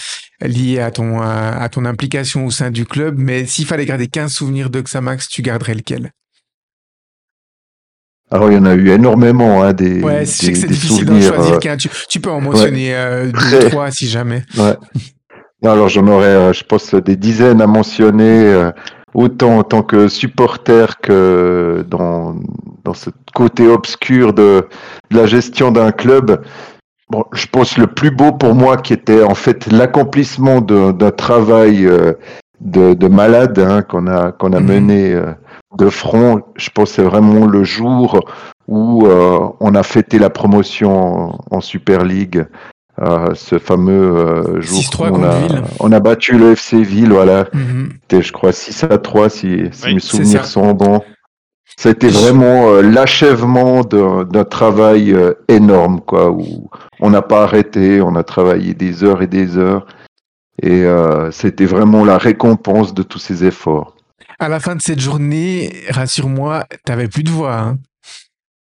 [0.42, 3.16] lié à ton, à, à, ton implication au sein du club.
[3.18, 6.12] Mais s'il fallait garder qu'un souvenir de Xamax, tu garderais lequel?
[8.30, 11.06] Alors, il y en a eu énormément, hein, des, Ouais, je sais que c'est difficile
[11.06, 11.78] d'en choisir euh, qu'un.
[11.78, 14.44] Tu, tu peux en mentionner euh, deux ou trois si jamais.
[14.58, 14.76] Ouais.
[15.64, 18.72] Alors j'en aurais, euh, je pense, des dizaines à mentionner, euh,
[19.16, 22.36] autant en tant que supporter que dans,
[22.84, 24.68] dans ce côté obscur de,
[25.10, 26.44] de la gestion d'un club.
[27.10, 31.88] Bon, je pense le plus beau pour moi qui était en fait l'accomplissement d'un travail
[31.88, 32.14] euh,
[32.60, 34.68] de, de malade hein, qu'on a, qu'on a Mhm.
[34.68, 35.32] mené euh,
[35.76, 36.42] de front.
[36.56, 38.20] Je pense que c'est vraiment le jour
[38.68, 42.46] où euh, on a fêté la promotion en, en Super League.
[43.00, 45.62] Euh, ce fameux euh, jour 6-3 où on a, Ville.
[45.80, 47.48] on a battu le FC Ville, voilà.
[47.54, 47.90] Mhm.
[48.02, 51.02] C'était, je crois, 6 à 3, si, si Oui, mes souvenirs sont bons.
[51.80, 56.70] C'était vraiment euh, l'achèvement d'un d'un travail euh, énorme, quoi, où
[57.00, 59.86] on n'a pas arrêté, on a travaillé des heures et des heures.
[60.64, 63.97] Et euh, c'était vraiment la récompense de tous ces efforts.
[64.40, 67.56] À la fin de cette journée, rassure-moi, t'avais plus de voix.
[67.58, 67.78] hein.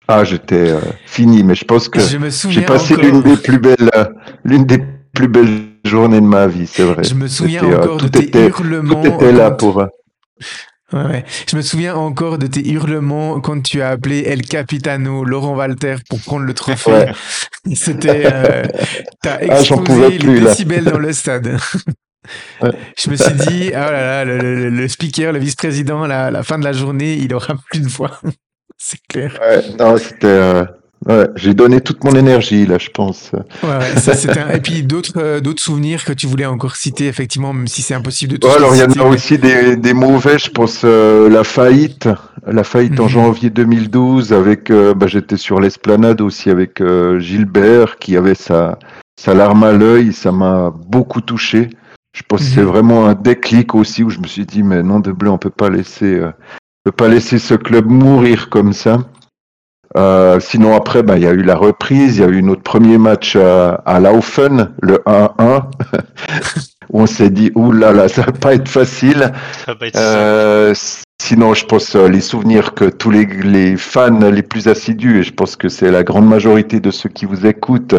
[0.07, 2.17] Ah, j'étais euh, fini, mais je pense que j'ai
[2.63, 3.05] passé encore.
[3.05, 4.05] l'une des plus belles, euh,
[4.43, 4.79] l'une des
[5.13, 7.03] plus belles journées de ma vie, c'est vrai.
[7.03, 9.03] Je me souviens euh, encore de tes était- hurlements.
[9.03, 9.75] Tout était là quand- pour.
[10.91, 11.25] Ouais, ouais.
[11.47, 15.97] Je me souviens encore de tes hurlements quand tu as appelé El Capitano Laurent Walter
[16.09, 16.91] pour prendre le trophée.
[16.91, 17.11] Ouais.
[17.75, 18.23] C'était,
[19.21, 20.49] t'as Ah, explosé plus, les là.
[20.49, 21.55] décibels dans le stade.
[22.61, 22.71] Ouais.
[22.97, 26.63] Je me suis dit, ah là là, le, speaker, le vice-président, à la fin de
[26.63, 28.19] la journée, il aura plus de voix.
[28.77, 29.37] C'est clair.
[29.41, 30.27] Ouais, non, c'était.
[30.27, 30.63] euh,
[31.07, 33.31] ouais, j'ai donné toute mon énergie là, je pense.
[33.33, 34.49] Ouais, ouais, ça c'était un...
[34.51, 37.93] Et puis d'autres euh, d'autres souvenirs que tu voulais encore citer, effectivement, même si c'est
[37.93, 40.81] impossible de les alors il y en a mais- aussi des, des mauvais, je pense
[40.85, 42.07] euh, la faillite,
[42.47, 43.09] la faillite en Mhm.
[43.09, 46.81] janvier 2012 avec, euh, bah, j'étais sur l'esplanade aussi avec
[47.19, 48.77] Gilbert qui avait sa
[49.19, 51.69] sa larme à l'œil, ça m'a beaucoup touché.
[52.13, 52.67] Je pense que c'est Mhm.
[52.67, 55.49] vraiment un déclic aussi où je me suis dit mais non de bleu on peut
[55.49, 58.99] pas laisser, euh, on peut pas laisser ce club mourir comme ça.
[59.97, 62.61] Euh, sinon après, bah, il y a eu la reprise, il y a eu notre
[62.61, 65.65] premier match à, à Laufen, le 1-1,
[66.91, 69.31] où on s'est dit, ouh là là, ça va pas être facile.
[69.65, 69.95] Ça va pas être.
[69.97, 70.75] Euh,
[71.19, 75.23] sinon, je pense euh, les souvenirs que tous les, les fans les plus assidus, et
[75.23, 77.95] je pense que c'est la grande majorité de ceux qui vous écoutent,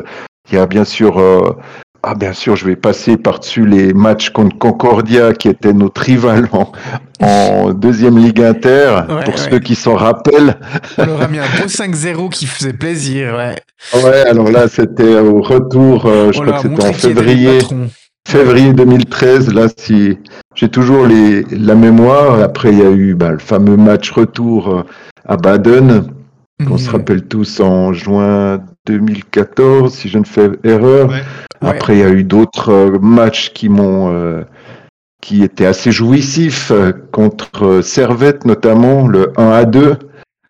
[0.48, 1.56] il y a bien sûr, euh,
[2.02, 6.48] ah bien sûr, je vais passer par-dessus les matchs contre Concordia, qui était notre rival
[6.52, 6.72] en,
[7.20, 9.40] en deuxième ligue inter, Ouais, pour ouais.
[9.50, 10.56] ceux qui s'en rappellent.
[10.98, 13.56] On leur a mis un beau 5-0 qui faisait plaisir, ouais.
[14.02, 17.58] Ouais, alors là, c'était au retour, euh, je On crois que c'était en février.
[18.26, 20.18] février 2013, là, si
[20.54, 22.40] j'ai toujours les, la mémoire.
[22.40, 24.82] Après, il y a eu bah, le fameux match retour euh,
[25.26, 26.04] à Baden,
[26.66, 26.92] qu'on se Mhm.
[26.92, 31.08] rappelle tous en juin 2014, si je ne fais erreur.
[31.08, 31.22] Ouais.
[31.62, 31.68] Ouais.
[31.70, 34.42] Après, il y a eu d'autres euh, matchs qui m'ont, euh,
[35.20, 39.96] qui étaient assez jouissifs euh, contre Servette, notamment le 1 à 2,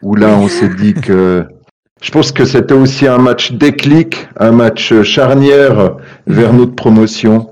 [0.02, 1.44] où là, on s'est dit que
[2.02, 5.96] je pense que c'était aussi un match déclic, un match charnière
[6.26, 6.58] vers Mhm.
[6.58, 7.50] notre promotion.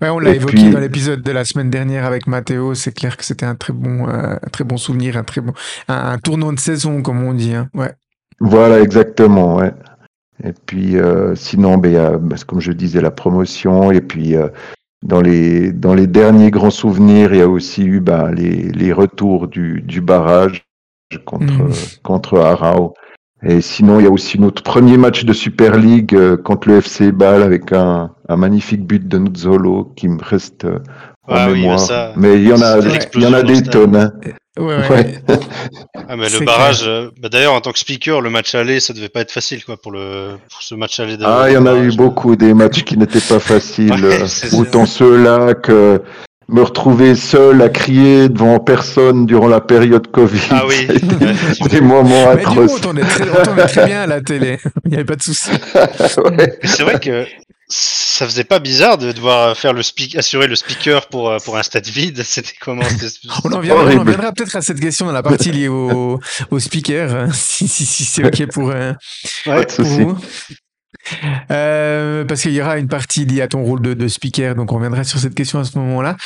[0.00, 2.74] Ouais, on l'a évoqué puis- dans l'épisode de la semaine dernière avec Mathéo.
[2.74, 5.52] C'est clair que c'était un très bon, euh, un très bon souvenir, un très bon,
[5.88, 7.52] un, un tournant de saison, comme on dit.
[7.54, 7.68] hein.
[7.74, 7.92] Ouais.
[8.38, 9.72] Voilà, exactement, ouais.
[10.44, 13.90] Et puis, euh, sinon, ben, il y a, ben, comme je disais, la promotion.
[13.92, 14.48] Et puis, euh,
[15.04, 18.92] dans, les, dans les derniers grands souvenirs, il y a aussi eu ben, les, les
[18.92, 20.64] retours du, du barrage
[21.24, 21.70] contre, Mhm.
[22.02, 22.94] contre Arau.
[23.44, 26.78] Et sinon, il y a aussi notre premier match de Super League euh, contre le
[26.78, 30.80] FC Bâle avec un, un magnifique but de Nuzzolo qui me reste euh,
[31.28, 31.78] en Ah oui, mais mémoire.
[31.80, 32.78] ça, mais il y en a,
[33.14, 33.94] il y en a des tonnes.
[33.96, 34.12] hein.
[34.58, 34.90] Ouais, ouais.
[34.90, 35.22] Ouais.
[36.08, 38.92] Ah mais le barrage, euh, bah, d'ailleurs en tant que speaker, le match aller, ça
[38.92, 41.16] devait pas être facile quoi pour le pour ce match aller.
[41.24, 43.92] Ah, il y en a eu beaucoup des matchs qui n'étaient pas faciles.
[44.52, 46.02] Autant ceux-là que
[46.48, 50.40] me retrouver seul à crier devant personne durant la période Covid.
[50.50, 50.86] Ah oui.
[50.88, 51.66] effectivement.
[51.68, 52.80] des moments Mais du coup, on atroces.
[52.80, 54.58] t'entendait très, on t'entendait très bien à la télé.
[54.86, 55.50] Il n'y avait pas de souci.
[56.18, 56.58] Ouais.
[56.64, 57.26] C'est vrai que
[57.68, 61.56] ça faisait pas bizarre de devoir faire le speak, assurer le speaker pour euh, pour
[61.56, 62.22] un stade vide.
[62.24, 62.82] C'était comment
[63.44, 64.10] On en viendra, on en horrible.
[64.10, 66.18] viendra peut-être à cette question dans la partie liée au,
[66.50, 68.92] au speaker, hein, si, si, si c'est OK pour, euh,
[69.46, 69.66] Ouais.
[69.66, 70.18] Pour vous.
[71.50, 74.72] Euh, parce qu'il y aura une partie liée à ton rôle de, de speaker, donc
[74.72, 76.16] on reviendra sur cette question à ce moment-là.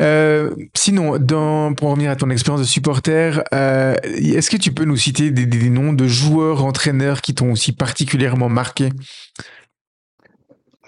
[0.00, 4.84] Euh, sinon, dans, pour revenir à ton expérience de supporter, euh, est-ce que tu peux
[4.84, 8.90] nous citer des, des noms de joueurs, entraîneurs qui t'ont aussi particulièrement marqué?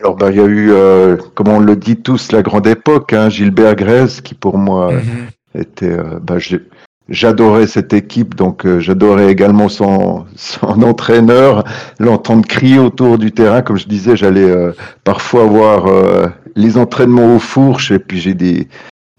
[0.00, 3.12] Alors, ben, il y a eu, euh, comme on le dit tous, la grande époque,
[3.12, 5.28] hein, Gilbert Grèze, qui pour moi Mhm.
[5.54, 6.62] était, euh, ben, j'ai-
[7.10, 11.64] j'adorais cette équipe, donc euh, j'adorais également son, son entraîneur,
[11.98, 13.60] l'entendre crier autour du terrain.
[13.62, 14.72] Comme je disais, j'allais euh,
[15.04, 18.68] parfois voir euh, les entraînements aux fourches, et puis j'ai des,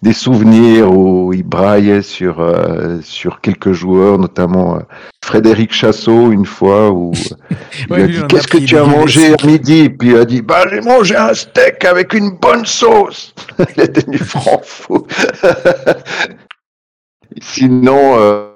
[0.01, 4.79] des souvenirs où il braillait sur, euh, sur quelques joueurs, notamment euh,
[5.23, 7.11] Frédéric Chassot, une fois, où
[7.51, 7.55] euh,
[7.87, 9.89] il Ouais, a dit Qu'est-ce que tu as mangé à midi?
[9.89, 13.33] Puis il a dit Bah, j'ai mangé un steak avec une bonne sauce.
[13.77, 15.05] il était du franc fou.
[17.41, 18.47] Sinon, euh,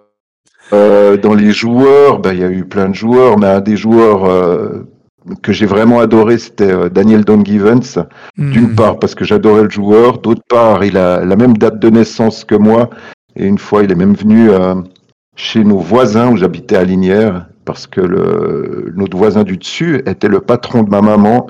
[0.73, 3.77] euh, dans les joueurs, bah, il y a eu plein de joueurs, mais un des
[3.77, 4.87] joueurs euh,
[5.41, 8.05] que j'ai vraiment adoré, c'était euh, Daniel Don Givens.
[8.37, 8.75] D'une Hmm.
[8.75, 12.43] part parce que j'adorais le joueur, d'autre part il a la même date de naissance
[12.45, 12.89] que moi.
[13.35, 14.75] Et une fois, il est même venu euh,
[15.35, 20.27] chez nos voisins où j'habitais à Linière parce que le, notre voisin du dessus était
[20.27, 21.47] le patron de ma maman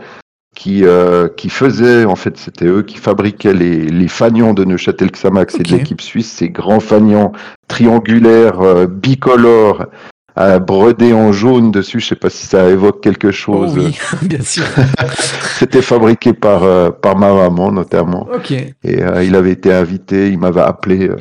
[0.55, 5.11] qui, euh, qui faisait, en fait, c'était eux qui fabriquaient les, les fanions de Neuchâtel
[5.11, 7.33] Xamax et de l'équipe suisse, ces grands fanions
[7.67, 9.85] triangulaires, euh, bicolores,
[10.35, 11.99] à brodés en jaune dessus.
[11.99, 13.77] Je sais pas si ça évoque quelque Oh chose.
[13.77, 13.97] oui,
[14.27, 14.63] bien sûr.
[15.59, 18.27] C'était fabriqué par, euh, par ma maman notamment.
[18.33, 18.51] Ok.
[18.51, 21.17] Et euh, il avait été invité, il m'avait appelé, euh,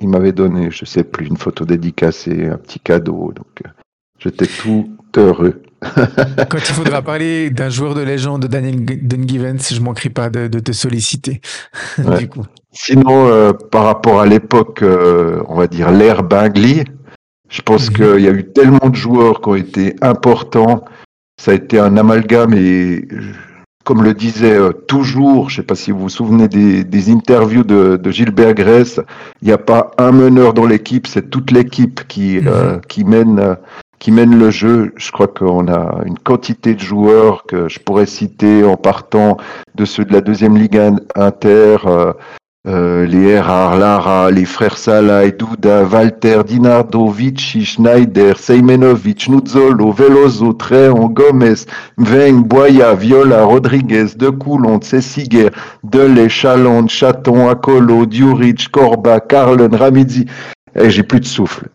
[0.00, 3.32] il m'avait donné, je sais plus, une photo dédicacée, un petit cadeau.
[3.34, 3.68] Donc euh,
[4.18, 5.62] j'étais tout heureux.
[6.48, 10.48] Quand il faudra parler d'un joueur de légende, de Daniel Dungivens, je manquerai pas de,
[10.48, 11.40] de te solliciter.
[11.98, 12.18] Ouais.
[12.18, 12.44] du coup.
[12.72, 16.84] Sinon, euh, par rapport à l'époque, euh, on va dire l'ère Bingley,
[17.48, 17.94] je pense Mhm.
[17.96, 20.84] qu'il y a eu tellement de joueurs qui ont été importants.
[21.40, 23.06] Ça a été un amalgame et,
[23.84, 27.10] comme le disait euh, toujours, je ne sais pas si vous vous souvenez des, des
[27.10, 29.00] interviews de, de Gilbert Grèce,
[29.42, 33.38] il n'y a pas un meneur dans l'équipe, c'est toute l'équipe qui, euh, qui mène.
[33.38, 33.54] euh,
[34.00, 34.92] qui mène le jeu.
[34.96, 39.38] Je crois qu'on a une quantité de joueurs que je pourrais citer en partant
[39.76, 42.12] de ceux de la deuxième ligue in- inter, euh,
[42.66, 50.52] euh, les Erhard, Lara, les frères Salah, Duda, Walter, Dinardo, Vici, Schneider, Seimenovic, Nuzzolo, Veloso,
[50.54, 51.66] Tréon, Gomez,
[51.98, 55.50] Mveng, Boya, Viola, Rodriguez, De Coulon, Cessiger,
[55.82, 60.24] Delay, Chalonde, Chaton, Akolo, Djuric, Korba, Carlen, Ramidzi.
[60.76, 61.68] Et j'ai plus de souffle.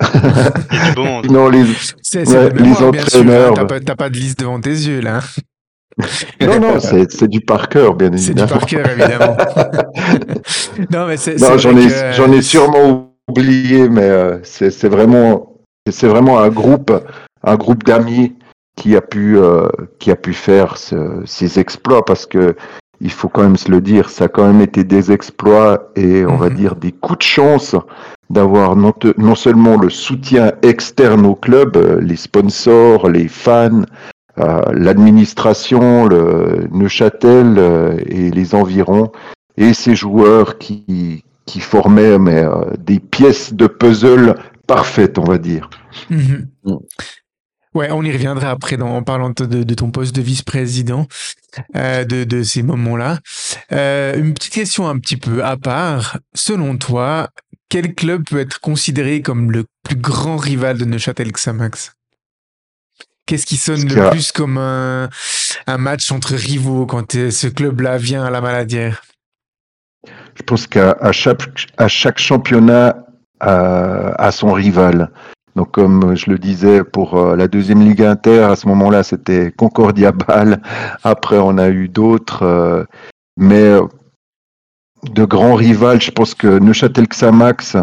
[0.96, 1.22] Bon.
[1.30, 1.64] Non, les...
[2.02, 3.20] C'est c'est Ouais, de mémoire, les bien sûr.
[3.20, 3.22] hein.
[3.24, 5.20] entraîneurs, T'as pas, t'as pas de liste devant tes yeux, là.
[6.42, 8.48] non, non, c'est du par cœur, bien C'est du évidemment.
[8.60, 9.38] par cœur, évidemment.
[10.94, 11.36] non, mais c'est.
[11.40, 15.56] Non, j'en ai, que- ai sûrement oublié, mais euh, c'est vraiment,
[15.90, 16.92] c'est vraiment un groupe,
[17.44, 18.34] un groupe d'amis
[18.76, 19.68] qui a pu, euh,
[20.00, 22.56] qui a pu faire ce- ces exploits parce que
[23.02, 26.26] il faut quand même se le dire, ça a quand même été des exploits et
[26.26, 26.56] on va Mhm.
[26.56, 27.76] dire des coups de chance
[28.30, 28.94] d'avoir non,
[29.36, 33.84] seulement le soutien externe au club, euh, les sponsors, les fans,
[34.74, 39.12] l'administration, le Neuchâtel euh, et les environs,
[39.58, 41.24] et ces joueurs qui,
[41.60, 44.36] formaient euh, des pièces de puzzle
[44.68, 45.70] parfaites, on va dire.
[46.10, 46.48] Mhm.
[47.76, 51.08] Ouais, on y reviendra après dans, en parlant de, ton poste de vice-président,
[51.76, 53.20] euh, de, ces moments-là.
[53.72, 56.18] Euh, une petite question un petit peu à part.
[56.34, 57.30] Selon toi,
[57.70, 61.94] quel club peut être considéré comme le plus grand rival de Neuchâtel Xamax?
[63.30, 65.08] Qu'est-ce qui sonne Parce le plus comme un,
[65.68, 69.04] un match entre rivaux quand euh, ce club-là vient à la Maladière?
[70.34, 71.44] Je pense qu'à à chaque,
[71.78, 73.06] à chaque championnat
[73.44, 75.12] euh, a son rival.
[75.56, 79.52] Donc, comme je le disais, pour euh, la deuxième Ligue Inter, à ce moment-là, c'était
[79.52, 80.60] Concordia Bâle.
[81.04, 82.42] Après, on a eu d'autres.
[82.42, 82.84] euh,
[83.38, 83.84] mais euh,
[85.04, 87.78] de grands rivales, je pense que Neuchâtel Xamax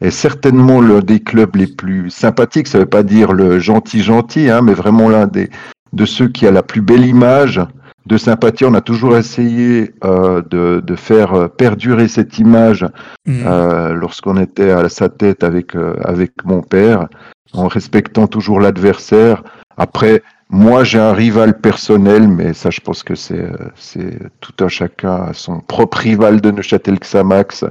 [0.00, 2.68] est certainement l'un des clubs les plus sympathiques.
[2.68, 5.50] Ça ne veut pas dire le gentil-gentil, hein, mais vraiment l'un des
[5.92, 7.60] de ceux qui a la plus belle image
[8.06, 8.64] de sympathie.
[8.64, 12.86] On a toujours essayé euh, de, de faire perdurer cette image
[13.26, 13.44] Mhm.
[13.46, 17.08] euh, lorsqu'on était à sa tête avec, euh, avec mon père,
[17.52, 19.42] en respectant toujours l'adversaire.
[19.76, 23.46] Après, moi, j'ai un rival personnel, mais ça, je pense que c'est
[23.76, 27.66] c'est tout un chacun son propre rival de Neuchâtel Xamax,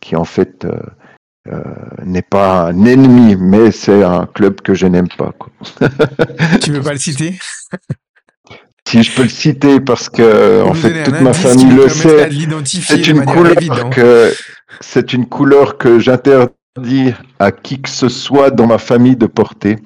[0.00, 0.70] qui en fait euh,
[2.04, 5.32] n'est pas un ennemi, mais c'est un club que je n'aime pas.
[5.38, 5.50] Quoi.
[6.62, 7.38] Tu veux pas le citer?
[8.88, 12.28] Si je peux le citer, parce que en fait toute ma famille le sait.
[12.82, 13.92] C'est une couleur évidente.
[13.94, 14.32] que
[14.80, 19.78] c'est une couleur que j'interdis à qui que ce soit dans ma famille de porter.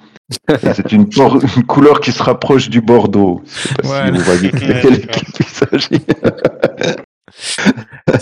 [0.61, 3.43] C'est une, por- une couleur qui se rapproche du Bordeaux.
[3.47, 4.07] Je sais pas Voilà.
[4.07, 6.03] si vous voyez de quelle équipe il s'agit.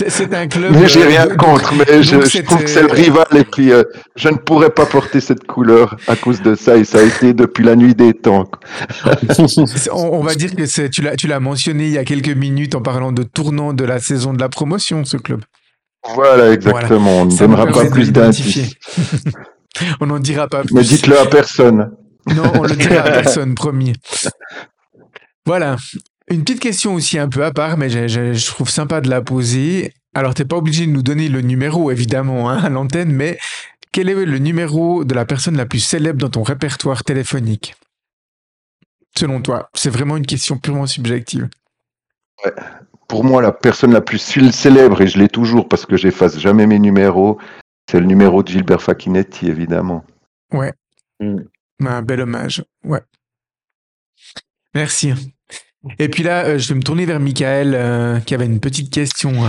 [0.09, 0.73] C'est- un club.
[0.75, 3.85] Mais j'ai euh, rien contre, mais je, trouve que c'est le rival et puis euh,
[4.17, 7.33] je ne pourrais pas porter cette couleur à cause de ça et ça a été
[7.33, 8.51] depuis la nuit des temps.
[9.93, 12.35] On, on va dire que c'est- tu l'as, tu l'as mentionné il y a quelques
[12.35, 15.43] minutes en parlant de tournant de la saison de la promotion, ce club.
[16.15, 17.23] Voilà, exactement.
[17.23, 18.75] On ne donnera pas plus d'indices.
[20.01, 20.75] On n'en dira pas plus.
[20.75, 21.91] Mais dites-le à personne.
[22.35, 23.93] Non, on le dira à personne, promis.
[25.47, 25.77] Voilà.
[26.31, 29.11] Une petite question aussi un peu à part, mais je, je- je trouve sympa de
[29.11, 29.93] la poser.
[30.15, 33.39] Alors, t'es pas obligé de nous donner le numéro, évidemment, hein, à l'antenne, mais
[33.93, 37.75] quel est le numéro de la personne la plus célèbre dans ton répertoire téléphonique?
[39.17, 41.49] Selon toi, c'est vraiment une question purement subjective.
[42.45, 42.53] Ouais.
[43.07, 46.67] Pour moi, la personne la plus célèbre, et je l'ai toujours parce que j'efface jamais
[46.67, 47.39] mes numéros,
[47.91, 50.05] c'est le numéro de Gilbert Facchinetti, évidemment.
[50.53, 50.73] Ouais.
[51.21, 51.41] Mm.
[51.87, 52.65] Un bel hommage.
[52.83, 53.03] Ouais.
[54.75, 55.13] Merci.
[55.99, 58.93] Et puis là, euh, je vais me tourner vers Michael, euh, qui avait une petite
[58.93, 59.45] question.
[59.45, 59.49] Euh.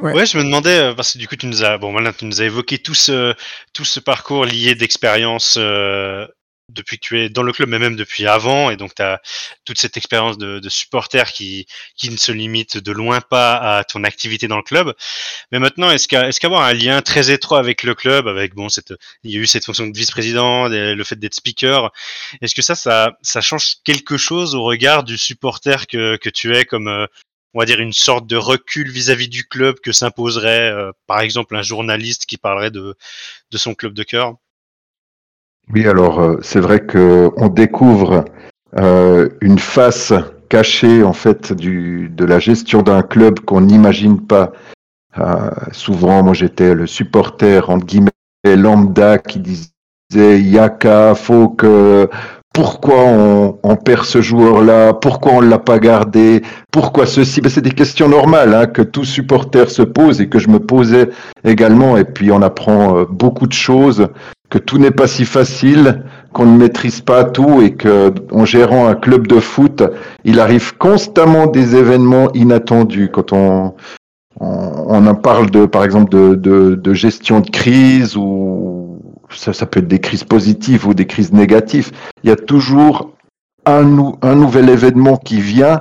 [0.00, 0.26] Ouais.
[0.26, 2.44] je me demandais euh, parce que du coup tu nous as bon tu nous as
[2.44, 3.34] évoqué tout ce
[3.72, 6.26] tout ce parcours lié d'expérience euh,
[6.68, 9.20] depuis que tu es dans le club mais même depuis avant et donc tu as
[9.64, 11.66] toute cette expérience de, de supporter qui
[11.96, 14.94] qui ne se limite de loin pas à ton activité dans le club.
[15.52, 18.68] Mais maintenant est-ce qu'à est-ce qu'avoir un lien très étroit avec le club avec bon
[18.68, 21.92] cette il y a eu cette fonction de vice-président, le fait d'être speaker,
[22.42, 26.54] est-ce que ça ça ça change quelque chose au regard du supporter que que tu
[26.56, 27.06] es comme euh,
[27.54, 31.56] on va dire une sorte de recul vis-à-vis du club que s'imposerait euh, par exemple
[31.56, 32.96] un journaliste qui parlerait de,
[33.50, 34.36] de son club de cœur?
[35.72, 38.24] Oui, alors euh, c'est vrai que on découvre
[38.78, 40.12] euh, une face
[40.48, 44.52] cachée en fait de la gestion d'un club qu'on n'imagine pas.
[45.72, 48.10] souvent, moi j'étais le supporter entre guillemets
[48.44, 52.08] lambda qui disait Yaka, faut que
[52.56, 53.04] pourquoi
[53.62, 57.42] on, perd ce joueur-là, pourquoi on l'a pas gardé, pourquoi ceci?
[57.42, 60.58] Ben, c'est des questions normales hein, que tout supporter se pose et que je me
[60.58, 61.10] posais
[61.44, 61.98] également.
[61.98, 64.08] Et puis on apprend euh, beaucoup de choses,
[64.48, 68.86] que tout n'est pas si facile, qu'on ne maîtrise pas tout et que en gérant
[68.86, 69.82] un club de foot,
[70.24, 73.10] il arrive constamment des événements inattendus.
[73.12, 73.74] Quand on
[74.38, 79.00] on, en parle de, par exemple, de, de, gestion de crise ou
[79.30, 81.90] ça, ça, peut être des crises positives ou des crises négatives.
[82.22, 83.12] Il y a toujours
[83.64, 85.80] un nouvel événement qui vient,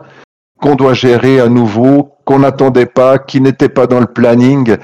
[0.59, 4.77] qu'on doit gérer à nouveau, qu'on n'attendait pas, qui n'était pas dans le planning.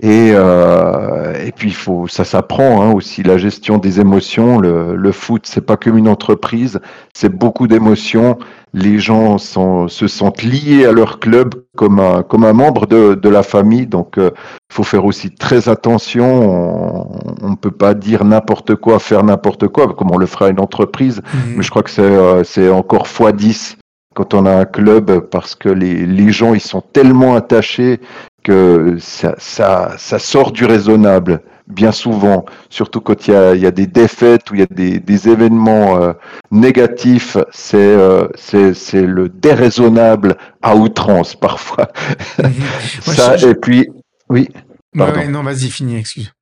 [0.00, 4.58] Et, euh, et puis il faut, ça s'apprend hein, aussi la gestion des émotions.
[4.58, 6.80] Le, le foot, c'est pas comme une entreprise,
[7.12, 8.38] c'est beaucoup d'émotions.
[8.72, 13.14] Les gens sont, se sentent liés à leur club comme un, comme un membre de,
[13.14, 13.86] de la famille.
[13.86, 14.30] Donc il euh,
[14.72, 17.12] faut faire aussi très attention.
[17.42, 20.48] On ne peut pas dire n'importe quoi, faire n'importe quoi, comme on le fera à
[20.48, 21.20] une entreprise.
[21.20, 21.38] Mmh.
[21.56, 23.76] Mais je crois que c'est euh, c'est encore fois 10
[24.14, 28.00] quand on a un club parce que les, les gens ils sont tellement attachés
[28.42, 33.60] que ça, ça, ça, sort du raisonnable bien souvent, surtout quand il y a, il
[33.60, 36.12] y a des défaites ou il y a des, des événements euh,
[36.50, 41.88] négatifs, c'est euh, c'est le déraisonnable à outrance parfois.
[43.02, 43.88] Ça, et puis,
[44.28, 44.48] oui.
[44.94, 46.32] Ouais, non, vas-y, finis, excuse.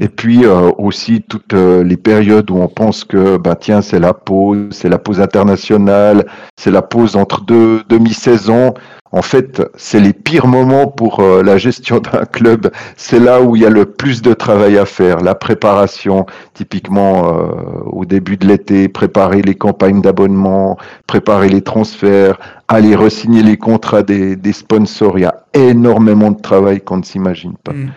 [0.00, 4.00] Et puis euh, aussi toutes euh, les périodes où on pense que bah tiens c'est
[4.00, 8.74] la pause, c'est la pause internationale, c'est la pause entre deux demi-saisons.
[9.12, 12.70] En fait, c'est les pires moments pour euh, la gestion d'un club.
[12.96, 15.20] C'est là où il y a le plus de travail à faire.
[15.20, 17.52] La préparation, typiquement euh,
[17.86, 24.02] au début de l'été, préparer les campagnes d'abonnement, préparer les transferts, aller resigner les contrats
[24.02, 25.18] des, des, sponsors.
[25.18, 27.72] Il y a énormément de travail qu'on ne s'imagine pas.
[27.72, 27.90] Mm.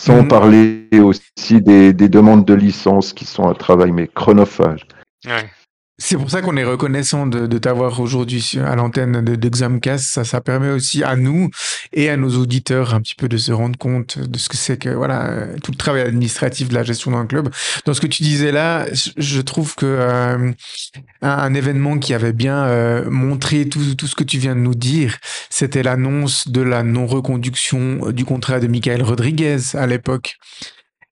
[0.00, 0.28] Sans mm.
[0.28, 4.86] parler aussi des, des, demandes de licence qui sont un travail mais chronophage.
[5.26, 5.50] Ouais.
[6.00, 9.50] C'est pour ça qu'on est reconnaissant de, de t'avoir aujourd'hui à l'antenne de, de.
[9.96, 11.50] Ça, ça permet aussi à nous
[11.92, 14.76] et à nos auditeurs un petit peu de se rendre compte de ce que c'est
[14.76, 17.50] que voilà tout le travail administratif de la gestion d'un club.
[17.84, 20.52] Dans ce que tu disais là, je trouve que euh,
[21.22, 24.60] un, un, événement qui avait bien euh, montré tout, tout ce que tu viens de
[24.60, 25.16] nous dire,
[25.50, 30.38] c'était l'annonce de la non-reconduction du contrat de Michael Rodriguez à l'époque.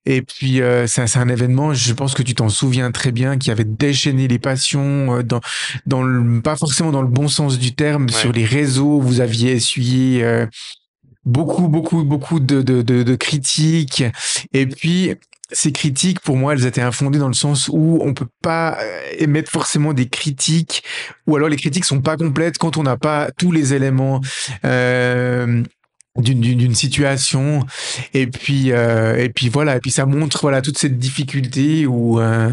[0.07, 3.51] Et puis, euh, c'est un événement, je pense que tu t'en souviens très bien, qui
[3.51, 5.41] avait déchaîné les passions, euh, dans,
[5.85, 8.13] dans le, pas forcément dans le bon sens du terme, ouais.
[8.13, 10.47] sur les réseaux, vous aviez essuyé euh,
[11.25, 14.05] beaucoup, beaucoup, beaucoup de, de, de, de, critiques.
[14.53, 15.17] Et puis,
[15.53, 19.01] ces critiques, pour moi, elles étaient infondées dans le sens où on peut pas euh,
[19.19, 20.83] émettre forcément des critiques,
[21.27, 24.21] ou alors les critiques sont pas complètes quand on n'a pas tous les éléments.
[24.65, 25.63] Euh,
[26.19, 27.65] d'une situation
[28.15, 32.21] et puis euh, et puis voilà et puis ça montre voilà toute cette difficulté où
[32.21, 32.51] euh,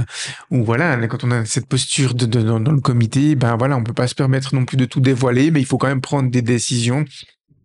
[0.52, 3.78] où voilà quand on a cette posture de, de dans, dans, le comité ben voilà
[3.78, 6.02] on peut pas se permettre non plus de tout dévoiler mais il faut quand même
[6.02, 7.06] prendre des décisions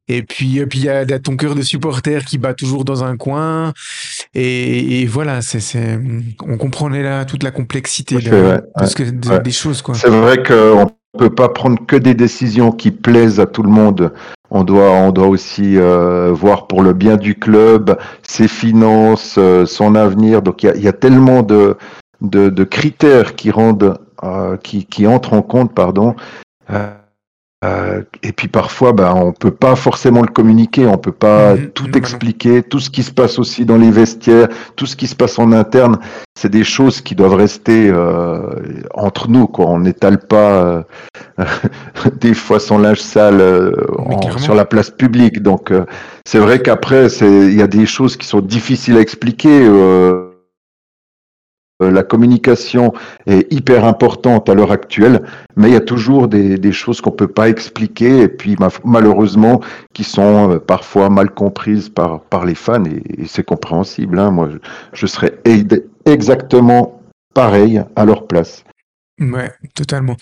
[0.08, 3.04] et puis, et puis il y a ton cœur de supporter qui bat toujours dans
[3.04, 3.74] un coin.
[4.34, 6.00] Et, et voilà, c'est, c'est,
[6.42, 8.60] on comprenait là toute la complexité de, ouais,
[8.96, 9.40] que, de, ouais.
[9.40, 9.82] des choses.
[9.82, 9.94] Quoi.
[9.94, 10.86] C'est vrai qu'on
[11.18, 14.12] peut pas prendre que des décisions qui plaisent à tout le monde.
[14.50, 19.66] On doit, on doit aussi euh, voir pour le bien du club, ses finances, euh,
[19.66, 20.42] son avenir.
[20.42, 21.76] Donc il y a, tellement de,
[22.22, 26.16] de, critères qui rendent, euh, qui entrent en compte, pardon.
[27.64, 31.70] Euh, et puis parfois, ben, on peut pas forcément le communiquer, on peut pas Mhm,
[31.70, 35.09] tout non, expliquer, tout ce qui se passe aussi dans les vestiaires, tout ce qui
[35.09, 35.98] se passe en interne,
[36.39, 38.39] c'est des choses qui doivent rester euh,
[38.94, 39.48] entre nous.
[39.48, 39.66] Quoi.
[39.66, 40.82] On n'étale pas euh,
[42.20, 45.43] des fois son linge sale euh, en- sur la place publique.
[45.43, 45.85] Donc euh,
[46.24, 49.62] c'est vrai qu'après, c'est- il y a des choses qui sont difficiles à expliquer.
[49.66, 50.27] euh,
[51.80, 52.92] la communication
[53.26, 55.22] est hyper importante à l'heure actuelle,
[55.56, 59.60] mais il y a toujours des, choses qu'on peut pas expliquer et puis ma- malheureusement
[59.94, 64.18] qui sont euh, parfois mal comprises par, les fans et, c'est compréhensible.
[64.18, 64.30] Hein.
[64.30, 64.59] Moi, je,
[64.92, 65.38] je serais
[66.05, 67.00] exactement
[67.34, 68.64] pareil à leur place.
[69.20, 70.16] Ouais, totalement.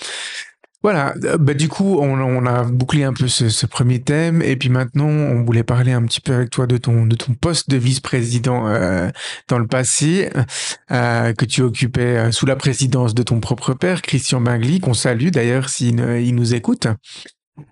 [0.87, 4.69] Voilà, euh, bah, du coup, on, a bouclé un peu ce, premier thème, et puis
[4.69, 7.77] maintenant, on voulait parler un petit peu avec toi de ton, de ton poste de
[7.77, 9.11] vice-président euh,
[9.49, 10.31] dans le passé,
[10.93, 15.31] euh, que tu occupais sous la présidence de ton propre père, Christian Bingli, qu'on salue
[15.31, 16.87] d'ailleurs s'il ne- il nous écoute.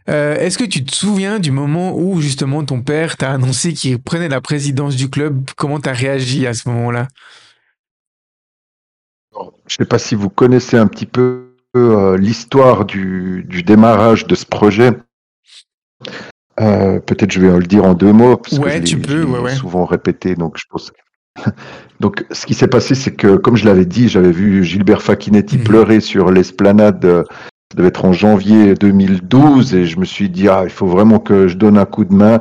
[0.08, 4.28] Est-ce que tu te souviens du moment où justement ton père t'a annoncé qu'il prenait
[4.28, 5.48] la présidence du club?
[5.56, 7.06] Comment t'as réagi à ce moment-là?
[9.68, 14.34] Je sais pas si vous connaissez un petit peu euh, l'histoire du, du démarrage de
[14.34, 14.92] ce projet.
[16.60, 19.24] Euh, Peut-être je vais le dire en deux mots, parce Ouais, que je tu peux,
[19.24, 19.54] ouais, ouais.
[19.54, 20.92] souvent répété, donc je pense.
[22.00, 25.58] donc, ce qui s'est passé, c'est que, comme je l'avais dit, j'avais vu Gilbert Facchinetti
[25.58, 25.64] Mhm.
[25.64, 27.04] pleurer sur l'esplanade.
[27.04, 27.24] euh,
[27.72, 31.18] Ça devait être en janvier 2012, et je me suis dit, ah, il faut vraiment
[31.18, 32.40] que je donne un coup de main.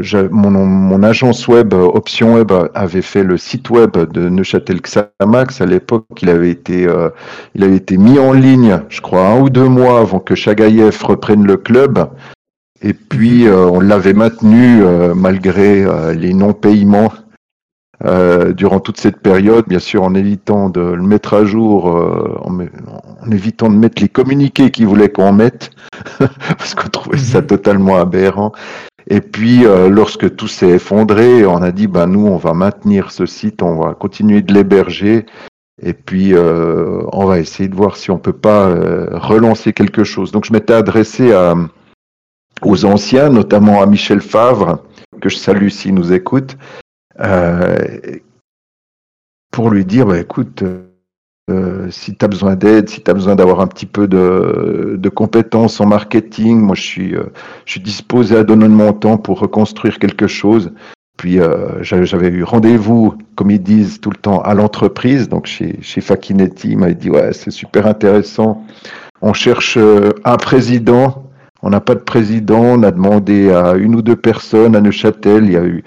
[0.00, 4.80] J'ai- mon, mon agence web, euh, Option Web, avait fait le site web de Neuchâtel
[4.80, 5.60] Xamax.
[5.60, 7.08] À l'époque, il avait été, euh,
[7.54, 11.02] il avait été mis en ligne, je crois, un ou deux mois avant que Chagaïev
[11.04, 12.08] reprenne le club.
[12.82, 17.12] Et puis, euh, on l'avait maintenu euh, malgré euh, les non-paiements
[18.06, 22.34] euh, durant toute cette période, bien sûr en évitant de le mettre à jour, euh,
[22.40, 25.70] en, en évitant de mettre les communiqués qu'il voulait qu'on mette,
[26.18, 27.46] parce qu'on trouvait ça Mhm.
[27.46, 28.52] totalement aberrant.
[29.08, 33.10] Et puis, euh, lorsque tout s'est effondré, on a dit, ben nous, on va maintenir
[33.10, 35.26] ce site, on va continuer de l'héberger,
[35.82, 40.04] et puis euh, on va essayer de voir si on peut pas euh, relancer quelque
[40.04, 40.32] chose.
[40.32, 41.54] Donc, je m'étais adressé à,
[42.62, 44.84] aux anciens, notamment à Michel Favre,
[45.20, 46.56] que je salue s'il nous écoute,
[47.20, 47.76] euh,
[49.50, 50.62] pour lui dire, bah, écoute,
[51.50, 54.96] euh, si tu as besoin d'aide, si tu as besoin d'avoir un petit peu de,
[54.98, 57.24] de compétences en marketing, moi je suis, euh,
[57.66, 60.72] je suis disposé à donner mon temps pour reconstruire quelque chose.
[61.16, 65.78] Puis euh, j'avais eu rendez-vous, comme ils disent tout le temps, à l'entreprise, donc chez,
[65.82, 68.64] chez Facchinetti, il m'a dit ouais c'est super intéressant.
[69.20, 71.30] On cherche euh, un président,
[71.62, 75.44] on n'a pas de président, on a demandé à une ou deux personnes à Neuchâtel,
[75.44, 75.84] il y a eu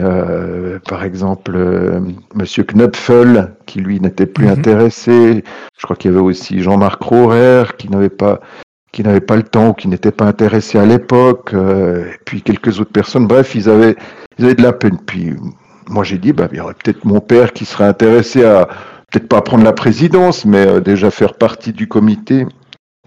[0.00, 2.00] euh, par exemple, euh,
[2.34, 4.52] Monsieur Knöpfel, qui lui n'était plus Mhm.
[4.52, 5.44] intéressé.
[5.78, 8.40] Je crois qu'il y avait aussi Jean-Marc Rohrer, qui n'avait pas,
[8.92, 11.52] qui n'avait pas le temps ou qui n'était pas intéressé à l'époque.
[11.54, 13.26] euh, et puis quelques autres personnes.
[13.26, 13.96] Bref, ils avaient,
[14.38, 14.98] ils avaient de la peine.
[15.06, 15.34] Puis
[15.88, 18.66] moi, j'ai dit, bah, il y aurait peut-être mon père qui serait intéressé à,
[19.12, 22.46] peut-être pas prendre la présidence, mais euh, déjà faire partie du comité.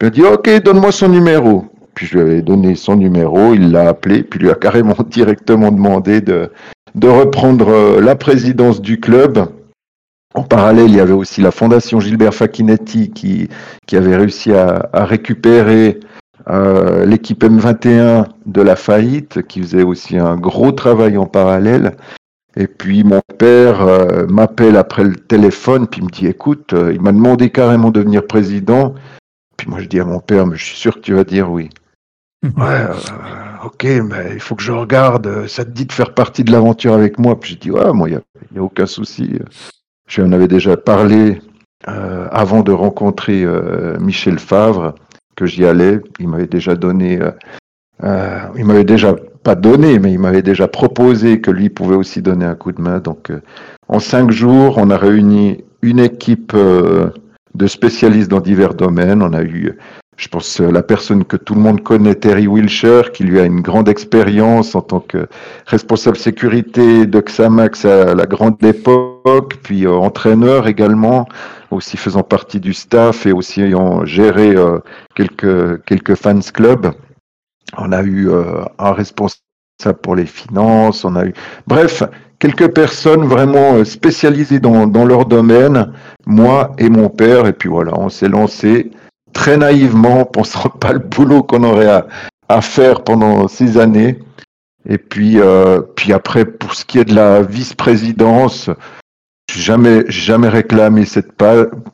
[0.01, 1.65] Il a dit, ok, donne-moi son numéro.
[1.95, 5.71] Puis je lui avais donné son numéro, il l'a appelé, puis lui a carrément directement
[5.71, 6.51] demandé de,
[6.97, 9.47] de reprendre euh, la présidence du club.
[10.33, 13.49] En parallèle, il y avait aussi la fondation Gilbert Facchinetti qui,
[13.85, 15.99] qui avait réussi à, récupérer
[16.49, 21.95] euh, l'équipe M21 de la faillite, qui faisait aussi un gros travail en parallèle.
[22.55, 27.01] Et puis mon père euh, m'appelle après le téléphone, puis il me dit, écoute, il
[27.01, 28.95] m'a demandé carrément de devenir président.
[29.55, 31.51] Puis moi je dis à mon père, mais je suis sûr que tu vas dire
[31.51, 31.69] oui.
[32.43, 32.93] Ouais, euh,
[33.65, 35.27] ok, mais il faut que je regarde.
[35.27, 37.39] euh, Ça te dit de faire partie de l'aventure avec moi?
[37.39, 38.19] Puis j'ai dit, ouais, moi, il
[38.51, 39.39] n'y a, aucun souci.
[40.07, 41.41] Je lui en avais déjà parlé
[41.87, 44.93] euh, avant de rencontrer euh, Michel Favre,
[45.35, 45.99] que j'y allais.
[46.19, 47.31] Il m'avait déjà donné, euh,
[48.03, 52.21] euh, il m'avait déjà pas donné, mais il m'avait déjà proposé que lui pouvait aussi
[52.21, 52.99] donner un coup de main.
[52.99, 53.41] Donc, euh,
[53.87, 57.09] en cinq jours, on a réuni une équipe euh,
[57.55, 59.23] de spécialistes dans divers domaines.
[59.23, 59.77] On a eu
[60.17, 63.45] je pense euh, la personne que tout le monde connaît, Terry Wilshire, qui lui a
[63.45, 65.27] une grande expérience en tant que
[65.67, 71.27] responsable sécurité de Xamax à la grande époque, puis euh, entraîneur également,
[71.71, 74.79] aussi faisant partie du staff et aussi ayant géré euh,
[75.15, 76.91] quelques quelques fans clubs.
[77.77, 79.37] On a eu euh, un responsable
[80.01, 81.33] pour les finances, on a eu
[81.67, 82.03] bref
[82.39, 85.93] quelques personnes vraiment euh, spécialisées dans, dans leur domaine,
[86.25, 88.91] moi et mon père, et puis voilà, on s'est lancé
[89.37, 92.03] très naïvement, pensant pas le boulot qu'on aurait
[92.49, 94.19] à, faire pendant ces années.
[94.89, 98.69] Et puis, euh, puis après, pour ce qui est de la vice-présidence,
[99.53, 101.33] jamais, jamais réclamé cette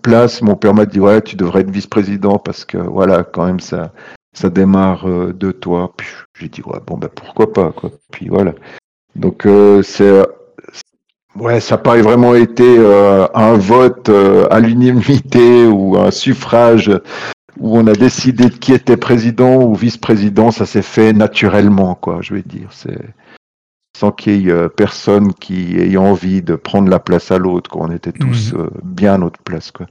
[0.01, 0.41] place.
[0.41, 3.91] Mon père m'a dit ouais, tu devrais être vice-président parce que voilà, quand même ça,
[4.33, 5.91] ça démarre de toi.
[5.97, 6.07] Puis
[6.39, 7.89] j'ai dit ouais bon ben pourquoi pas quoi.
[8.11, 8.53] Puis voilà.
[9.15, 9.47] Donc
[9.83, 10.23] c'est
[11.35, 12.77] Ouais, ça pas vraiment été
[13.33, 14.09] un vote
[14.51, 16.91] à l'unanimité ou un suffrage
[17.59, 22.19] où on a décidé de qui était président ou vice-président, ça s'est fait naturellement, quoi,
[22.21, 22.69] je vais dire.
[22.71, 23.13] C'est
[23.95, 27.69] sans qu'il y ait euh, personne qui ait envie de prendre la place à l'autre,
[27.69, 29.85] qu'on était tous euh, bien à notre place, quoi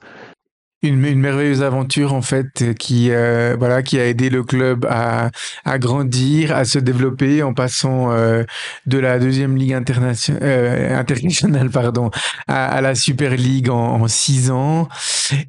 [0.82, 5.30] une, une, merveilleuse aventure en fait qui euh, voilà qui a aidé le club à,
[5.64, 8.42] à grandir, à se développer en passant euh,
[8.86, 12.10] de la deuxième ligue internationale euh, internationale pardon
[12.48, 14.88] à, à, la Super League en, en six ans.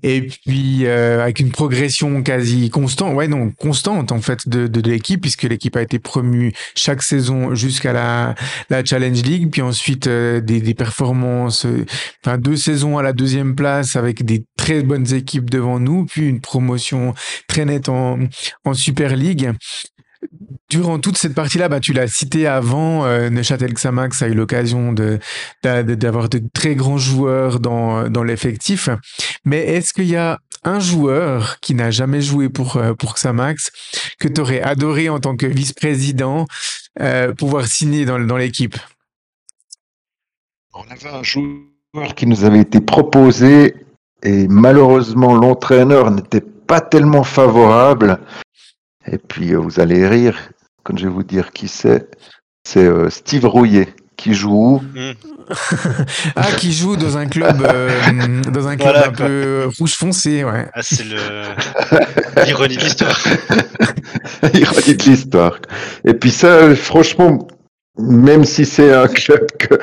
[0.03, 4.81] Et puis euh, avec une progression quasi constante ouais non constante en fait de, de,
[4.81, 8.35] de l'équipe puisque l'équipe a été promue chaque saison jusqu'à la
[8.69, 9.49] la Challenge League.
[9.51, 11.65] Puis ensuite des, des performances
[12.23, 16.06] enfin deux saisons à la deuxième place avec des très bonnes équipes équipe devant nous,
[16.06, 17.14] puis une promotion
[17.48, 18.20] très nette en,
[18.74, 19.52] Super League.
[20.70, 24.94] Durant toute cette partie-là, bah, tu l'as cité avant, euh, Neuchâtel Xamax a eu l'occasion
[24.94, 28.90] d'avoir de, très grands joueurs dans, l'effectif.
[29.45, 33.72] Mais est-ce qu'il y a un joueur qui n'a jamais joué pour, euh, Xamax
[34.20, 36.48] que tu aurais adoré en tant que vice-président
[37.00, 38.78] euh, pouvoir signer dans l'équipe?
[40.74, 43.76] On avait un joueur qui nous avait été proposé
[44.24, 48.20] et malheureusement, l'entraîneur n'était pas tellement favorable.
[49.06, 50.38] Et puis, euh, vous allez rire
[50.84, 52.10] quand je vais vous dire qui c'est.
[52.66, 54.82] C'est euh, Steve Rouillet qui joue.
[56.38, 60.70] Ah, qui joue dans un club, euh, dans un club un peu rouge foncé, ouais.
[60.74, 61.18] Ah, c'est le
[62.45, 63.20] l'ironie de l'histoire.
[64.54, 65.60] l'ironie de l'histoire.
[66.06, 67.45] Et puis ça, franchement,
[67.98, 69.78] même si c'est un club que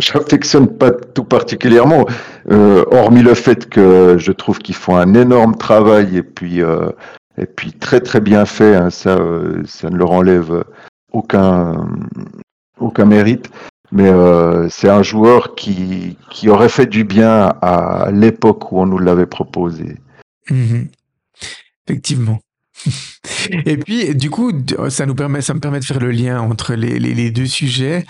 [0.00, 2.06] j'affectionne pas tout particulièrement,
[2.50, 6.90] euh, hormis le fait que je trouve qu'ils font un énorme travail et puis euh,
[7.38, 8.74] et puis très très bien fait.
[8.74, 10.64] Hein, ça, euh, ça ne leur enlève
[11.12, 11.88] aucun
[12.78, 13.50] aucun mérite.
[13.92, 18.86] Mais euh, c'est un joueur qui qui aurait fait du bien à l'époque où on
[18.86, 19.96] nous l'avait proposé.
[20.48, 20.84] Mmh
[21.86, 22.38] Effectivement.
[23.66, 24.52] Et puis, du coup,
[24.88, 28.04] ça nous permet, ça me permet de faire le lien entre les, deux sujets.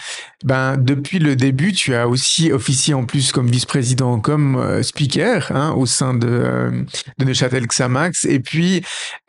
[0.45, 5.53] Ben, depuis le début, tu as aussi officié en plus comme vice-président, comme euh, speaker
[5.53, 6.83] hein, au sein de, euh,
[7.19, 8.25] de Neuchâtel Xamax.
[8.25, 8.83] Et puis,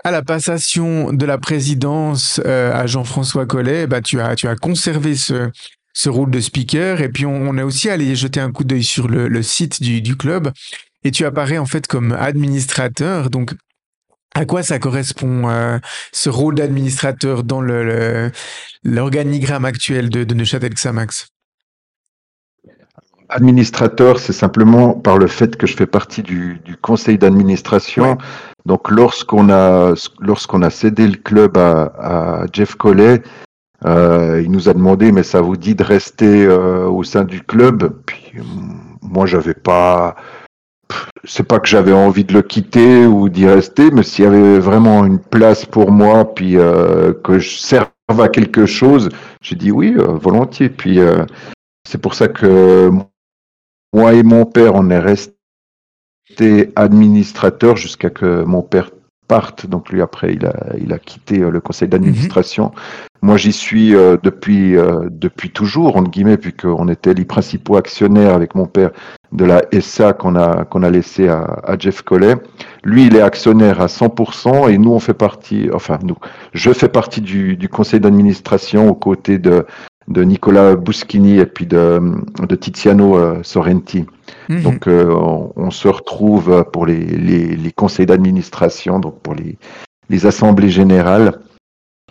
[0.04, 4.56] à la passation de la présidence euh, à Jean-François Collet, ben, tu as, tu as
[4.56, 5.50] conservé ce,
[5.94, 7.02] ce rôle de speaker.
[7.02, 9.82] Et puis, on, on est aussi allé jeter un coup d'œil sur le, le site
[9.82, 10.52] du, du club.
[11.04, 13.30] Et tu apparais en fait comme administrateur.
[13.30, 13.54] Donc,
[14.36, 15.78] à quoi ça correspond euh,
[16.12, 18.32] ce rôle d'administrateur dans le,
[18.84, 21.28] l'organigramme actuel de, de Neuchâtel Xamax?
[23.30, 28.18] Administrateur, c'est simplement par le fait que je fais partie du, du conseil d'administration.
[28.66, 33.22] Donc lorsqu'on a lorsqu'on a cédé le club à, à Jeff Collet,
[33.86, 37.42] euh, il nous a demandé mais ça vous dit de rester euh, au sein du
[37.42, 38.02] club?
[38.06, 38.34] Puis
[39.02, 40.16] moi j'avais pas
[41.24, 44.60] c'est pas que j'avais envie de le quitter ou d'y rester, mais s'il y avait
[44.60, 49.10] vraiment une place pour moi, puis euh, que je serve à quelque chose,
[49.42, 50.70] j'ai dit oui, euh, volontiers.
[50.70, 51.26] Puis euh,
[51.88, 52.92] c'est pour ça que
[53.94, 55.34] moi et mon père, on est resté
[56.76, 58.90] administrateur jusqu'à que mon père
[59.28, 59.68] parte.
[59.68, 62.66] Donc lui après, il a, il a quitté le conseil d'administration.
[62.66, 62.72] Mhm.
[63.24, 64.76] Moi, j'y suis depuis
[65.12, 68.92] depuis toujours, entre guillemets, puisqu'on était les principaux actionnaires avec mon père
[69.32, 72.36] de la SA qu'on a, qu'on a laissé à, à, Jeff Collet.
[72.84, 76.18] Lui, il est actionnaire à 100% et nous, on fait partie, enfin, nous,
[76.54, 79.66] je fais partie du, du conseil d'administration aux côtés de,
[80.08, 82.02] de Nicolas Buschini et puis de,
[82.48, 84.06] de Tiziano euh, Sorrenti.
[84.50, 84.62] Mhm.
[84.64, 89.58] Donc, euh, on, on, se retrouve pour les, les, les conseils d'administration, donc pour les,
[90.10, 91.40] les assemblées générales.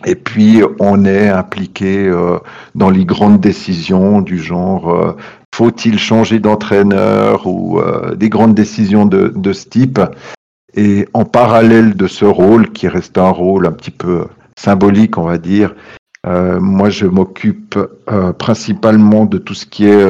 [0.05, 2.39] Et puis, on est impliqué euh,
[2.73, 5.15] dans les grandes décisions du genre euh,
[5.53, 9.99] faut-il changer d'entraîneur ou euh, des grandes décisions de, de, ce type?
[10.73, 14.25] Et en parallèle de ce rôle, qui reste un rôle un petit peu
[14.57, 15.75] symbolique, on va dire,
[16.25, 17.77] euh, moi, je m'occupe
[18.09, 20.05] euh, principalement de tout ce qui est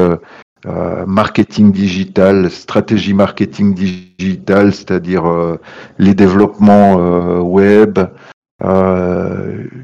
[1.07, 5.23] marketing digital, stratégie marketing digital, c'est-à-dire
[5.97, 6.97] les développements
[7.39, 7.97] web,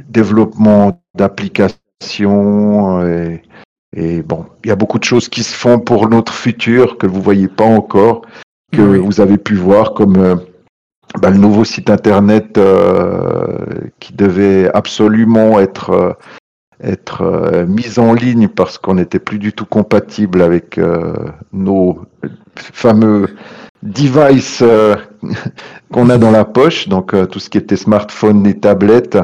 [0.08, 3.42] développement d'applications et,
[3.98, 7.08] et bon, il y a beaucoup de choses qui se font pour notre futur que
[7.08, 8.22] vous voyez pas encore,
[8.72, 9.00] que oui.
[9.00, 10.36] vous avez pu voir comme euh,
[11.20, 13.58] bah, le nouveau site internet euh,
[14.00, 16.14] qui devait absolument être euh,
[16.84, 20.80] être euh, mis en ligne parce qu'on n'était plus du tout compatible avec
[21.52, 22.06] nos
[22.54, 23.30] fameux
[23.82, 24.64] devices
[25.92, 29.18] qu'on a dans la poche, donc tout ce qui était smartphone et tablettes.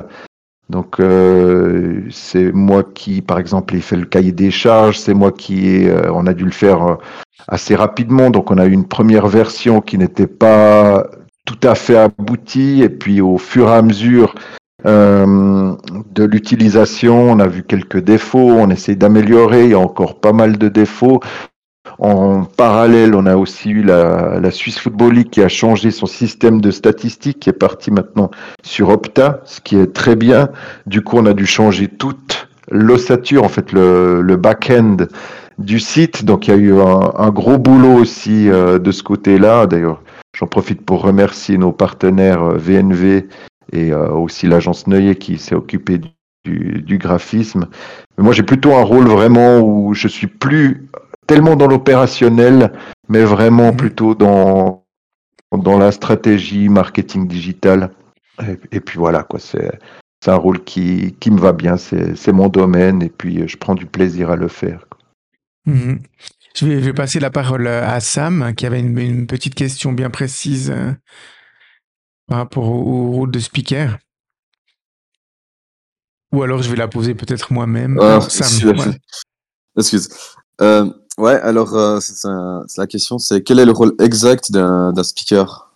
[0.69, 5.31] Donc euh, c'est moi qui, par exemple, ai fait le cahier des charges, c'est moi
[5.31, 6.95] qui, euh, on a dû le faire euh,
[7.48, 8.30] assez rapidement.
[8.30, 11.06] Donc on a eu une première version qui n'était pas
[11.45, 14.34] tout à fait aboutie, et puis au fur et à mesure
[14.85, 15.76] euh,
[16.14, 20.34] de l'utilisation, on a vu quelques défauts, on essaye d'améliorer, il y a encore pas
[20.34, 21.19] mal de défauts.
[22.00, 26.06] En parallèle, on a aussi eu la, la Swiss Football League qui a changé son
[26.06, 28.32] système de statistiques, qui est parti maintenant
[28.64, 30.50] sur Opta, ce qui est très bien.
[30.86, 34.98] Du coup, on a dû changer toute l'ossature, en fait, le, le back-end
[35.58, 36.26] du site.
[36.26, 39.68] Donc, il y a eu un, gros boulot aussi euh, de ce côté-là.
[39.68, 40.02] D'ailleurs,
[40.38, 43.28] j'en profite pour remercier nos partenaires euh, VNV
[43.72, 46.00] et euh, aussi l'agence Neuillet qui s'est occupée
[46.46, 47.68] du, du, graphisme.
[48.18, 50.88] Moi, j'ai plutôt un rôle vraiment où je suis plus
[51.28, 52.72] tellement dans l'opérationnel,
[53.10, 53.78] mais vraiment Mhm.
[53.78, 54.86] plutôt dans,
[55.52, 57.91] dans la stratégie marketing digital.
[58.41, 59.80] Et, et puis voilà, quoi, c'est,
[60.24, 63.48] c'est un rôle qui, qui me va bien, c'est, c'est mon domaine, et puis euh,
[63.48, 64.86] je prends du plaisir à le faire.
[64.90, 65.00] quoi.
[65.66, 66.02] Mhm.
[66.56, 69.91] Je vais, je vais passer la parole à Sam, qui avait une, une petite question
[69.91, 70.91] bien précise euh,
[72.28, 73.98] par rapport au, au rôle de speaker.
[76.32, 78.00] Ou alors je vais la poser peut-être moi-même.
[78.02, 78.98] Ah, Sam, celui-là, ouais.
[79.78, 80.10] Excuse.
[80.62, 81.99] Euh, ouais, alors euh,
[82.77, 85.72] la question, c'est quel est le rôle exact d'un speaker?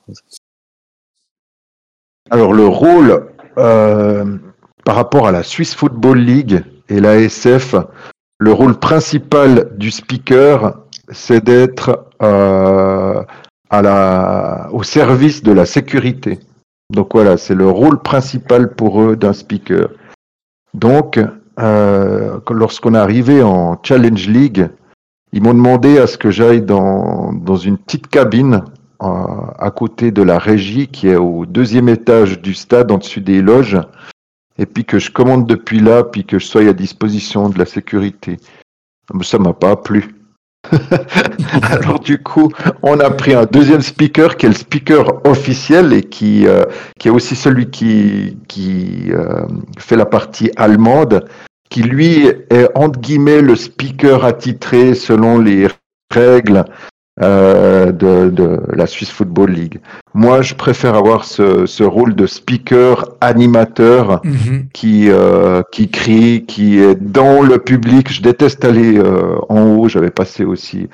[2.30, 3.27] Alors le rôle
[3.57, 4.38] euh,
[4.84, 7.76] par rapport à la Swiss Football League et la SF,
[8.39, 13.23] le rôle principal du speaker, c'est d'être euh,
[14.72, 16.39] au service de la sécurité.
[16.89, 19.89] Donc voilà, c'est le rôle principal pour eux d'un speaker.
[20.73, 21.19] Donc,
[21.57, 24.69] lorsqu'on est arrivé en Challenge League,
[25.38, 28.64] ils m'ont demandé à ce que j'aille dans, dans une petite cabine
[29.03, 29.07] euh,
[29.59, 33.43] à côté de la régie qui est au deuxième étage du stade en dessus des
[33.43, 33.77] loges
[34.57, 37.68] et puis que je commande depuis là puis que je sois à disposition de la
[37.68, 38.38] sécurité.
[39.14, 40.15] Mais ça m'a pas plu.
[41.61, 42.51] Alors du coup,
[42.81, 46.64] on a pris un deuxième speaker qui est le speaker officiel et qui, euh,
[46.97, 49.45] qui est aussi celui qui, qui euh,
[49.77, 51.27] fait la partie allemande,
[51.69, 55.68] qui lui est entre guillemets le speaker attitré selon les
[56.14, 56.65] règles
[57.22, 59.80] euh, de, de la Swiss Football League.
[60.14, 64.68] Moi, je préfère avoir ce, ce rôle de speaker animateur Mhm.
[64.73, 68.11] qui euh, qui crie, qui est dans le public.
[68.14, 69.88] Je déteste aller euh, en haut.
[69.89, 70.89] J'avais passé aussi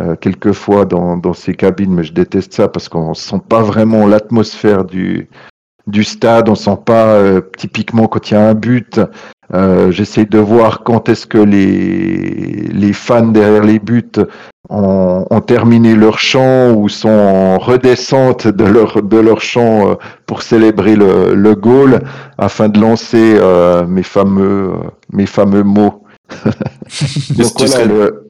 [0.00, 3.60] euh, quelques fois dans dans ces cabines, mais je déteste ça parce qu'on sent pas
[3.62, 5.28] vraiment l'atmosphère du
[5.86, 6.48] du stade.
[6.48, 8.98] On sent pas euh, typiquement quand il y a un but.
[9.54, 14.02] Euh, J'essaie de voir quand est-ce que les les fans derrière les buts
[14.68, 19.94] ont, ont terminé leur chant ou sont en redescente de leur de leur chant euh,
[20.26, 22.00] pour célébrer le, le goal
[22.38, 24.76] afin de lancer euh, mes fameux euh,
[25.12, 26.02] mes fameux mots.
[27.36, 28.28] Donc tu, voilà, serais, le-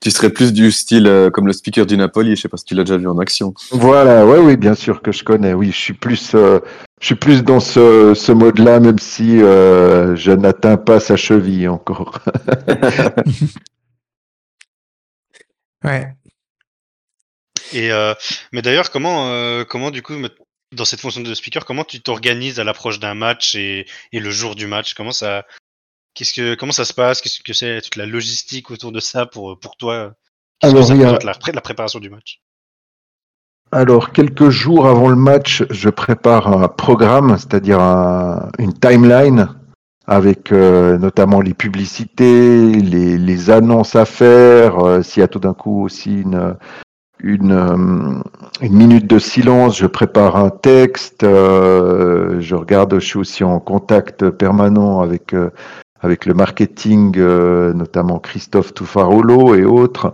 [0.00, 2.64] tu serais plus du style euh, comme le speaker du Napoli, je sais pas si
[2.64, 3.52] tu l'as déjà vu en action.
[3.72, 5.52] voilà, ouais, oui, bien sûr que je connais.
[5.52, 6.60] Oui, je suis plus euh,
[7.00, 11.68] je suis plus dans ce, ce mode-là, même si euh, je n'atteins pas sa cheville
[11.68, 12.20] encore.
[15.84, 16.14] Ouais.
[17.72, 18.14] Et euh,
[18.52, 20.14] mais d'ailleurs, comment, euh, comment du coup,
[20.72, 24.30] dans cette fonction de speaker, comment tu t'organises à l'approche d'un match et, et le
[24.30, 24.94] jour du match?
[24.94, 25.46] Comment ça,
[26.14, 27.20] qu'est-ce que, comment ça se passe?
[27.22, 27.80] Qu'est-ce que c'est?
[27.82, 30.14] Toute la logistique autour de ça pour pour toi
[30.60, 32.40] Qu'est-ce que Alors, ça il y a- représente la, pré- la préparation du match?
[33.72, 39.48] Alors, quelques jours avant le match, je prépare un programme, c'est-à-dire un- une timeline
[40.08, 45.54] avec euh, notamment les publicités, les, annonces à faire, euh, s'il y a tout d'un
[45.54, 46.56] coup aussi une,
[47.20, 48.20] une, euh,
[48.60, 53.60] une minute de silence, je prépare un texte, euh, je regarde, je suis aussi en
[53.60, 55.32] contact permanent avec,
[56.00, 60.10] avec le marketing, notamment Christophe Toufarolo et autres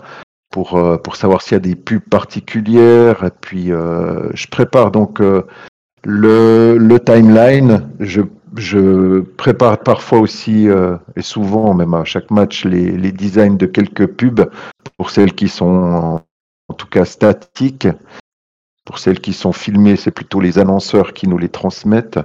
[0.57, 3.23] pour, euh, pour savoir s'il y a des pubs particulières.
[3.25, 5.43] Et puis, euh, je prépare donc euh,
[6.03, 7.87] le, timeline.
[8.01, 8.23] Je,
[9.37, 10.67] prépare parfois aussi,
[11.15, 14.51] et souvent, même à chaque match, les, designs de quelques pubs
[14.97, 16.23] pour celles qui sont
[16.69, 17.89] en, tout cas statiques.
[18.87, 22.21] Pour celles qui sont filmées, c'est plutôt les annonceurs qui nous les transmettent.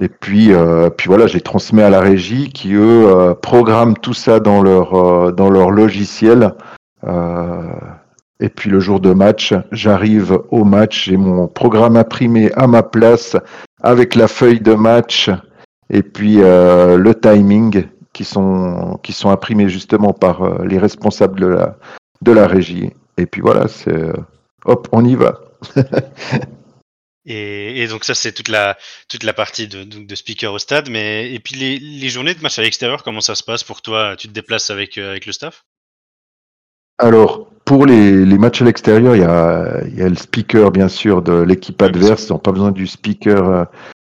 [0.00, 0.50] Et puis,
[0.96, 5.34] puis voilà, je les transmets à la régie qui, eux, programment tout ça dans leur,
[5.34, 6.54] dans leur logiciel.
[7.06, 7.62] Euh,
[8.40, 12.82] et puis le jour de match, j'arrive au match, j'ai mon programme imprimé à ma
[12.82, 13.36] place
[13.80, 15.30] avec la feuille de match
[15.88, 21.40] et puis euh, le timing qui sont, qui sont imprimés justement par euh, les responsables
[21.40, 21.78] de la,
[22.22, 22.90] de la régie.
[23.16, 24.12] Et puis voilà, c'est
[24.64, 25.40] hop, on y va.
[27.24, 28.76] Et, et donc ça c'est toute la
[29.08, 30.90] toute la partie de, de speaker au stade.
[30.90, 33.80] Mais et puis les, les journées de match à l'extérieur, comment ça se passe pour
[33.80, 34.16] toi?
[34.16, 35.64] Tu te déplaces avec avec le staff?
[36.98, 40.70] Alors, pour les, les matchs à l'extérieur, il y a, il y a le speaker,
[40.70, 42.28] bien sûr, de l'équipe adverse.
[42.28, 43.64] Ils n'ont pas besoin du speaker, euh,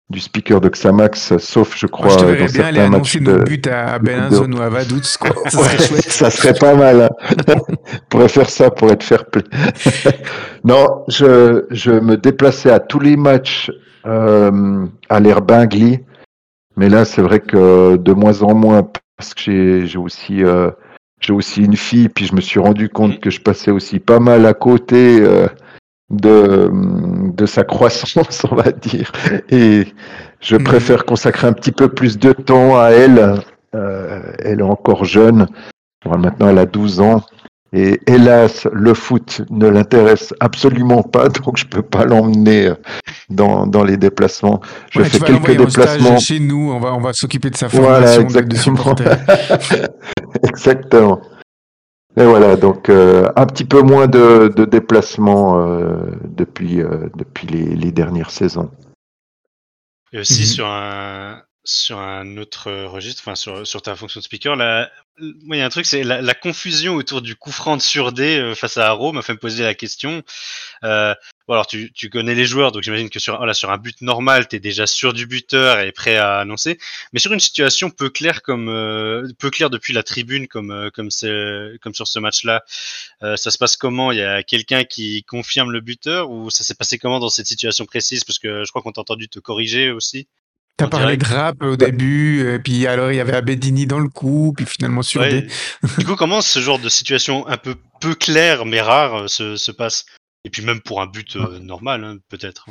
[0.10, 2.85] du speaker de Xamax, sauf, je Moi, crois, je te dans bien aller certains matchs
[2.88, 3.31] annoncer de.
[3.31, 5.30] nos buts à Bellinzone ou à Vaduz, quoi.
[5.49, 6.10] Ça Ouais, serait chouette.
[6.11, 7.01] ça serait pas mal.
[7.03, 7.10] Hein.
[7.55, 9.43] On pourrait faire ça pour être fair play.
[10.64, 13.72] non, je, je me déplaçais à tous les matchs
[14.05, 15.99] euh, à l'air Bingli,
[16.76, 18.84] mais là, c'est vrai que de moins en moins,
[19.15, 20.69] parce que j'ai j'ai aussi, euh,
[21.26, 24.20] j'ai aussi une fille, puis je me suis rendu compte que je passais aussi pas
[24.20, 25.48] mal à côté euh,
[26.10, 26.70] de,
[27.34, 29.12] de sa croissance, on va dire.
[29.50, 29.88] Et
[30.41, 30.64] je Mhm.
[30.64, 33.36] préfère consacrer un petit peu plus de temps à elle.
[33.76, 35.48] Euh, elle est encore jeune.
[36.06, 37.22] Maintenant, elle a 12 ans.
[37.76, 42.76] Et hélas, le foot ne l'intéresse absolument pas, donc je peux pas l'emmener euh,
[43.30, 44.62] dans, dans les déplacements.
[44.91, 46.18] Je Ouais, fais quelques déplacements.
[46.20, 48.95] chez nous, on va, on va s'occuper de sa Voilà, formation de, de exactement.
[48.95, 49.06] supporter.
[50.44, 51.22] exactement.
[52.16, 55.95] Et voilà, donc euh, un petit peu moins de, de déplacements euh,
[56.26, 58.70] depuis, euh, depuis les, les dernières saisons.
[60.12, 60.45] Et aussi Mhm.
[60.48, 65.56] sur un sur un autre registre, enfin sur, sur ta fonction de speaker, là, moi
[65.56, 68.11] il y a un truc, c'est la, la confusion autour du coup franc de sur
[68.11, 70.23] D euh, face à Haro m'a fait me poser la question.
[70.84, 71.15] Euh,
[71.48, 74.48] alors tu, tu connais les joueurs, donc j'imagine que sur voilà, sur un but normal,
[74.48, 76.80] tu es déjà sûr du buteur et prêt à annoncer.
[77.14, 80.90] Mais sur une situation peu claire comme euh, peu claire depuis la tribune comme euh,
[80.90, 82.64] comme c'est comme sur ce match-là,
[83.22, 84.11] ça se passe comment?
[84.11, 87.48] Il y a quelqu'un qui confirme le buteur ou ça s'est passé comment dans cette
[87.48, 88.23] situation précise?
[88.26, 90.27] Parce que je crois qu'on t'a entendu te corriger aussi.
[90.78, 91.30] T'as parlé direct.
[91.32, 94.66] de rap au début, et puis alors il y avait Abedini dans le coup, puis
[94.66, 95.44] finalement sur Ouais.
[95.44, 95.48] des.
[96.00, 99.56] du coup, comment ce genre de situation un peu peu claire mais rare euh, se,
[99.56, 100.06] se passe?
[100.45, 102.66] Et puis même pour un but euh, normal, hein, peut-être.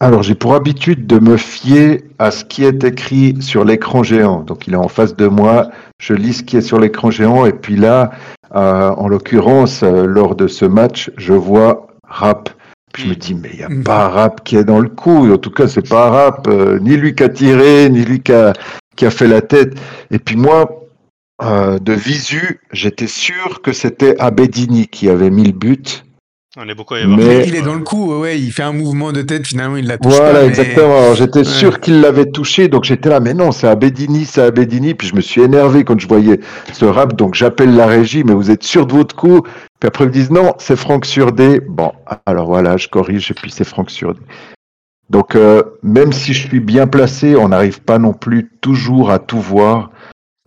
[0.00, 4.42] Alors, j'ai pour habitude de me fier à ce qui est écrit sur l'écran géant.
[4.42, 5.70] Donc, il est en face de moi,
[6.00, 8.12] je lis ce qui est sur l'écran géant, et puis là,
[8.54, 12.48] euh, en l'occurrence, euh, lors de ce match, je vois rap.
[12.92, 13.84] Puis je me dis, mais il n'y a Mhm.
[13.84, 15.30] pas rap qui est dans le coup.
[15.32, 18.32] En tout cas, c'est pas rap, euh, ni lui qui a tiré, ni lui qui
[18.32, 18.52] a,
[18.96, 19.74] qui a fait la tête.
[20.10, 20.86] Et puis moi,
[21.42, 26.04] euh, de visu, j'étais sûr que c'était Abedini qui avait mis le but.
[26.56, 27.18] On est beaucoup à y avoir.
[27.18, 29.86] Mais- Il est dans le coup, ouais, il fait un mouvement de tête, finalement il
[29.86, 30.40] la touche Voilà, pas.
[30.42, 30.98] mais- exactement.
[30.98, 31.44] Alors, J'étais Ouais.
[31.44, 34.94] sûr qu'il l'avait touché, donc j'étais là, mais non, c'est Abedini, c'est Abedini.
[34.94, 36.40] Puis je me suis énervé quand je voyais
[36.72, 39.42] ce rap, donc j'appelle la régie, mais vous êtes sûr de votre coup?
[39.80, 41.60] Puis après, ils me disent non, c'est Franck Surdé.
[41.60, 41.92] Bon,
[42.26, 44.20] alors voilà, je corrige, et puis c'est Franck Surdé.
[45.10, 49.18] Donc, euh, même si je suis bien placé, on n'arrive pas non plus toujours à
[49.18, 49.90] tout voir.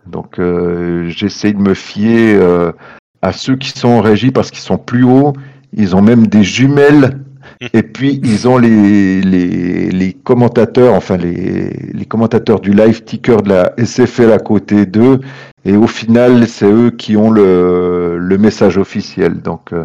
[0.06, 2.72] Donc, euh, j'essaye de me fier euh,
[3.22, 5.32] à ceux qui sont en régie parce qu'ils sont plus hauts.
[5.72, 7.20] Ils ont même des jumelles.
[7.72, 13.42] Et puis, ils ont les, les, les commentateurs, enfin, les, les commentateurs du live ticker
[13.42, 15.20] de la SFL à côté d'eux.
[15.64, 19.40] Et au final, c'est eux qui ont le, le message officiel.
[19.42, 19.84] Donc, euh,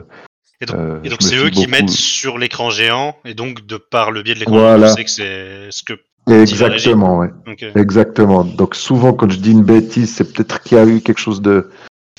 [0.61, 3.65] Et donc, euh, et donc c'est eux qui beaucoup- mettent sur l'écran géant, et donc
[3.67, 4.87] de par le biais de l'écran Voilà.
[4.87, 5.93] géant, tu sais que c'est ce que.
[6.29, 7.29] Exactement, ouais.
[7.47, 7.63] Ok.
[7.75, 8.43] Exactement.
[8.43, 11.41] Donc souvent, quand je dis une bêtise, c'est peut-être qu'il y a eu quelque chose
[11.41, 11.69] de,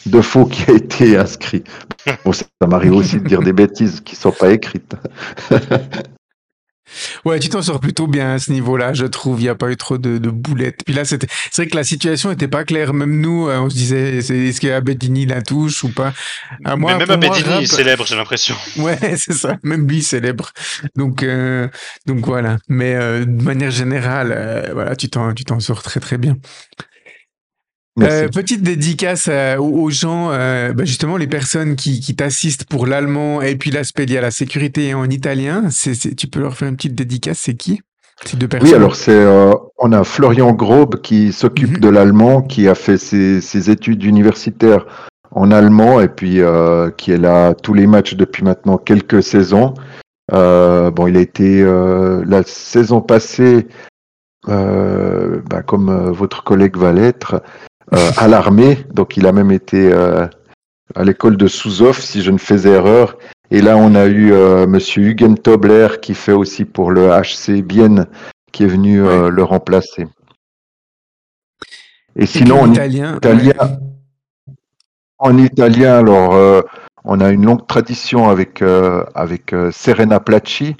[0.06, 1.64] de faux qui a été inscrit.
[2.24, 4.94] Bon, ça, m'arrive aussi de dire des bêtises qui sont pas écrites.
[7.24, 9.40] Ouais, tu t'en sors plutôt bien à ce niveau-là, je trouve.
[9.40, 10.80] Il n'y a pas eu trop de, de boulettes.
[10.84, 12.94] Puis là, c'était, c'est vrai que la situation était pas claire.
[12.94, 16.12] Même nous, euh, on se disait, c'est, est-ce qu'Abedini la touche ou pas?
[16.60, 18.54] Moi, Mais même moi, Abedini est célèbre, j'ai l'impression.
[18.78, 19.56] Ouais, c'est ça.
[19.62, 20.52] Même lui célèbre.
[20.96, 21.68] Donc, euh,
[22.06, 22.58] donc voilà.
[22.68, 26.36] Mais euh, de manière générale, euh, voilà, tu t'en, tu t'en sors très très bien.
[28.00, 32.86] Euh, petite dédicace euh, aux, gens, euh, bah, justement les personnes qui, qui t'assistent pour
[32.86, 35.64] l'allemand et puis l'aspect lié à la sécurité en italien.
[36.16, 37.38] Tu peux leur faire une petite dédicace.
[37.42, 37.80] C'est qui
[38.24, 38.68] Ces deux personnes.
[38.68, 39.26] Oui, alors c'est
[39.78, 41.80] on a Florian Grobe qui s'occupe Mhm.
[41.80, 44.86] de l'allemand, qui a fait ses, ses études universitaires
[45.30, 46.40] en allemand et puis
[46.96, 49.74] qui est là tous les matchs depuis maintenant quelques saisons.
[50.30, 53.66] Bon, il a été la saison passée,
[54.46, 57.42] bah, comme votre collègue va l'être,
[57.92, 58.84] à l'armée.
[58.92, 60.26] Donc, il a même été euh,
[60.94, 63.16] à l'école de Souzov, si je ne faisais erreur.
[63.50, 67.62] Et là, on a eu euh, Monsieur Hugen Tobler qui fait aussi pour le HC
[67.62, 68.06] Bienne,
[68.52, 70.06] qui est venu euh, le remplacer.
[72.16, 73.16] Et Et sinon, en italien.
[73.16, 74.54] italien, ouais.
[75.18, 76.62] en italien, alors, euh,
[77.04, 80.76] on a une longue tradition avec, euh, avec euh, Serena Placci,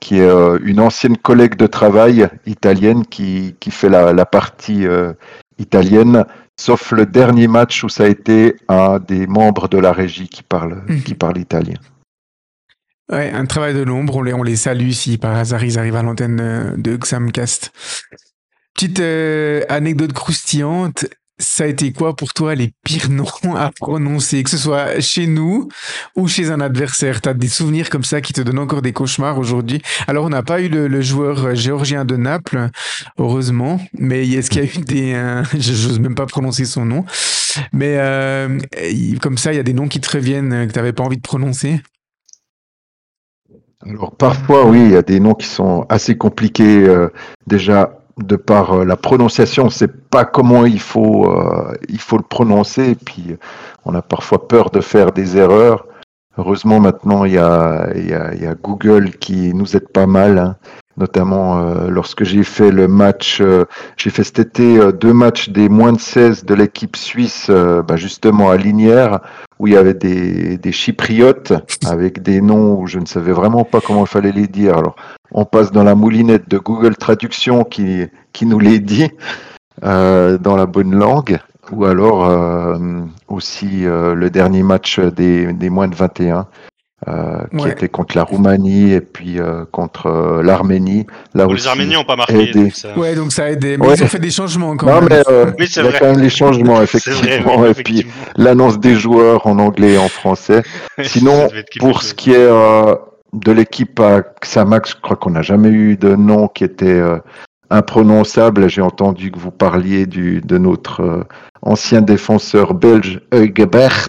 [0.00, 4.86] qui est euh, une ancienne collègue de travail italienne qui, qui fait la, la partie
[4.86, 5.12] euh,
[5.58, 6.24] italienne,
[6.60, 10.42] sauf le dernier match où ça a été un des membres de la régie qui
[10.42, 11.02] parle, Mhm.
[11.02, 11.76] qui parle italien.
[13.10, 14.16] Ouais, un travail de l'ombre.
[14.16, 17.72] On les, on les salue si par hasard ils arrivent à l'antenne euh, de Xamcast.
[18.74, 21.06] Petite euh, anecdote croustillante.
[21.42, 25.26] Ça a été quoi pour toi les pires noms à prononcer, que ce soit chez
[25.26, 25.68] nous
[26.14, 27.20] ou chez un adversaire?
[27.20, 29.82] T'as des souvenirs comme ça qui te donnent encore des cauchemars aujourd'hui?
[30.06, 32.68] Alors on n'a pas eu le, joueur euh, géorgien de Naples,
[33.18, 35.14] heureusement, mais est-ce qu'il y a eu des...
[35.14, 37.04] Euh, je n'ose même pas prononcer son nom,
[37.72, 38.58] mais euh,
[39.20, 41.16] comme ça il y a des noms qui te reviennent euh, que t'avais pas envie
[41.16, 41.80] de prononcer?
[43.84, 46.86] Alors parfois, oui, il y a des noms qui sont assez compliqués
[47.48, 49.64] déjà de par euh, la prononciation.
[49.64, 52.94] On ne sait pas comment il faut, euh, il faut le prononcer.
[52.94, 53.36] Puis,
[53.84, 55.86] on a parfois peur de faire des erreurs.
[56.38, 60.38] Heureusement, maintenant, il y a, y a, y a Google qui nous aide pas mal.
[60.38, 60.56] hein.
[60.98, 63.64] Notamment euh, lorsque j'ai fait le match, euh,
[63.96, 67.82] j'ai fait cet été euh, deux matchs des moins de 16 de l'équipe suisse, euh,
[67.82, 69.20] bah, justement à Linière,
[69.58, 71.54] où il y avait des, des chypriotes
[71.86, 74.76] avec des noms où je ne savais vraiment pas comment il fallait les dire.
[74.76, 74.96] Alors,
[75.30, 78.02] on passe dans la moulinette de Google Traduction qui,
[78.34, 79.10] qui nous les dit
[79.84, 81.38] euh, dans la bonne langue,
[81.72, 82.76] ou alors euh,
[83.28, 86.46] aussi euh, le dernier match des, des moins de 21.
[87.08, 87.72] euh, qui Ouais.
[87.72, 91.04] était contre la Roumanie et puis euh, contre euh, l'Arménie.
[91.34, 91.66] Là les.
[91.66, 92.50] Arméniens n'ont pas marqué.
[92.50, 92.62] aidé.
[92.62, 93.76] donc ça- Ouais, donc ça a aidé.
[93.76, 93.94] Mais Ouais.
[93.96, 95.08] ils ont fait des changements quand Non, même.
[95.10, 97.56] mais euh, Oui, c'est il y a quand même les changements, effectivement.
[97.56, 98.12] vrai, oui, et puis effectivement.
[98.36, 100.62] l'annonce des joueurs en anglais et en français.
[101.02, 101.48] Sinon,
[101.80, 102.94] pour ce qui est euh,
[103.32, 107.18] de l'équipe à Xamax, je crois qu'on n'a jamais eu de nom qui était euh,
[107.72, 108.68] imprononçable.
[108.68, 111.24] J'ai entendu que vous parliez du, de notre euh,
[111.62, 114.08] ancien défenseur belge, Hugebert.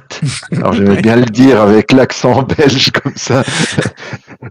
[0.58, 3.44] Alors j'aimais bien le dire avec l'accent belge comme ça.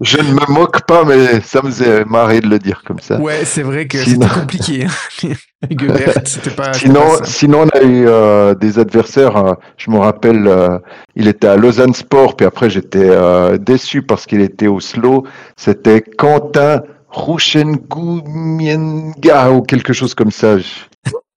[0.00, 3.18] Je ne me moque pas, mais ça me faisait marrer de le dire comme ça.
[3.20, 4.86] Ouais, c'est vrai que Sinon- c'était compliqué.
[4.86, 5.28] hein.
[5.70, 6.72] Gobert, c'était pas.
[6.72, 9.36] Sinon, pas sinon, on a eu euh, des adversaires.
[9.36, 10.78] euh, je me rappelle, euh,
[11.14, 13.10] il était à Lausanne Sport, puis après j'étais
[13.58, 15.24] déçu parce qu'il était au slow.
[15.56, 16.82] C'était Quentin
[17.12, 20.56] Rouchengumienga ou quelque chose comme ça.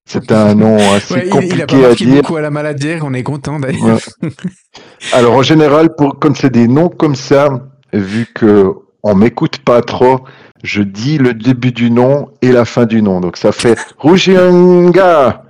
[0.08, 1.34] C'était un nom assez Ouais, il, il a
[1.66, 2.16] compliqué pas à dire.
[2.22, 4.00] beaucoup à la maladière, on est content d'ailleurs.
[4.22, 4.30] Ouais.
[5.14, 7.50] Alors en général, pour comme c'est des noms comme ça,
[7.94, 8.72] vu que
[9.04, 10.22] on m'écoute pas trop,
[10.64, 13.22] je dis le début du nom et la fin du nom.
[13.22, 15.44] Donc ça fait Rouchenga.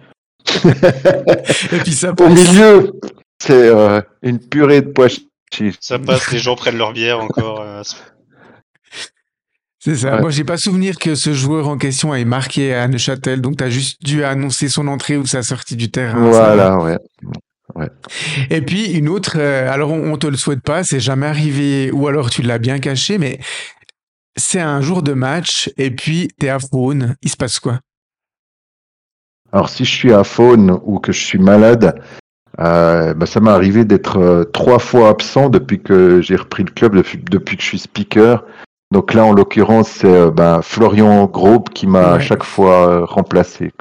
[1.71, 2.29] Et puis ça Au passe.
[2.33, 2.91] milieu,
[3.41, 5.07] c'est euh, une purée de pois
[5.53, 5.75] chiches.
[5.79, 7.61] Ça passe, les gens prennent leur bière encore.
[7.61, 7.81] euh,
[9.85, 10.15] C'est ça.
[10.15, 10.21] Ouais.
[10.21, 13.69] Moi, j'ai pas souvenir que ce joueur en question ait marqué à Neuchâtel, donc t'as
[13.69, 16.19] juste dû annoncer son entrée ou sa sortie du terrain.
[16.19, 16.55] va.
[16.55, 16.77] Voilà,
[17.75, 17.89] ouais.
[18.49, 21.91] Et puis une autre, euh, alors on, on te le souhaite pas, c'est jamais arrivé,
[21.91, 23.39] ou alors tu l'as bien caché, mais
[24.35, 27.79] c'est un jour de match et puis t'es à faune, il se passe quoi?
[29.51, 32.01] Alors si je suis à faune ou que je suis malade,
[32.59, 36.71] euh, bah, ça m'est arrivé d'être euh, trois fois absent depuis que j'ai repris le
[36.71, 38.43] club, depuis, depuis que je suis speaker.
[38.95, 43.03] Donc là, en l'occurrence, c'est euh, bah, Florian Grobe qui m'a à chaque fois euh,
[43.03, 43.73] remplacé.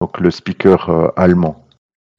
[0.00, 1.64] Donc le speaker euh, allemand.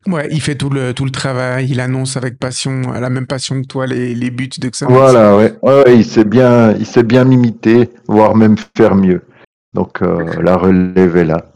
[0.05, 3.61] Ouais, il fait tout le tout le travail, il annonce avec passion, la même passion
[3.61, 4.97] que toi les, les buts de Xamax.
[4.97, 5.57] Voilà, ouais.
[5.93, 9.23] Il sait bien, il bien m'imiter, voire même faire mieux.
[9.73, 11.51] Donc euh, la relève est là.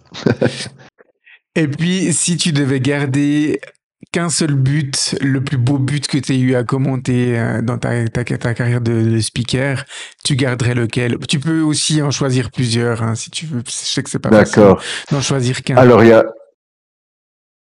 [1.56, 3.62] Et puis si tu devais garder
[4.12, 7.78] qu'un seul but, le plus beau but que tu aies eu à commenter euh, dans
[7.78, 9.86] ta, ta, ta carrière de, de speaker,
[10.24, 11.18] tu garderais lequel?
[11.28, 13.62] Tu peux aussi en choisir plusieurs hein, si tu veux.
[13.66, 14.82] Je sais que c'est pas D'accord.
[15.12, 15.78] d'en choisir qu'un.
[15.78, 16.26] Alors il y a,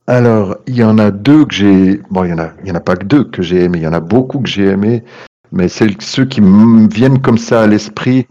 [0.07, 2.72] alors il y en a deux que j'ai, bon il y en a, il y
[2.72, 4.65] en a pas que deux que j'ai aimé, il y en a beaucoup que j'ai
[4.65, 5.03] aimé,
[5.51, 8.27] mais c'est ceux qui me viennent comme ça à l'esprit.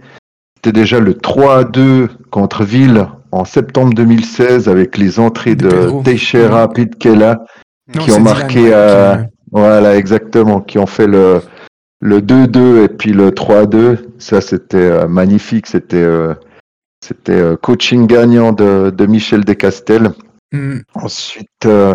[0.57, 5.69] C'était déjà le 3 à 2 contre Ville en septembre 2016 avec les entrées De
[5.69, 6.03] de.
[6.03, 7.45] Teixeira, Pitkela,
[7.95, 11.41] Non, qui ont marqué Dylan, ouais, qui- voilà exactement, qui ont fait le
[12.03, 13.99] le 2-2 et puis le 3-2.
[14.19, 16.35] Ça c'était euh, magnifique, c'était euh,
[17.05, 20.13] c'était euh, coaching gagnant de, de Michel Descastel.
[20.53, 20.79] Hmm.
[20.95, 21.95] Ensuite, euh,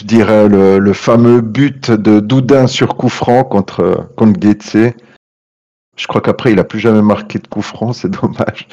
[0.00, 4.36] je dirais le, le fameux but de Doudin sur coup franc contre, contre.
[5.96, 8.68] Je crois qu'après, il n'a plus jamais marqué de coup franc, c'est dommage.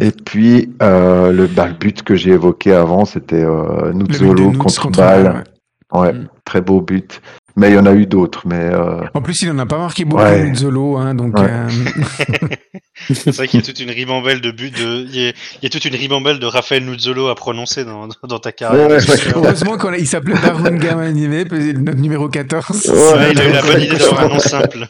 [0.00, 4.82] Et puis, euh, le, bah, le but que j'ai évoqué avant, c'était euh, Nuzzolo contre,
[4.82, 5.44] contre Bâle.
[5.92, 6.12] Ouais.
[6.12, 6.28] Mm.
[6.44, 7.20] très beau but.
[7.54, 8.46] Mais il y en a eu d'autres.
[8.46, 10.42] Mais euh, En plus, il en a pas marqué beaucoup, Ouais.
[10.48, 11.38] Nuzzolo, hein, donc.
[11.38, 11.50] Ouais.
[11.50, 11.68] euh,
[13.14, 15.04] C'est vrai qu'il y a toute une ribambelle de buts de.
[15.06, 18.08] Il y a, il y a toute une ribambelle de Raphaël Nuzzolo à prononcer dans,
[18.26, 18.88] dans ta carrière.
[18.88, 18.98] Ouais.
[19.34, 21.44] Heureusement qu'il s'appelait Darwin Gamanime,
[21.82, 22.86] notre numéro 14.
[22.88, 22.94] Ouais.
[23.18, 24.86] Ouais, il a eu la bonne idée d'avoir un nom simple.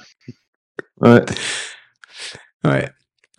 [1.00, 1.20] ouais.
[2.64, 2.88] Ouais.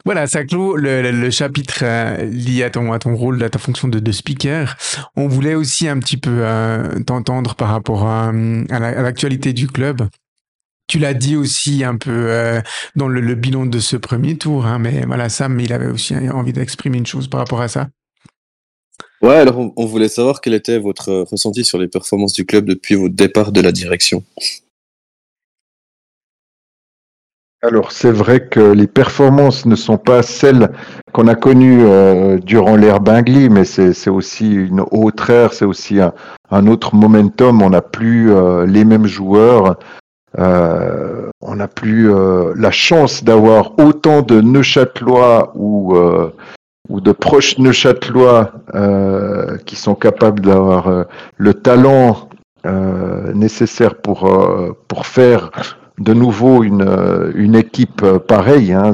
[0.06, 3.58] Voilà, ça clôt le, le- chapitre euh, lié à ton, à ton rôle, à ta
[3.58, 4.76] fonction de, de speaker.
[5.16, 9.54] On voulait aussi un petit peu euh, t'entendre par rapport à, à la- à l'actualité
[9.54, 10.08] du club.
[10.88, 12.62] Tu l'as dit aussi un peu euh,
[12.98, 16.52] dans le, bilan de ce premier tour, hein, mais voilà, Sam, il avait aussi envie
[16.52, 17.88] d'exprimer une chose par rapport à ça.
[19.22, 22.96] Ouais, alors on, voulait savoir quel était votre ressenti sur les performances du club depuis
[22.96, 24.22] votre départ de la direction.
[27.64, 30.70] Alors c'est vrai que les performances ne sont pas celles
[31.14, 36.02] qu'on a connues euh, durant l'ère Bingley, mais c'est aussi une autre ère, c'est aussi
[36.02, 37.62] un, autre momentum.
[37.62, 39.80] On n'a plus euh, les mêmes joueurs,
[40.40, 42.12] euh, on n'a plus
[42.54, 45.96] la chance d'avoir autant de Neuchâtelois ou,
[46.90, 48.52] ou de proches Neuchâtelois
[49.66, 51.06] qui sont capables d'avoir
[51.38, 52.28] le talent
[53.34, 54.30] nécessaire pour,
[54.90, 55.50] pour faire
[56.00, 58.74] de nouveau une, une équipe euh, pareille.
[58.74, 58.92] Hein,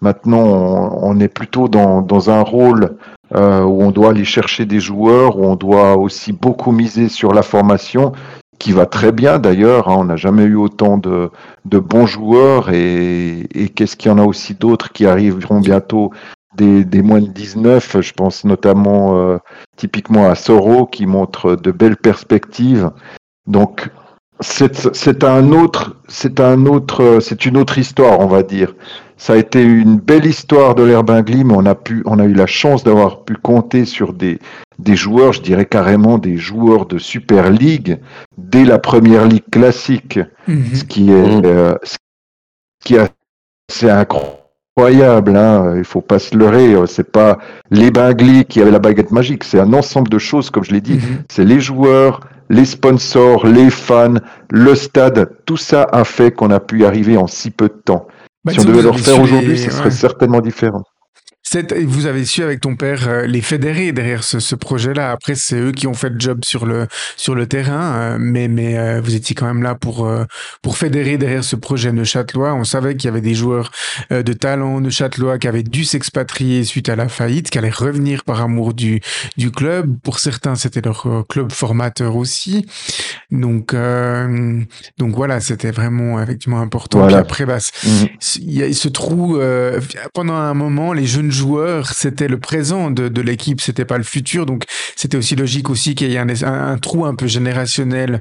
[0.00, 2.96] maintenant on, est plutôt dans, dans un rôle
[3.34, 7.32] euh, où on doit aller chercher des joueurs, où on doit aussi beaucoup miser sur
[7.32, 8.12] la formation,
[8.58, 9.88] qui va très bien d'ailleurs.
[9.88, 11.30] Hein, on n'a jamais eu autant de,
[11.64, 16.10] de bons joueurs et, et qu'est-ce qu'il y en a aussi d'autres qui arriveront bientôt?
[16.56, 18.00] Des, des, moins de 19.
[18.00, 19.38] Je pense notamment euh,
[19.76, 22.90] typiquement à Soro qui montre de belles perspectives.
[23.46, 23.88] Donc
[24.40, 28.74] c'est un autre, c'est un autre, c'est une autre histoire, on va dire.
[29.16, 32.32] Ça a été une belle histoire de l'Herbingli, mais on a pu, on a eu
[32.32, 34.38] la chance d'avoir pu compter sur des,
[34.78, 37.98] des joueurs, je dirais carrément des joueurs de Super League
[38.38, 40.18] dès la première ligue classique,
[40.48, 40.74] mm-hmm.
[40.74, 41.96] ce qui est, euh, ce
[42.82, 43.10] qui est
[43.68, 45.36] assez incroyable.
[45.36, 45.74] Hein.
[45.76, 46.74] Il faut pas se leurrer.
[46.86, 47.38] C'est pas
[47.70, 49.44] les Bingli qui avaient la baguette magique.
[49.44, 50.96] C'est un ensemble de choses, comme je l'ai dit.
[50.96, 51.24] Mm-hmm.
[51.30, 52.20] C'est les joueurs,
[52.50, 54.16] les sponsors, les fans,
[54.50, 57.80] le stade, tout ça a fait qu'on a pu y arriver en si peu de
[57.84, 58.08] temps.
[58.44, 60.82] Bah, si on devait le refaire aujourd'hui, ce serait certainement différent.
[61.52, 65.10] Vous avez su avec ton père euh, les fédérer derrière ce, ce projet-là.
[65.10, 66.86] Après, c'est eux qui ont fait le job sur le
[67.16, 70.08] sur le terrain, euh, mais mais euh, vous étiez quand même là pour
[70.62, 72.54] pour fédérer derrière ce projet neuchâtelois.
[72.54, 73.72] On savait qu'il y avait des joueurs
[74.10, 78.40] de talent neuchâtelois qui avaient dû s'expatrier suite à la faillite, qui allaient revenir par
[78.40, 79.00] amour du
[79.36, 79.98] du club.
[80.04, 82.64] Pour certains, c'était leur club formateur aussi.
[83.32, 87.06] Donc donc voilà, c'était vraiment effectivement important.
[87.08, 87.88] Puis après, bah, mmh.
[88.36, 89.40] il y a ce trou
[90.14, 91.39] pendant un moment, les jeunes joueurs,
[91.84, 94.46] c'était le présent de, de l'équipe, c'était pas le futur.
[94.46, 94.64] Donc,
[94.96, 98.20] c'était aussi logique aussi qu'il y ait un, un, trou un peu générationnel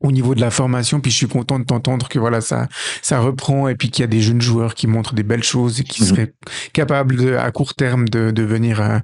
[0.00, 1.00] au niveau de la formation.
[1.00, 2.68] Puis je suis content de t'entendre que voilà, ça,
[3.02, 5.80] ça reprend et puis qu'il y a des jeunes joueurs qui montrent des belles choses
[5.80, 6.08] et qui mhm.
[6.08, 6.34] seraient
[6.72, 8.98] capables de, à court terme de, de venir euh,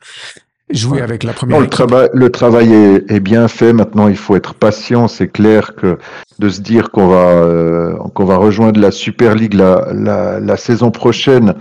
[0.70, 1.58] jouer avec la première.
[1.58, 3.72] Non, le, travail, le travail est, est, bien fait.
[3.72, 5.08] Maintenant, il faut être patient.
[5.08, 5.98] C'est clair que
[6.38, 10.56] de se dire qu'on va, euh, qu'on va rejoindre la Super League la, la, la
[10.56, 11.54] saison prochaine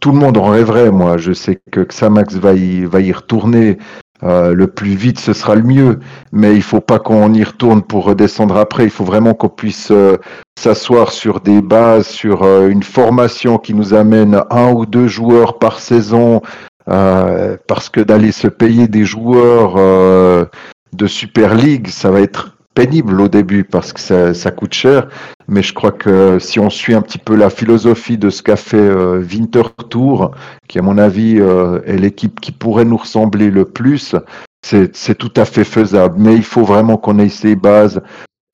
[0.00, 1.16] tout le monde en rêverait, moi.
[1.16, 3.78] Je sais que Xamax va y, va y retourner.
[4.24, 6.00] Euh, le plus vite, ce sera le mieux.
[6.32, 8.84] Mais il faut pas qu'on y retourne pour redescendre après.
[8.84, 10.16] Il faut vraiment qu'on puisse euh,
[10.58, 15.58] s'asseoir sur des bases, sur euh, une formation qui nous amène un ou deux joueurs
[15.58, 16.42] par saison.
[16.86, 23.26] Parce que d'aller se payer des joueurs de Super League, ça va être pénible au
[23.26, 25.08] début parce que ça, coûte cher.
[25.48, 28.54] Mais je crois que si on suit un petit peu la philosophie de ce qu'a
[28.54, 30.30] fait euh, Winter Tour,
[30.68, 34.14] qui à mon avis euh, est l'équipe qui pourrait nous ressembler le plus,
[34.62, 36.14] c'est tout à fait faisable.
[36.20, 38.00] Mais il faut vraiment qu'on ait ces bases,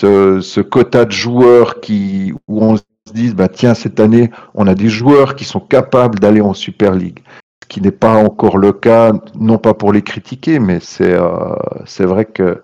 [0.01, 2.83] ce, ce, quota de joueurs qui, où on se
[3.13, 6.95] dise, bah, tiens, cette année, on a des joueurs qui sont capables d'aller en Super
[6.95, 7.23] League.
[7.63, 11.57] Ce qui n'est pas encore le cas, non pas pour les critiquer, mais c'est euh,
[11.85, 12.63] c'est vrai que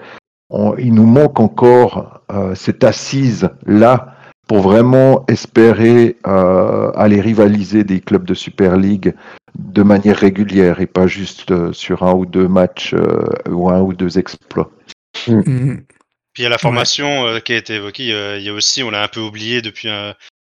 [0.79, 4.17] il nous manque encore euh, cette assise là
[4.51, 9.15] pour vraiment espérer euh, aller rivaliser des clubs de Super League
[9.57, 13.81] de manière régulière et pas juste euh, sur un ou deux matchs euh, ou un
[13.81, 14.73] ou deux exploits.
[15.29, 15.77] Mmh.
[16.33, 17.41] Puis il y a la formation ouais.
[17.43, 18.09] qui a été évoquée,
[18.39, 19.89] il y a aussi, on l'a un peu oublié depuis,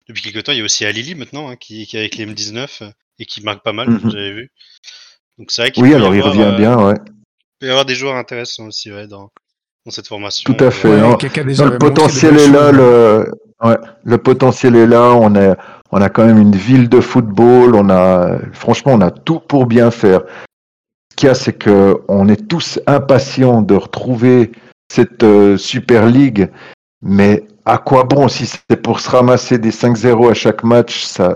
[0.08, 2.26] depuis quelques temps, il y a aussi Alili maintenant hein, qui, qui, est avec les
[2.26, 2.90] M19
[3.20, 3.98] et qui marque pas mal, mmh.
[3.98, 4.52] vous avez vu.
[5.38, 6.96] Donc c'est vrai qu'il Oui, alors il revient bien, ouais.
[6.96, 9.32] Il peut y avoir des joueurs intéressants aussi ouais, dans,
[9.92, 10.54] cette formation.
[10.54, 10.90] Tout à fait.
[10.90, 12.72] Ouais, non, non, le potentiel est là.
[12.72, 13.32] Le,
[13.64, 15.12] ouais, le potentiel est là.
[15.14, 15.56] On est,
[15.92, 17.76] on a quand même une ville de football.
[17.76, 20.22] On a, franchement, on a tout pour bien faire.
[21.12, 24.52] Ce qu'il y a, c'est que on est tous impatients de retrouver
[24.92, 26.50] cette euh, Super League,
[27.02, 31.36] mais à quoi bon si c'est pour se ramasser des 5-0 à chaque match Ça,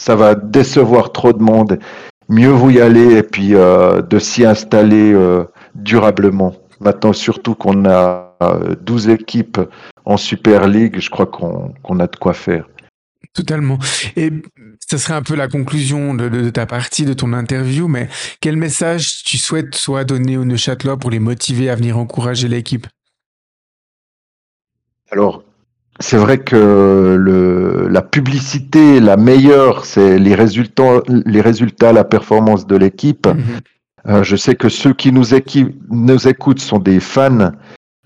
[0.00, 1.78] ça va décevoir trop de monde.
[2.28, 6.54] Mieux vous y aller et puis euh, de s'y installer euh, durablement.
[6.80, 8.36] Maintenant, surtout qu'on a
[8.82, 9.60] 12 équipes
[10.04, 12.66] en Super League, je crois qu'on qu a de quoi faire.
[13.32, 13.78] Totalement.
[14.16, 14.30] Et
[14.88, 18.08] ce serait un peu la conclusion de, de, ta partie, de ton interview, mais
[18.40, 22.86] quel message tu souhaites soit donner aux Neuchâtelois pour les motiver à venir encourager l'équipe?
[25.10, 25.44] Alors,
[26.00, 32.66] c'est vrai que le, la publicité, la meilleure, c'est les résultats, les résultats, la performance
[32.66, 33.26] de l'équipe.
[33.26, 33.60] Mhm.
[34.08, 37.50] Euh, je sais que ceux qui nous, écoutent sont des fans.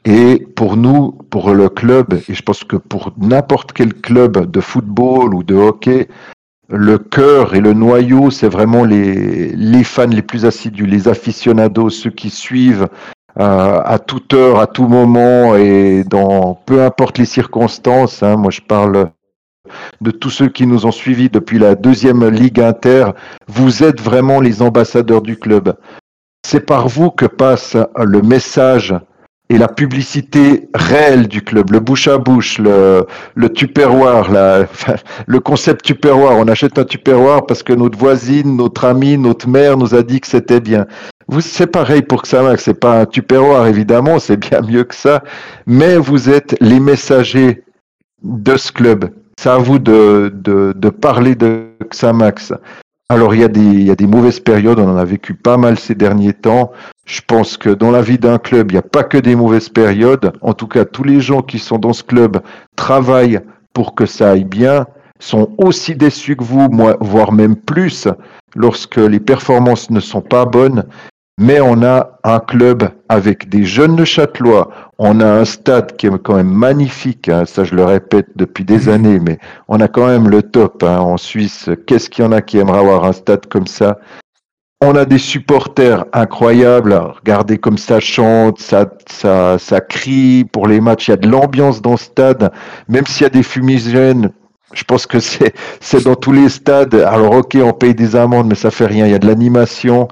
[0.07, 4.61] Et pour nous, pour le club, et je pense que pour n'importe quel club de
[4.61, 6.09] football ou de hockey,
[6.71, 11.91] le cœur et le noyau, c'est vraiment les, les fans les plus assidus, les aficionados,
[11.91, 12.89] ceux qui suivent
[13.39, 18.23] euh, à toute heure, à tout moment et dans peu importe les circonstances.
[18.23, 18.37] hein.
[18.37, 19.11] Moi, je parle
[20.01, 23.07] de tous ceux qui nous ont suivis depuis la deuxième Ligue Inter.
[23.47, 25.74] Vous êtes vraiment les ambassadeurs du club.
[26.47, 28.95] C'est par vous que passe le message
[29.51, 33.05] et la publicité réelle du club, le bouche à bouche, le,
[33.35, 34.66] le tupperware, la,
[35.27, 36.39] le concept tupperware.
[36.39, 40.20] On achète un tupperware parce que notre voisine, notre amie, notre mère nous a dit
[40.20, 40.87] que c'était bien.
[41.27, 42.62] Vous, c'est pareil pour Xamax.
[42.62, 45.23] C'est pas un tupperware, évidemment, c'est bien mieux que ça.
[45.66, 47.65] Mais vous êtes les messagers
[48.23, 49.11] de ce club.
[49.43, 52.53] C'est à vous de, de, de parler de Xamax.
[53.09, 55.33] Alors, il y, a des, il y a des mauvaises périodes, on en a vécu
[55.33, 56.73] pas mal ces derniers temps.
[57.07, 59.71] Je pense que dans la vie d'un club, il n'y a pas que des mauvaises
[59.71, 60.31] périodes.
[60.43, 62.43] En tout cas, tous les gens qui sont dans ce club
[62.77, 63.41] travaillent
[63.73, 64.87] pour que ça aille bien,
[65.21, 68.09] sont aussi déçus que vous, moi, voire même plus,
[68.55, 70.85] lorsque les performances ne sont pas bonnes.
[71.43, 74.71] Mais on a un club avec des jeunes de Châtelois.
[74.99, 77.31] On a un stade qui est quand même magnifique.
[77.31, 80.83] hein, ça, je le répète depuis des années, mais on a quand même le top
[80.83, 81.71] hein, en Suisse.
[81.87, 83.99] Qu'est-ce qu'il y en a qui aimeraient avoir un stade comme ça?
[84.83, 86.93] On a des supporters incroyables.
[86.93, 91.09] Regardez comme ça chante, ça, ça, ça crie pour les matchs.
[91.09, 92.53] Il y a de l'ambiance dans le stade,
[92.87, 94.31] même s'il y a des fumigènes.
[94.75, 96.95] Je pense que c'est c'est dans tous les stades.
[96.95, 99.07] Alors ok, on paye des amendes, mais ça fait rien.
[99.07, 100.07] Il y a de l'animation.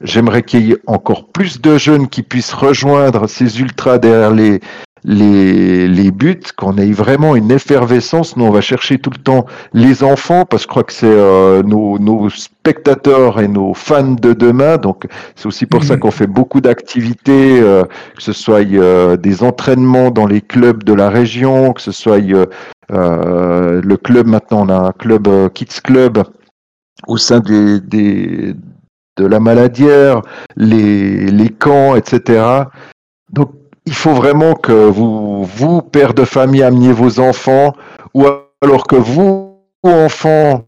[0.00, 4.60] J'aimerais qu'il y ait encore plus de jeunes qui puissent rejoindre ces ultras derrière les,
[5.04, 8.36] les, les buts, qu'on ait vraiment une effervescence.
[8.36, 11.06] Nous, on va chercher tout le temps les enfants, parce que je crois que c'est
[11.06, 14.76] euh, nos, nos spectateurs et nos fans de demain.
[14.76, 16.00] Donc, c'est aussi pour ça Mhm.
[16.00, 17.82] qu'on fait beaucoup d'activités, euh,
[18.16, 22.20] que ce soit euh, des entraînements dans les clubs de la région, que ce soit
[22.20, 22.46] euh,
[22.92, 26.22] euh, le club, maintenant, on a un club, euh, Kids Club,
[27.06, 28.54] au sein des, des,
[29.18, 30.22] de la maladière,
[30.56, 32.42] les, les camps, etc.
[33.30, 33.50] Donc,
[33.84, 37.74] il faut vraiment que vous, vous, père de famille, ameniez vos enfants,
[38.14, 38.26] ou
[38.62, 40.64] alors que vous, enfants,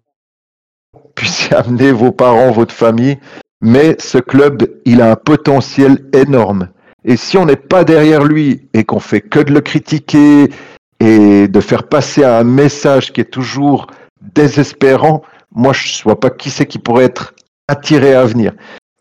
[1.14, 3.18] puissiez amener vos parents, votre famille.
[3.62, 6.68] Mais ce club, il a un potentiel énorme.
[7.04, 10.50] Et si on n'est pas derrière lui et qu'on fait que de le critiquer
[10.98, 13.86] et de faire passer un message qui est toujours
[14.34, 15.22] désespérant,
[15.54, 17.34] moi je ne vois pas qui c'est qui pourrait être
[17.70, 18.52] attiré à venir.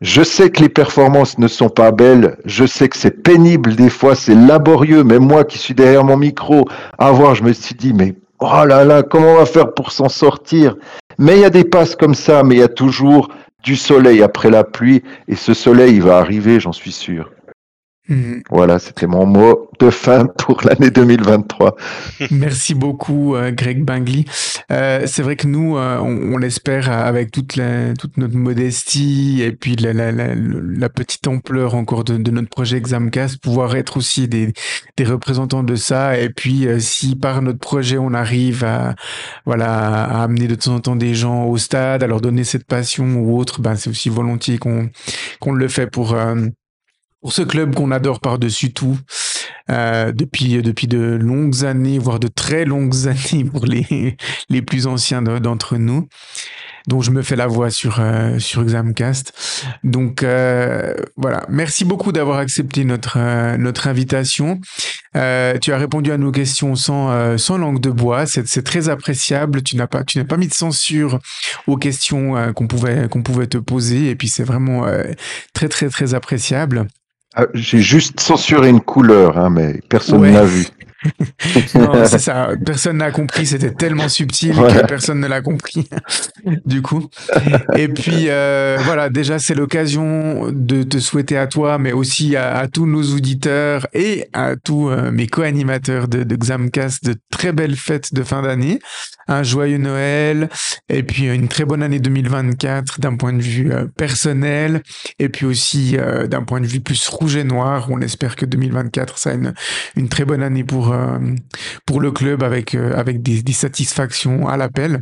[0.02, 3.76] Je sais que les performances ne sont pas belles, je sais que c'est pénible.
[3.76, 6.66] Des fois, c'est laborieux, même moi qui suis derrière mon micro,
[6.98, 9.92] à voir, je me suis dit, mais oh là là, comment on va faire pour
[9.92, 10.78] s'en sortir?
[11.18, 13.28] Mais il y a des passes comme ça, mais il y a toujours
[13.62, 17.32] du soleil après la pluie, et ce soleil, il va arriver, j'en suis sûr.
[18.10, 18.42] Mhm.
[18.50, 21.76] Voilà, c'était mon mot de fin pour l'année 2023.
[22.32, 24.26] Merci beaucoup, euh, Greg Bingley.
[24.72, 29.44] Euh, c'est vrai que nous, euh, on, on l'espère avec toute, la, toute notre modestie
[29.44, 33.76] et puis la, la, la, la petite ampleur encore de, de notre projet Examcast, pouvoir
[33.76, 34.54] être aussi des,
[34.98, 36.18] des représentants de ça.
[36.18, 38.96] Et puis, euh, si par notre projet, on arrive à,
[39.46, 42.66] voilà, à amener de temps en temps des gens au stade, à leur donner cette
[42.66, 44.90] passion ou autre, ben, c'est aussi volontiers qu'on
[45.40, 46.16] qu'on le fait pour...
[47.20, 48.98] euh, pour ce club qu'on adore par-dessus tout
[49.70, 54.18] euh, depuis depuis de longues années, voire de très longues années pour les
[54.50, 56.08] les plus anciens de- d'entre nous,
[56.88, 59.34] dont je me fais la voix sur euh, sur Examcast.
[59.84, 64.60] Donc euh, voilà, merci beaucoup d'avoir accepté notre euh, notre invitation.
[65.16, 68.64] Euh, tu as répondu à nos questions sans euh, sans langue de bois, c'est c'est
[68.64, 69.62] très appréciable.
[69.62, 71.20] Tu n'as pas tu n'as pas mis de censure
[71.68, 75.04] aux questions euh, qu'on pouvait qu'on pouvait te poser et puis c'est vraiment euh,
[75.54, 76.88] très très très appréciable.
[77.36, 80.32] Ah, J'ai juste censuré une couleur, hein, mais personne Ouais.
[80.32, 80.66] n'a vu.
[81.76, 82.50] Non, c'est ça.
[82.66, 83.46] Personne n'a compris.
[83.46, 85.88] C'était tellement subtil que personne ne l'a compris.
[86.66, 87.08] du coup.
[87.78, 92.58] Et puis euh, voilà, déjà c'est l'occasion de te souhaiter à toi, mais aussi à,
[92.58, 97.54] à tous nos auditeurs et à tous euh, mes co-animateurs de, de Xamcast de très
[97.54, 98.80] belles fêtes de fin d'année,
[99.30, 100.50] un joyeux Noël
[100.90, 104.82] et puis une très bonne année 2024 d'un point de vue euh, personnel
[105.20, 107.88] et puis aussi euh, d'un point de vue plus rouge et noir.
[107.90, 109.54] On espère que 2024 ça une
[109.96, 111.20] une très bonne année pour euh,
[111.86, 115.02] pour le club avec euh, avec des, satisfactions à l'appel.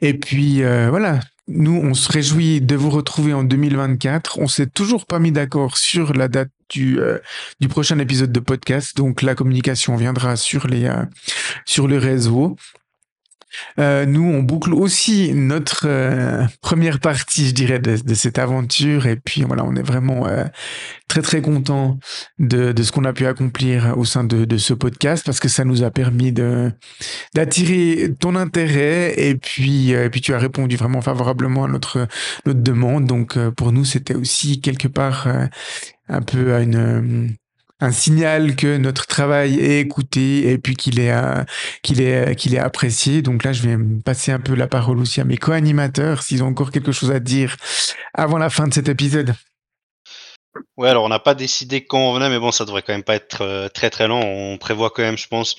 [0.00, 1.20] Et puis euh, voilà,
[1.52, 4.38] nous, on se réjouit de vous retrouver en 2024.
[4.38, 7.18] On s'est toujours pas mis d'accord sur la date du, euh,
[7.60, 8.96] du prochain épisode de podcast.
[8.96, 11.04] Donc, la communication viendra sur les, euh,
[11.64, 12.56] sur le réseau.
[13.78, 19.06] Euh, nous, on boucle aussi notre euh, première partie, je dirais, de, cette aventure.
[19.06, 20.44] Et puis voilà, on est vraiment euh,
[21.08, 21.98] très très content
[22.38, 25.82] de, ce qu'on a pu accomplir au sein de, ce podcast parce que ça nous
[25.82, 26.32] a permis
[27.34, 29.14] d'attirer ton intérêt.
[29.16, 32.06] Et puis, puis tu as répondu vraiment favorablement à notre
[32.46, 33.06] notre demande.
[33.06, 35.28] Donc pour nous, c'était aussi quelque part
[36.08, 37.36] un peu à une
[37.80, 41.44] un signal que notre travail est écouté et puis qu'il est euh,
[41.82, 43.22] qu'il est qu'il est apprécié.
[43.22, 46.48] Donc là, je vais passer un peu la parole aussi à mes co-animateurs s'ils ont
[46.48, 47.56] encore quelque chose à dire
[48.14, 49.34] avant la fin de cet épisode.
[50.76, 53.04] Ouais, alors on n'a pas décidé quand on venait, mais bon, ça devrait quand même
[53.04, 54.20] pas être euh, très très long.
[54.20, 55.56] On prévoit quand même, je pense,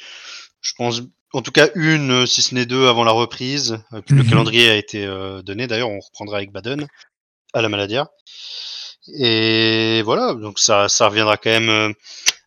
[0.61, 1.01] je pense,
[1.33, 3.79] en tout cas une, si ce n'est deux, avant la reprise.
[4.05, 4.29] Puis le Mhm.
[4.29, 5.67] calendrier a été euh, donné.
[5.67, 6.87] D'ailleurs, on reprendra avec Baden
[7.53, 8.07] à la Maladière.
[9.07, 11.93] Et voilà, donc ça, ça reviendra quand même euh,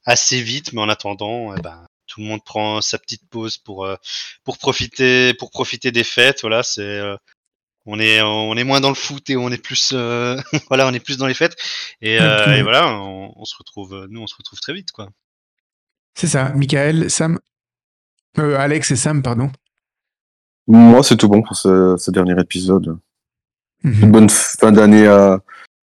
[0.05, 3.85] assez vite, mais en attendant, eh ben, tout le monde prend sa petite pause pour
[3.85, 3.97] euh,
[4.45, 6.43] pour profiter pour profiter des fêtes.
[6.43, 7.17] Voilà, c'est euh,
[7.87, 10.93] on est on est moins dans le foot et on est plus euh, voilà, on
[10.93, 11.57] est plus dans les fêtes.
[12.01, 15.09] Et, euh, voilà, on, on se retrouve, nous, on se retrouve très vite, quoi.
[16.15, 17.41] C'est ça, Michael, Sam,
[18.39, 19.51] euh, Alex et Sam, pardon.
[20.67, 22.99] Moi, c'est tout bon pour ce, ce dernier épisode.
[23.83, 24.03] Mhm.
[24.03, 25.41] Une bonne fin d'année à,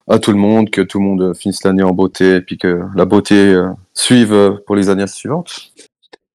[0.09, 2.81] à tout le monde, que tout le monde finisse l'année en beauté, et puis que
[2.95, 5.71] la beauté euh, suive euh, pour les années suivantes.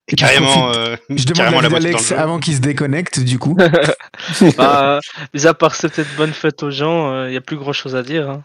[0.09, 2.17] Et Carrément, euh, Je demande la le jeu.
[2.17, 3.57] avant qu'il se déconnecte, du coup.
[4.57, 5.01] Bah,
[5.35, 8.03] mis à part cette bonne fête aux gens, il n'y a plus grand chose à
[8.03, 8.31] dire.
[8.31, 8.45] hein.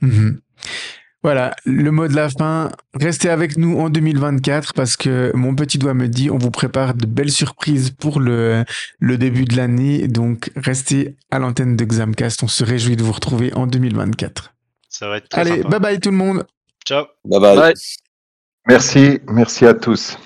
[0.00, 0.40] Mhm.
[1.24, 2.70] Voilà, le mot de la fin.
[2.92, 6.92] Restez avec nous en 2024 parce que mon petit doigt me dit on vous prépare
[6.92, 8.64] de belles surprises pour le,
[8.98, 10.06] le début de l'année.
[10.06, 12.42] Donc restez à l'antenne de Xamcast.
[12.42, 14.52] On se réjouit de vous retrouver en 2024.
[14.90, 15.68] Ça va être très Allez, sympa.
[15.70, 16.44] bye bye tout le monde.
[16.86, 17.06] Ciao.
[17.24, 17.56] Bye bye.
[17.56, 17.74] Bye.
[18.68, 20.18] Merci, merci à tous.